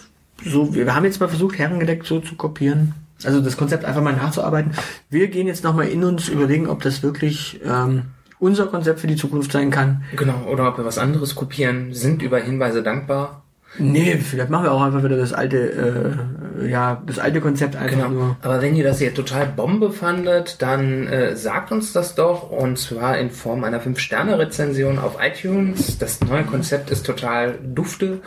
so, 0.45 0.75
wir, 0.75 0.85
wir 0.85 0.93
haben 0.93 1.05
jetzt 1.05 1.19
mal 1.19 1.27
versucht, 1.27 1.57
Herrengedeck 1.57 2.05
so 2.05 2.19
zu 2.19 2.35
kopieren. 2.35 2.93
Also 3.23 3.41
das 3.41 3.57
Konzept 3.57 3.83
einfach 3.85 4.03
mal 4.03 4.13
nachzuarbeiten. 4.15 4.73
Wir 5.09 5.27
gehen 5.29 5.47
jetzt 5.47 5.63
nochmal 5.63 5.87
in 5.87 6.03
uns, 6.03 6.27
überlegen, 6.29 6.67
ob 6.67 6.83
das 6.83 7.01
wirklich 7.01 7.59
ähm, 7.65 8.03
unser 8.41 8.65
Konzept 8.67 8.99
für 8.99 9.08
die 9.08 9.15
Zukunft 9.15 9.51
sein 9.54 9.69
kann. 9.71 10.04
Genau, 10.17 10.45
oder 10.51 10.67
ob 10.67 10.77
wir 10.77 10.84
was 10.84 10.97
anderes 10.97 11.36
kopieren, 11.36 11.93
sind 11.93 12.21
über 12.21 12.39
Hinweise 12.39 12.84
dankbar. 12.84 13.43
Nee, 13.77 14.17
vielleicht 14.17 14.49
machen 14.49 14.65
wir 14.65 14.73
auch 14.73 14.82
einfach 14.82 15.01
wieder 15.01 15.15
das 15.15 15.32
alte, 15.32 16.17
äh, 16.60 16.69
ja, 16.69 17.01
das 17.06 17.19
alte 17.19 17.39
Konzept 17.39 17.77
einfach 17.77 17.95
Genau. 17.95 18.10
nur. 18.10 18.38
Aber 18.41 18.62
wenn 18.62 18.75
ihr 18.75 18.84
das 18.84 18.99
hier 18.99 19.13
total 19.13 19.45
Bombe 19.45 19.91
fandet, 19.91 20.62
dann 20.62 21.08
äh, 21.08 21.38
sagt 21.38 21.71
uns 21.71 21.93
das 21.93 22.15
doch 22.15 22.49
und 22.51 22.77
zwar 22.77 23.17
in 23.17 23.30
Form 23.32 23.63
einer 23.63 23.80
5-Sterne-Rezension 23.82 24.99
auf 24.99 25.15
iTunes. 25.21 25.97
Das 25.99 26.19
neue 26.19 26.43
Konzept 26.43 26.89
ist 26.91 27.06
total 27.06 27.60
dufte. 27.63 28.19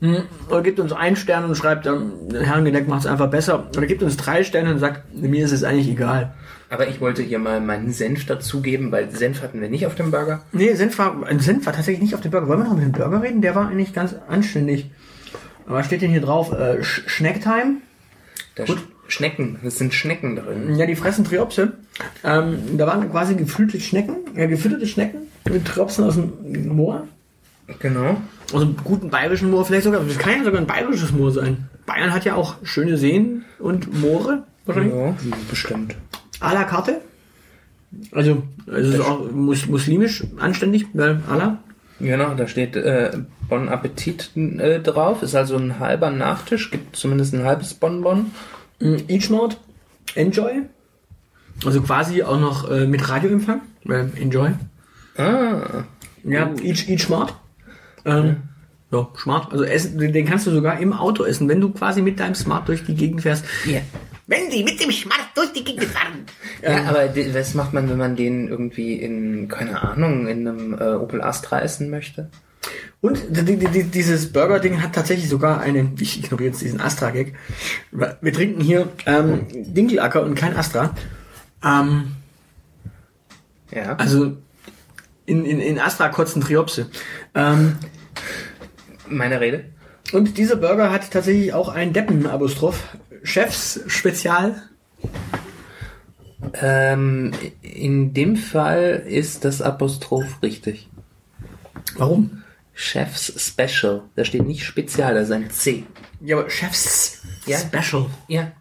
Hm, 0.00 0.22
Oder 0.48 0.62
gibt 0.62 0.78
uns 0.78 0.92
einen 0.92 1.16
Stern 1.16 1.44
und 1.44 1.56
schreibt 1.56 1.86
dann, 1.86 2.12
Herrengedeck 2.32 2.86
macht 2.86 3.00
es 3.00 3.06
einfach 3.06 3.30
besser. 3.30 3.66
Oder 3.76 3.86
gibt 3.86 4.02
uns 4.04 4.16
drei 4.16 4.44
Sterne 4.44 4.70
und 4.72 4.78
sagt, 4.78 5.12
mir 5.14 5.44
ist 5.44 5.52
es 5.52 5.64
eigentlich 5.64 5.88
egal. 5.88 6.34
Aber 6.72 6.88
ich 6.88 7.02
wollte 7.02 7.22
hier 7.22 7.38
mal 7.38 7.60
meinen 7.60 7.92
Senf 7.92 8.24
dazugeben, 8.24 8.90
weil 8.92 9.10
Senf 9.10 9.42
hatten 9.42 9.60
wir 9.60 9.68
nicht 9.68 9.86
auf 9.86 9.94
dem 9.94 10.10
Burger. 10.10 10.40
Nee, 10.52 10.72
Senf 10.72 10.96
war, 10.98 11.22
ein 11.26 11.38
Senf 11.38 11.66
war 11.66 11.74
tatsächlich 11.74 12.00
nicht 12.00 12.14
auf 12.14 12.22
dem 12.22 12.30
Burger. 12.30 12.48
Wollen 12.48 12.60
wir 12.60 12.64
noch 12.64 12.74
mit 12.74 12.84
dem 12.84 12.92
Burger 12.92 13.22
reden? 13.22 13.42
Der 13.42 13.54
war 13.54 13.68
eigentlich 13.68 13.92
ganz 13.92 14.14
anständig. 14.26 14.90
Aber 15.66 15.76
was 15.76 15.86
steht 15.86 16.00
denn 16.00 16.10
hier 16.10 16.22
drauf? 16.22 16.50
Äh, 16.50 16.82
Sch 16.82 17.02
Schnecktime? 17.08 17.82
Da 18.54 18.66
Sch 18.66 18.72
Schnecken, 19.06 19.58
es 19.62 19.76
sind 19.76 19.92
Schnecken 19.92 20.36
drin. 20.36 20.74
Ja, 20.76 20.86
die 20.86 20.96
fressen 20.96 21.26
Triopse. 21.26 21.74
Ähm, 22.24 22.78
da 22.78 22.86
waren 22.86 23.10
quasi 23.10 23.34
gefüllte 23.34 23.78
Schnecken, 23.78 24.16
ja, 24.34 24.46
gefütterte 24.46 24.86
Schnecken 24.86 25.28
mit 25.50 25.66
Triopsen 25.66 26.06
aus 26.06 26.14
dem 26.14 26.68
Moor. 26.68 27.06
Genau. 27.80 28.16
Aus 28.50 28.62
einem 28.62 28.76
guten 28.82 29.10
bayerischen 29.10 29.50
Moor, 29.50 29.66
vielleicht 29.66 29.84
sogar, 29.84 30.00
das 30.02 30.16
kann 30.16 30.38
ja 30.38 30.44
sogar 30.44 30.58
ein 30.58 30.66
bayerisches 30.66 31.12
Moor 31.12 31.32
sein. 31.32 31.68
Bayern 31.84 32.14
hat 32.14 32.24
ja 32.24 32.34
auch 32.34 32.56
schöne 32.62 32.96
Seen 32.96 33.44
und 33.58 33.92
Moore, 34.00 34.44
wahrscheinlich. 34.64 34.94
Ja, 34.94 35.14
bestimmt. 35.50 35.94
À 36.42 36.52
la 36.54 36.64
carte. 36.64 37.00
Also, 38.12 38.42
es 38.66 38.88
ist 38.88 39.00
auch 39.00 39.30
mus 39.30 39.66
muslimisch 39.66 40.24
anständig, 40.38 40.86
weil 40.94 41.20
Allah. 41.28 41.58
Genau, 42.00 42.34
da 42.34 42.48
steht 42.48 42.74
äh, 42.74 43.10
Bon 43.48 43.68
Appetit 43.68 44.30
äh, 44.36 44.80
drauf. 44.80 45.22
Ist 45.22 45.34
also 45.34 45.56
ein 45.56 45.78
halber 45.78 46.10
Nachtisch, 46.10 46.70
gibt 46.70 46.96
zumindest 46.96 47.34
ein 47.34 47.44
halbes 47.44 47.74
Bonbon. 47.74 48.32
Mm, 48.80 48.96
Each 49.08 49.28
Mode, 49.30 49.56
Enjoy. 50.14 50.62
Also 51.64 51.82
quasi 51.82 52.22
auch 52.22 52.40
noch 52.40 52.68
äh, 52.70 52.86
mit 52.86 53.08
Radioempfang, 53.08 53.60
weil 53.84 54.10
Enjoy. 54.18 54.50
Ah, 55.16 55.84
Ja, 56.24 56.50
Each, 56.62 56.88
Each 56.88 57.02
Smart. 57.04 57.34
Ähm, 58.04 58.36
ja, 58.90 59.06
Smart. 59.16 59.52
Also 59.52 59.64
essen, 59.64 59.98
den 59.98 60.26
kannst 60.26 60.46
du 60.46 60.50
sogar 60.50 60.80
im 60.80 60.92
Auto 60.92 61.24
essen, 61.24 61.48
wenn 61.48 61.60
du 61.60 61.70
quasi 61.70 62.02
mit 62.02 62.18
deinem 62.18 62.34
Smart 62.34 62.66
durch 62.68 62.84
die 62.84 62.94
Gegend 62.94 63.20
fährst. 63.22 63.44
ja. 63.66 63.80
Wenn 64.32 64.50
die 64.50 64.64
mit 64.64 64.80
dem 64.80 64.90
Smart 64.90 65.28
durch 65.34 65.52
die 65.52 65.62
Gegend 65.62 65.84
fahren. 65.84 66.24
Ja, 66.62 66.84
aber 66.88 67.14
was 67.34 67.52
macht 67.54 67.72
man, 67.74 67.88
wenn 67.90 67.98
man 67.98 68.16
den 68.16 68.48
irgendwie 68.48 68.94
in, 68.94 69.48
keine 69.48 69.82
Ahnung, 69.82 70.26
in 70.26 70.48
einem 70.48 70.72
äh, 70.74 70.94
Opel 70.94 71.20
Astra 71.22 71.60
essen 71.60 71.90
möchte? 71.90 72.30
Und 73.00 73.18
die, 73.30 73.44
die, 73.44 73.56
die, 73.66 73.84
dieses 73.84 74.32
Burger-Ding 74.32 74.80
hat 74.82 74.94
tatsächlich 74.94 75.28
sogar 75.28 75.60
eine, 75.60 75.90
ich 76.00 76.18
ignoriere 76.22 76.50
jetzt 76.50 76.62
diesen 76.62 76.80
Astra-Gag. 76.80 77.34
Wir 77.90 78.32
trinken 78.32 78.60
hier 78.60 78.88
ähm, 79.06 79.46
Dinkelacker 79.52 80.22
und 80.22 80.34
kein 80.36 80.56
Astra. 80.56 80.94
Ähm, 81.64 82.12
Ja. 83.70 83.96
also 83.96 84.36
in, 85.26 85.44
in, 85.44 85.60
in 85.60 85.78
Astra 85.80 86.08
kotzen 86.08 86.42
Triopse. 86.42 86.90
Ähm, 87.34 87.76
Meine 89.08 89.40
Rede. 89.40 89.64
und 90.12 90.38
dieser 90.38 90.56
Burger 90.56 90.90
hat 90.92 91.10
tatsächlich 91.10 91.52
auch 91.52 91.68
ein 91.68 91.92
Deppen-Apostroph. 91.92 92.78
Chefs 93.22 93.80
Spezial. 93.86 94.62
Ähm, 96.54 97.32
in 97.62 98.14
dem 98.14 98.36
Fall 98.36 99.04
ist 99.06 99.44
das 99.44 99.62
Apostroph 99.62 100.42
richtig. 100.42 100.88
Warum? 101.96 102.42
Chef's 102.74 103.32
Special. 103.36 104.02
Da 104.16 104.24
steht 104.24 104.46
nicht 104.46 104.64
Spezial, 104.64 105.14
da 105.14 105.20
ist 105.20 105.30
ein 105.30 105.50
C. 105.50 105.84
Ja, 106.20 106.38
aber 106.38 106.50
Chefs 106.50 107.22
Ja. 107.46 107.58
Special. 107.58 108.06
Ja. 108.28 108.52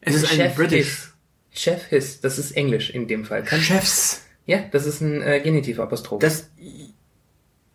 Es 0.00 0.14
ist 0.14 0.30
ein 0.30 0.36
Chef 0.36 0.54
British. 0.54 0.86
His. 0.86 1.12
Chef 1.50 1.84
His. 1.86 2.20
Das 2.20 2.38
ist 2.38 2.52
Englisch 2.52 2.90
in 2.90 3.06
dem 3.08 3.24
Fall. 3.24 3.42
Kann, 3.42 3.60
Chefs. 3.60 4.22
ja, 4.46 4.58
das 4.70 4.86
ist 4.86 5.00
ein 5.00 5.22
äh, 5.22 5.40
Genitiv-Apostroph. 5.40 6.20
Das 6.20 6.50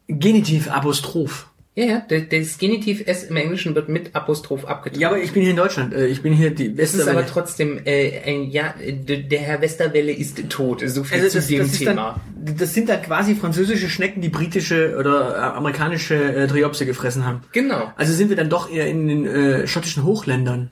Genitiv 0.07 0.69
Apostroph. 0.69 1.49
Ja, 1.75 1.85
ja, 1.85 2.05
das 2.07 2.59
Genitiv 2.59 3.07
S 3.07 3.23
im 3.23 3.35
Englischen 3.35 3.73
wird 3.73 3.89
mit 3.89 4.15
Apostroph 4.15 4.65
abgetragen. 4.65 5.01
Ja, 5.01 5.07
aber 5.09 5.17
ich 5.17 5.31
bin 5.31 5.41
hier 5.41 5.51
in 5.51 5.57
Deutschland. 5.57 5.91
Äh, 5.93 6.05
Ich 6.05 6.21
bin 6.21 6.31
hier 6.33 6.51
die 6.51 6.67
Es 6.77 6.93
ist 6.93 6.99
Westerwelle. 6.99 7.17
aber 7.19 7.25
trotzdem, 7.27 7.79
äh, 7.85 8.19
ein, 8.25 8.51
ja, 8.51 8.75
der 8.79 9.39
Herr 9.39 9.59
Westerwelle 9.59 10.11
ist 10.11 10.49
tot. 10.49 10.83
So 10.85 11.03
viel 11.03 11.17
Also 11.17 11.29
zu 11.29 11.37
das, 11.39 11.47
dem 11.47 11.59
das, 11.59 11.71
Thema. 11.79 12.21
dann, 12.35 12.57
das 12.57 12.73
sind 12.75 12.89
dann 12.89 13.01
quasi 13.01 13.33
französische 13.33 13.89
Schnecken, 13.89 14.21
die 14.21 14.29
britische 14.29 14.95
oder 14.99 15.35
äh, 15.35 15.39
amerikanische 15.57 16.15
äh, 16.15 16.47
Triopse 16.47 16.85
gefressen 16.85 17.25
haben. 17.25 17.41
genau. 17.51 17.91
Also 17.95 18.13
sind 18.13 18.29
wir 18.29 18.35
dann 18.35 18.49
doch 18.49 18.69
eher 18.71 18.85
in 18.87 19.07
den 19.07 19.25
äh, 19.25 19.65
schottischen 19.67 20.03
Hochländern. 20.03 20.69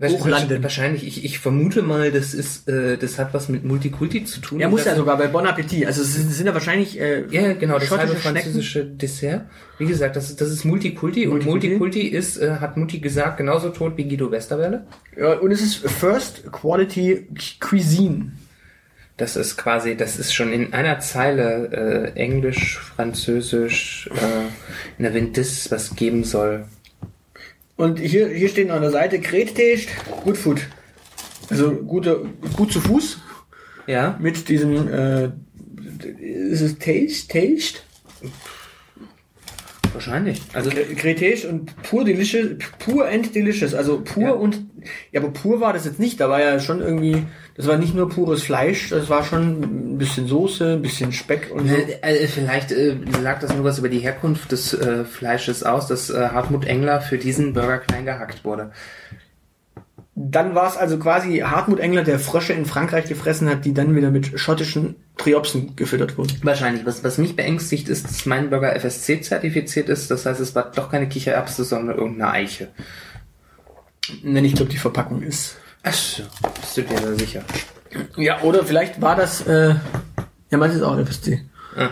Hochlanden. 0.00 0.62
Wahrscheinlich, 0.62 1.06
ich, 1.06 1.24
ich 1.24 1.38
vermute 1.38 1.82
mal, 1.82 2.12
das 2.12 2.34
ist, 2.34 2.68
äh, 2.68 2.96
das 2.96 3.18
hat 3.18 3.34
was 3.34 3.48
mit 3.48 3.64
Multikulti 3.64 4.24
zu 4.24 4.40
tun. 4.40 4.60
Ja, 4.60 4.68
muss 4.68 4.84
ja 4.84 4.94
sogar 4.94 5.18
bei 5.18 5.26
Bon 5.26 5.46
Appetit. 5.46 5.86
Also 5.86 6.02
es 6.02 6.14
sind, 6.14 6.30
sind 6.30 6.46
ja 6.46 6.54
wahrscheinlich 6.54 6.98
äh, 7.00 7.24
Ja, 7.30 7.52
genau, 7.54 7.78
das 7.78 7.90
halbe 7.90 8.16
französische 8.16 8.84
Dessert. 8.84 9.46
Wie 9.78 9.86
gesagt, 9.86 10.16
das 10.16 10.30
ist, 10.30 10.40
das 10.40 10.50
ist 10.50 10.64
Multikulti, 10.64 11.26
und 11.26 11.44
Multikulti. 11.44 12.02
Ist, 12.02 12.38
äh, 12.38 12.56
hat 12.60 12.76
Mutti 12.76 13.00
gesagt, 13.00 13.38
genauso 13.38 13.70
tot 13.70 13.96
wie 13.96 14.04
Guido 14.04 14.30
Westerwelle. 14.30 14.86
Ja, 15.16 15.34
und 15.34 15.50
es 15.50 15.60
ist 15.60 15.76
First 15.76 16.50
Quality 16.52 17.28
Cuisine. 17.60 18.32
Das 19.18 19.34
ist 19.34 19.56
quasi, 19.56 19.96
das 19.96 20.16
ist 20.16 20.32
schon 20.32 20.52
in 20.52 20.72
einer 20.72 21.00
Zeile 21.00 22.12
äh, 22.14 22.18
Englisch, 22.18 22.78
Französisch, 22.78 24.08
äh, 24.14 24.46
in 24.96 25.02
der 25.02 25.12
Wind 25.12 25.36
das, 25.36 25.68
was 25.72 25.96
geben 25.96 26.22
soll. 26.22 26.66
Und 27.78 28.00
hier, 28.00 28.28
hier 28.28 28.48
stehen 28.48 28.72
an 28.72 28.82
der 28.82 28.90
Seite 28.90 29.20
Great 29.20 29.54
Taste, 29.54 29.86
Good 30.24 30.36
Food. 30.36 30.60
Also 31.48 31.70
gute, 31.70 32.26
gut 32.56 32.72
zu 32.72 32.80
Fuß 32.80 33.18
Ja, 33.86 34.18
mit 34.20 34.48
diesem 34.48 34.88
äh, 34.88 35.30
ist 36.50 36.60
es 36.60 36.78
Taste, 36.78 37.28
Taste? 37.28 37.78
Wahrscheinlich. 39.98 40.40
Also 40.52 40.70
Taste 40.70 41.48
und 41.48 41.74
pur 41.82 42.04
delicious, 42.04 42.50
pur 42.78 43.08
and 43.08 43.34
delicious. 43.34 43.74
Also 43.74 44.00
pur 44.00 44.22
Ja. 44.22 44.30
und 44.30 44.60
ja, 45.10 45.20
aber 45.20 45.30
pur 45.30 45.60
war 45.60 45.72
das 45.72 45.84
jetzt 45.84 45.98
nicht. 45.98 46.20
Da 46.20 46.28
war 46.28 46.40
ja 46.40 46.60
schon 46.60 46.80
irgendwie, 46.80 47.24
das 47.56 47.66
war 47.66 47.76
nicht 47.76 47.94
nur 47.94 48.08
pures 48.08 48.42
Fleisch, 48.44 48.90
das 48.90 49.08
war 49.10 49.24
schon 49.24 49.60
ein 49.94 49.98
bisschen 49.98 50.28
Soße, 50.28 50.74
ein 50.74 50.82
bisschen 50.82 51.12
Speck 51.12 51.50
und 51.52 51.68
so. 51.68 51.74
Äh, 51.74 51.98
äh, 52.00 52.28
vielleicht 52.28 52.70
äh, 52.70 52.96
sagt 53.22 53.42
das 53.42 53.52
nur 53.54 53.64
was 53.64 53.78
über 53.80 53.88
die 53.88 53.98
Herkunft 53.98 54.52
des 54.52 54.72
äh, 54.74 55.04
Fleisches 55.04 55.64
aus, 55.64 55.88
dass 55.88 56.10
äh, 56.10 56.28
Hartmut 56.28 56.64
Engler 56.64 57.00
für 57.00 57.18
diesen 57.18 57.52
Burger 57.52 57.78
klein 57.78 58.04
gehackt 58.04 58.44
wurde. 58.44 58.70
Dann 60.20 60.56
war 60.56 60.66
es 60.66 60.76
also 60.76 60.98
quasi 60.98 61.38
Hartmut 61.38 61.78
Engler, 61.78 62.02
der 62.02 62.18
Frösche 62.18 62.52
in 62.52 62.66
Frankreich 62.66 63.04
gefressen 63.04 63.48
hat, 63.48 63.64
die 63.64 63.72
dann 63.72 63.94
wieder 63.94 64.10
mit 64.10 64.40
schottischen 64.40 64.96
Triopsen 65.16 65.76
gefüttert 65.76 66.18
wurden. 66.18 66.36
Wahrscheinlich. 66.42 66.84
Was, 66.84 67.04
was 67.04 67.18
mich 67.18 67.36
beängstigt, 67.36 67.88
ist, 67.88 68.04
dass 68.04 68.26
mein 68.26 68.50
Burger 68.50 68.74
FSC 68.74 69.20
zertifiziert 69.20 69.88
ist. 69.88 70.10
Das 70.10 70.26
heißt, 70.26 70.40
es 70.40 70.56
war 70.56 70.72
doch 70.72 70.90
keine 70.90 71.08
Kichererbse, 71.08 71.62
sondern 71.62 71.96
irgendeine 71.96 72.32
Eiche. 72.32 72.68
Nein, 74.24 74.44
ich 74.44 74.54
glaube, 74.54 74.72
die 74.72 74.76
Verpackung 74.76 75.22
ist. 75.22 75.56
Ach 75.84 75.92
so, 75.92 76.24
bist 76.60 76.76
du 76.76 76.82
dir 76.82 77.00
da 77.00 77.14
sicher? 77.14 77.42
Ja, 78.16 78.42
oder 78.42 78.64
vielleicht 78.64 79.00
war 79.00 79.14
das, 79.14 79.46
äh, 79.46 79.76
ja, 80.50 80.58
meins 80.58 80.74
ist 80.74 80.82
auch 80.82 80.98
FSC. 80.98 81.44
Ah. 81.76 81.90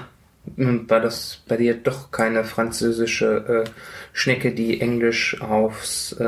War 0.56 1.00
das 1.00 1.42
bei 1.48 1.56
dir 1.56 1.74
doch 1.74 2.10
keine 2.12 2.44
französische 2.44 3.64
äh, 3.66 3.70
Schnecke, 4.12 4.54
die 4.54 4.80
Englisch 4.80 5.40
aufs 5.42 6.12
äh, 6.12 6.24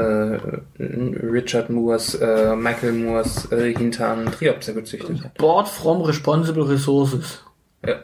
Richard 0.79 1.71
Moores, 1.71 2.15
äh, 2.17 2.57
Michael 2.57 2.93
Moores 2.93 3.51
äh, 3.53 3.73
Hintern 3.75 4.27
Triopse 4.33 4.75
gezüchtet 4.75 5.25
hat? 5.25 5.35
Board 5.39 5.69
from 5.69 6.03
Responsible 6.03 6.69
Resources. 6.69 7.43
Ja. 7.87 7.97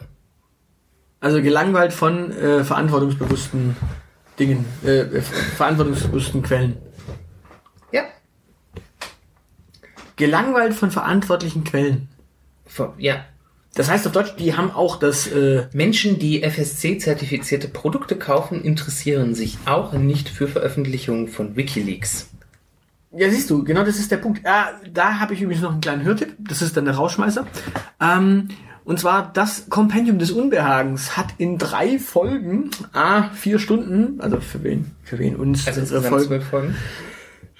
Also 1.21 1.43
gelangweilt 1.43 1.93
von 1.93 2.31
äh, 2.33 2.63
verantwortungsbewussten 2.65 3.77
Dingen, 4.39 4.65
äh, 4.85 5.05
verantwortungsbewussten 5.57 6.43
Quellen. 6.43 6.77
Ja. 7.93 8.03
Gelangweilt 10.17 10.75
von 10.75 10.91
verantwortlichen 10.91 11.65
Quellen. 11.65 12.09
Vor- 12.67 12.95
Ja. 12.99 13.25
Das 13.75 13.91
heißt 13.91 14.07
auf 14.07 14.13
Deutsch, 14.13 14.35
die 14.39 14.57
haben 14.57 14.71
auch 14.71 14.97
das, 14.97 15.27
äh, 15.27 15.67
Menschen, 15.73 16.19
die 16.19 16.43
FSC-zertifizierte 16.43 17.69
Produkte 17.69 18.17
kaufen, 18.17 18.63
interessieren 18.63 19.35
sich 19.35 19.59
auch 19.67 19.93
nicht 19.93 20.29
für 20.29 20.47
Veröffentlichungen 20.49 21.29
von 21.29 21.57
Wikileaks. 21.57 22.29
ja 23.13 23.31
siehst 23.31 23.51
du, 23.51 23.65
genau 23.65 23.85
das 23.85 23.99
ist 23.99 24.11
der 24.11 24.19
Punkt. 24.19 24.41
Ah, 24.45 24.73
da 24.93 25.19
habe 25.19 25.35
ich 25.35 25.43
übrigens 25.43 25.63
noch 25.63 25.73
einen 25.73 25.81
kleinen 25.81 26.05
Hörtipp, 26.05 26.35
das 26.39 26.63
ist 26.63 26.77
dann 26.77 26.85
der 26.85 26.95
Rauschmeißer. 26.95 27.47
Ähm, 28.01 28.49
und 28.85 29.01
zwar 29.01 29.33
das 29.33 29.71
Kompendium 29.71 30.19
des 30.19 30.31
Unbehagens 30.31 31.17
hat 31.17 31.29
in 31.39 31.57
drei 31.59 31.99
Folgen, 31.99 32.71
ah, 32.93 33.31
vier 33.31 33.59
Stunden, 33.59 34.21
also 34.21 34.41
für 34.41 34.63
wen, 34.63 34.91
für 35.03 35.19
wen 35.19 35.37
uns, 35.37 35.67
Also 35.67 35.81
unsere 35.81 35.99
insgesamt 36.01 36.07
Folgen, 36.07 36.27
zwölf 36.27 36.45
Folgen. 36.45 36.75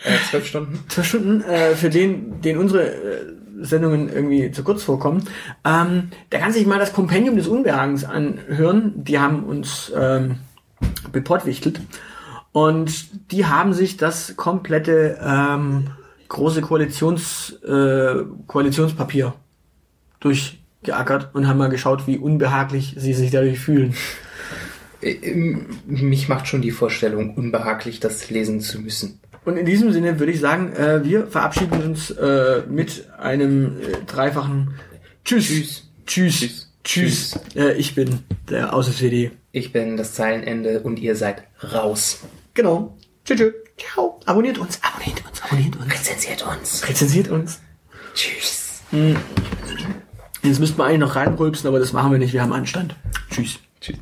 Äh, 0.03 0.17
zwölf 0.31 0.47
Stunden. 0.47 0.85
zwei 0.89 1.03
Stunden, 1.03 1.43
äh, 1.43 1.75
für 1.75 1.91
den, 1.91 2.41
den 2.41 2.59
unsere 2.59 2.91
äh, 2.91 3.33
Sendungen 3.61 4.09
irgendwie 4.09 4.51
zu 4.51 4.65
kurz 4.65 4.83
vorkommen. 4.83 5.25
Ähm, 5.65 6.11
der 6.33 6.41
kann 6.41 6.53
sich 6.53 6.67
mal 6.67 6.79
das 6.79 6.93
Kompendium 6.93 7.37
des 7.37 7.47
Unbehagens 7.47 8.05
anhören. 8.05 8.93
Die 9.05 9.19
haben 9.19 9.45
uns 9.45 9.93
ähm, 9.97 10.37
bepottwichtelt. 11.13 11.81
Und 12.53 13.33
die 13.33 13.47
haben 13.47 13.73
sich 13.73 13.97
das 13.97 14.37
komplette 14.37 15.19
ähm, 15.21 15.89
große 16.29 16.61
Koalitions, 16.63 17.53
äh, 17.65 18.25
Koalitionspapier 18.47 19.35
durchgeackert 20.21 21.35
und 21.35 21.49
haben 21.49 21.59
mal 21.59 21.69
geschaut, 21.69 22.07
wie 22.07 22.19
unbehaglich 22.19 22.95
sie 22.97 23.13
sich 23.13 23.31
dadurch 23.31 23.59
fühlen. 23.59 23.95
Äh, 25.01 25.13
ähm, 25.13 25.67
Mich 25.87 26.29
macht 26.29 26.47
schon 26.47 26.63
die 26.63 26.71
Vorstellung, 26.71 27.35
unbehaglich 27.35 28.01
das 28.01 28.31
lesen 28.31 28.61
zu 28.61 28.81
müssen. 28.81 29.21
Und 29.45 29.57
in 29.57 29.67
diesem 29.67 29.93
Sinne 29.93 30.19
würde 30.19 30.33
ich 30.33 30.41
sagen, 30.41 30.73
äh, 30.73 31.05
wir 31.05 31.27
verabschieden 31.27 31.83
uns 31.83 32.11
äh, 32.11 32.63
mit 32.69 33.11
einem 33.19 33.79
äh, 33.79 34.05
dreifachen 34.07 34.75
Tschüss. 35.25 35.47
Tschüss. 35.47 35.83
Tschüss. 36.07 36.39
Tschüss. 36.41 36.69
Tschüss. 36.85 37.41
Äh, 37.57 37.75
ich 37.75 37.95
bin 37.95 38.21
der 38.49 38.75
Außer-CD. 38.75 39.31
Ich 39.53 39.73
bin 39.73 39.97
das 39.97 40.15
Zeilenende 40.15 40.81
und 40.81 40.99
ihr 40.99 41.17
seid 41.17 41.45
raus. 41.73 42.21
Genau. 42.55 42.97
Tschüss. 43.25 43.39
tschüss. 43.39 43.55
Ciao. 43.77 44.21
Abonniert 44.27 44.59
uns. 44.59 44.79
Abonniert 44.83 45.25
uns. 45.27 45.43
Abonniert 45.43 45.77
uns. 45.77 45.93
Rezensiert 45.93 46.47
uns. 46.47 46.89
Rezensiert 46.89 47.29
uns. 47.29 47.61
Tschüss. 48.15 48.83
Jetzt 50.43 50.61
müssten 50.61 50.79
wir 50.79 50.85
eigentlich 50.85 51.01
noch 51.01 51.17
reinrülpsen, 51.17 51.67
aber 51.67 51.79
das 51.79 51.93
machen 51.93 52.13
wir 52.13 52.19
nicht. 52.19 52.33
Wir 52.33 52.43
haben 52.43 52.53
Anstand. 52.53 52.95
Tschüss. 53.31 53.59
Tschüss. 53.81 53.97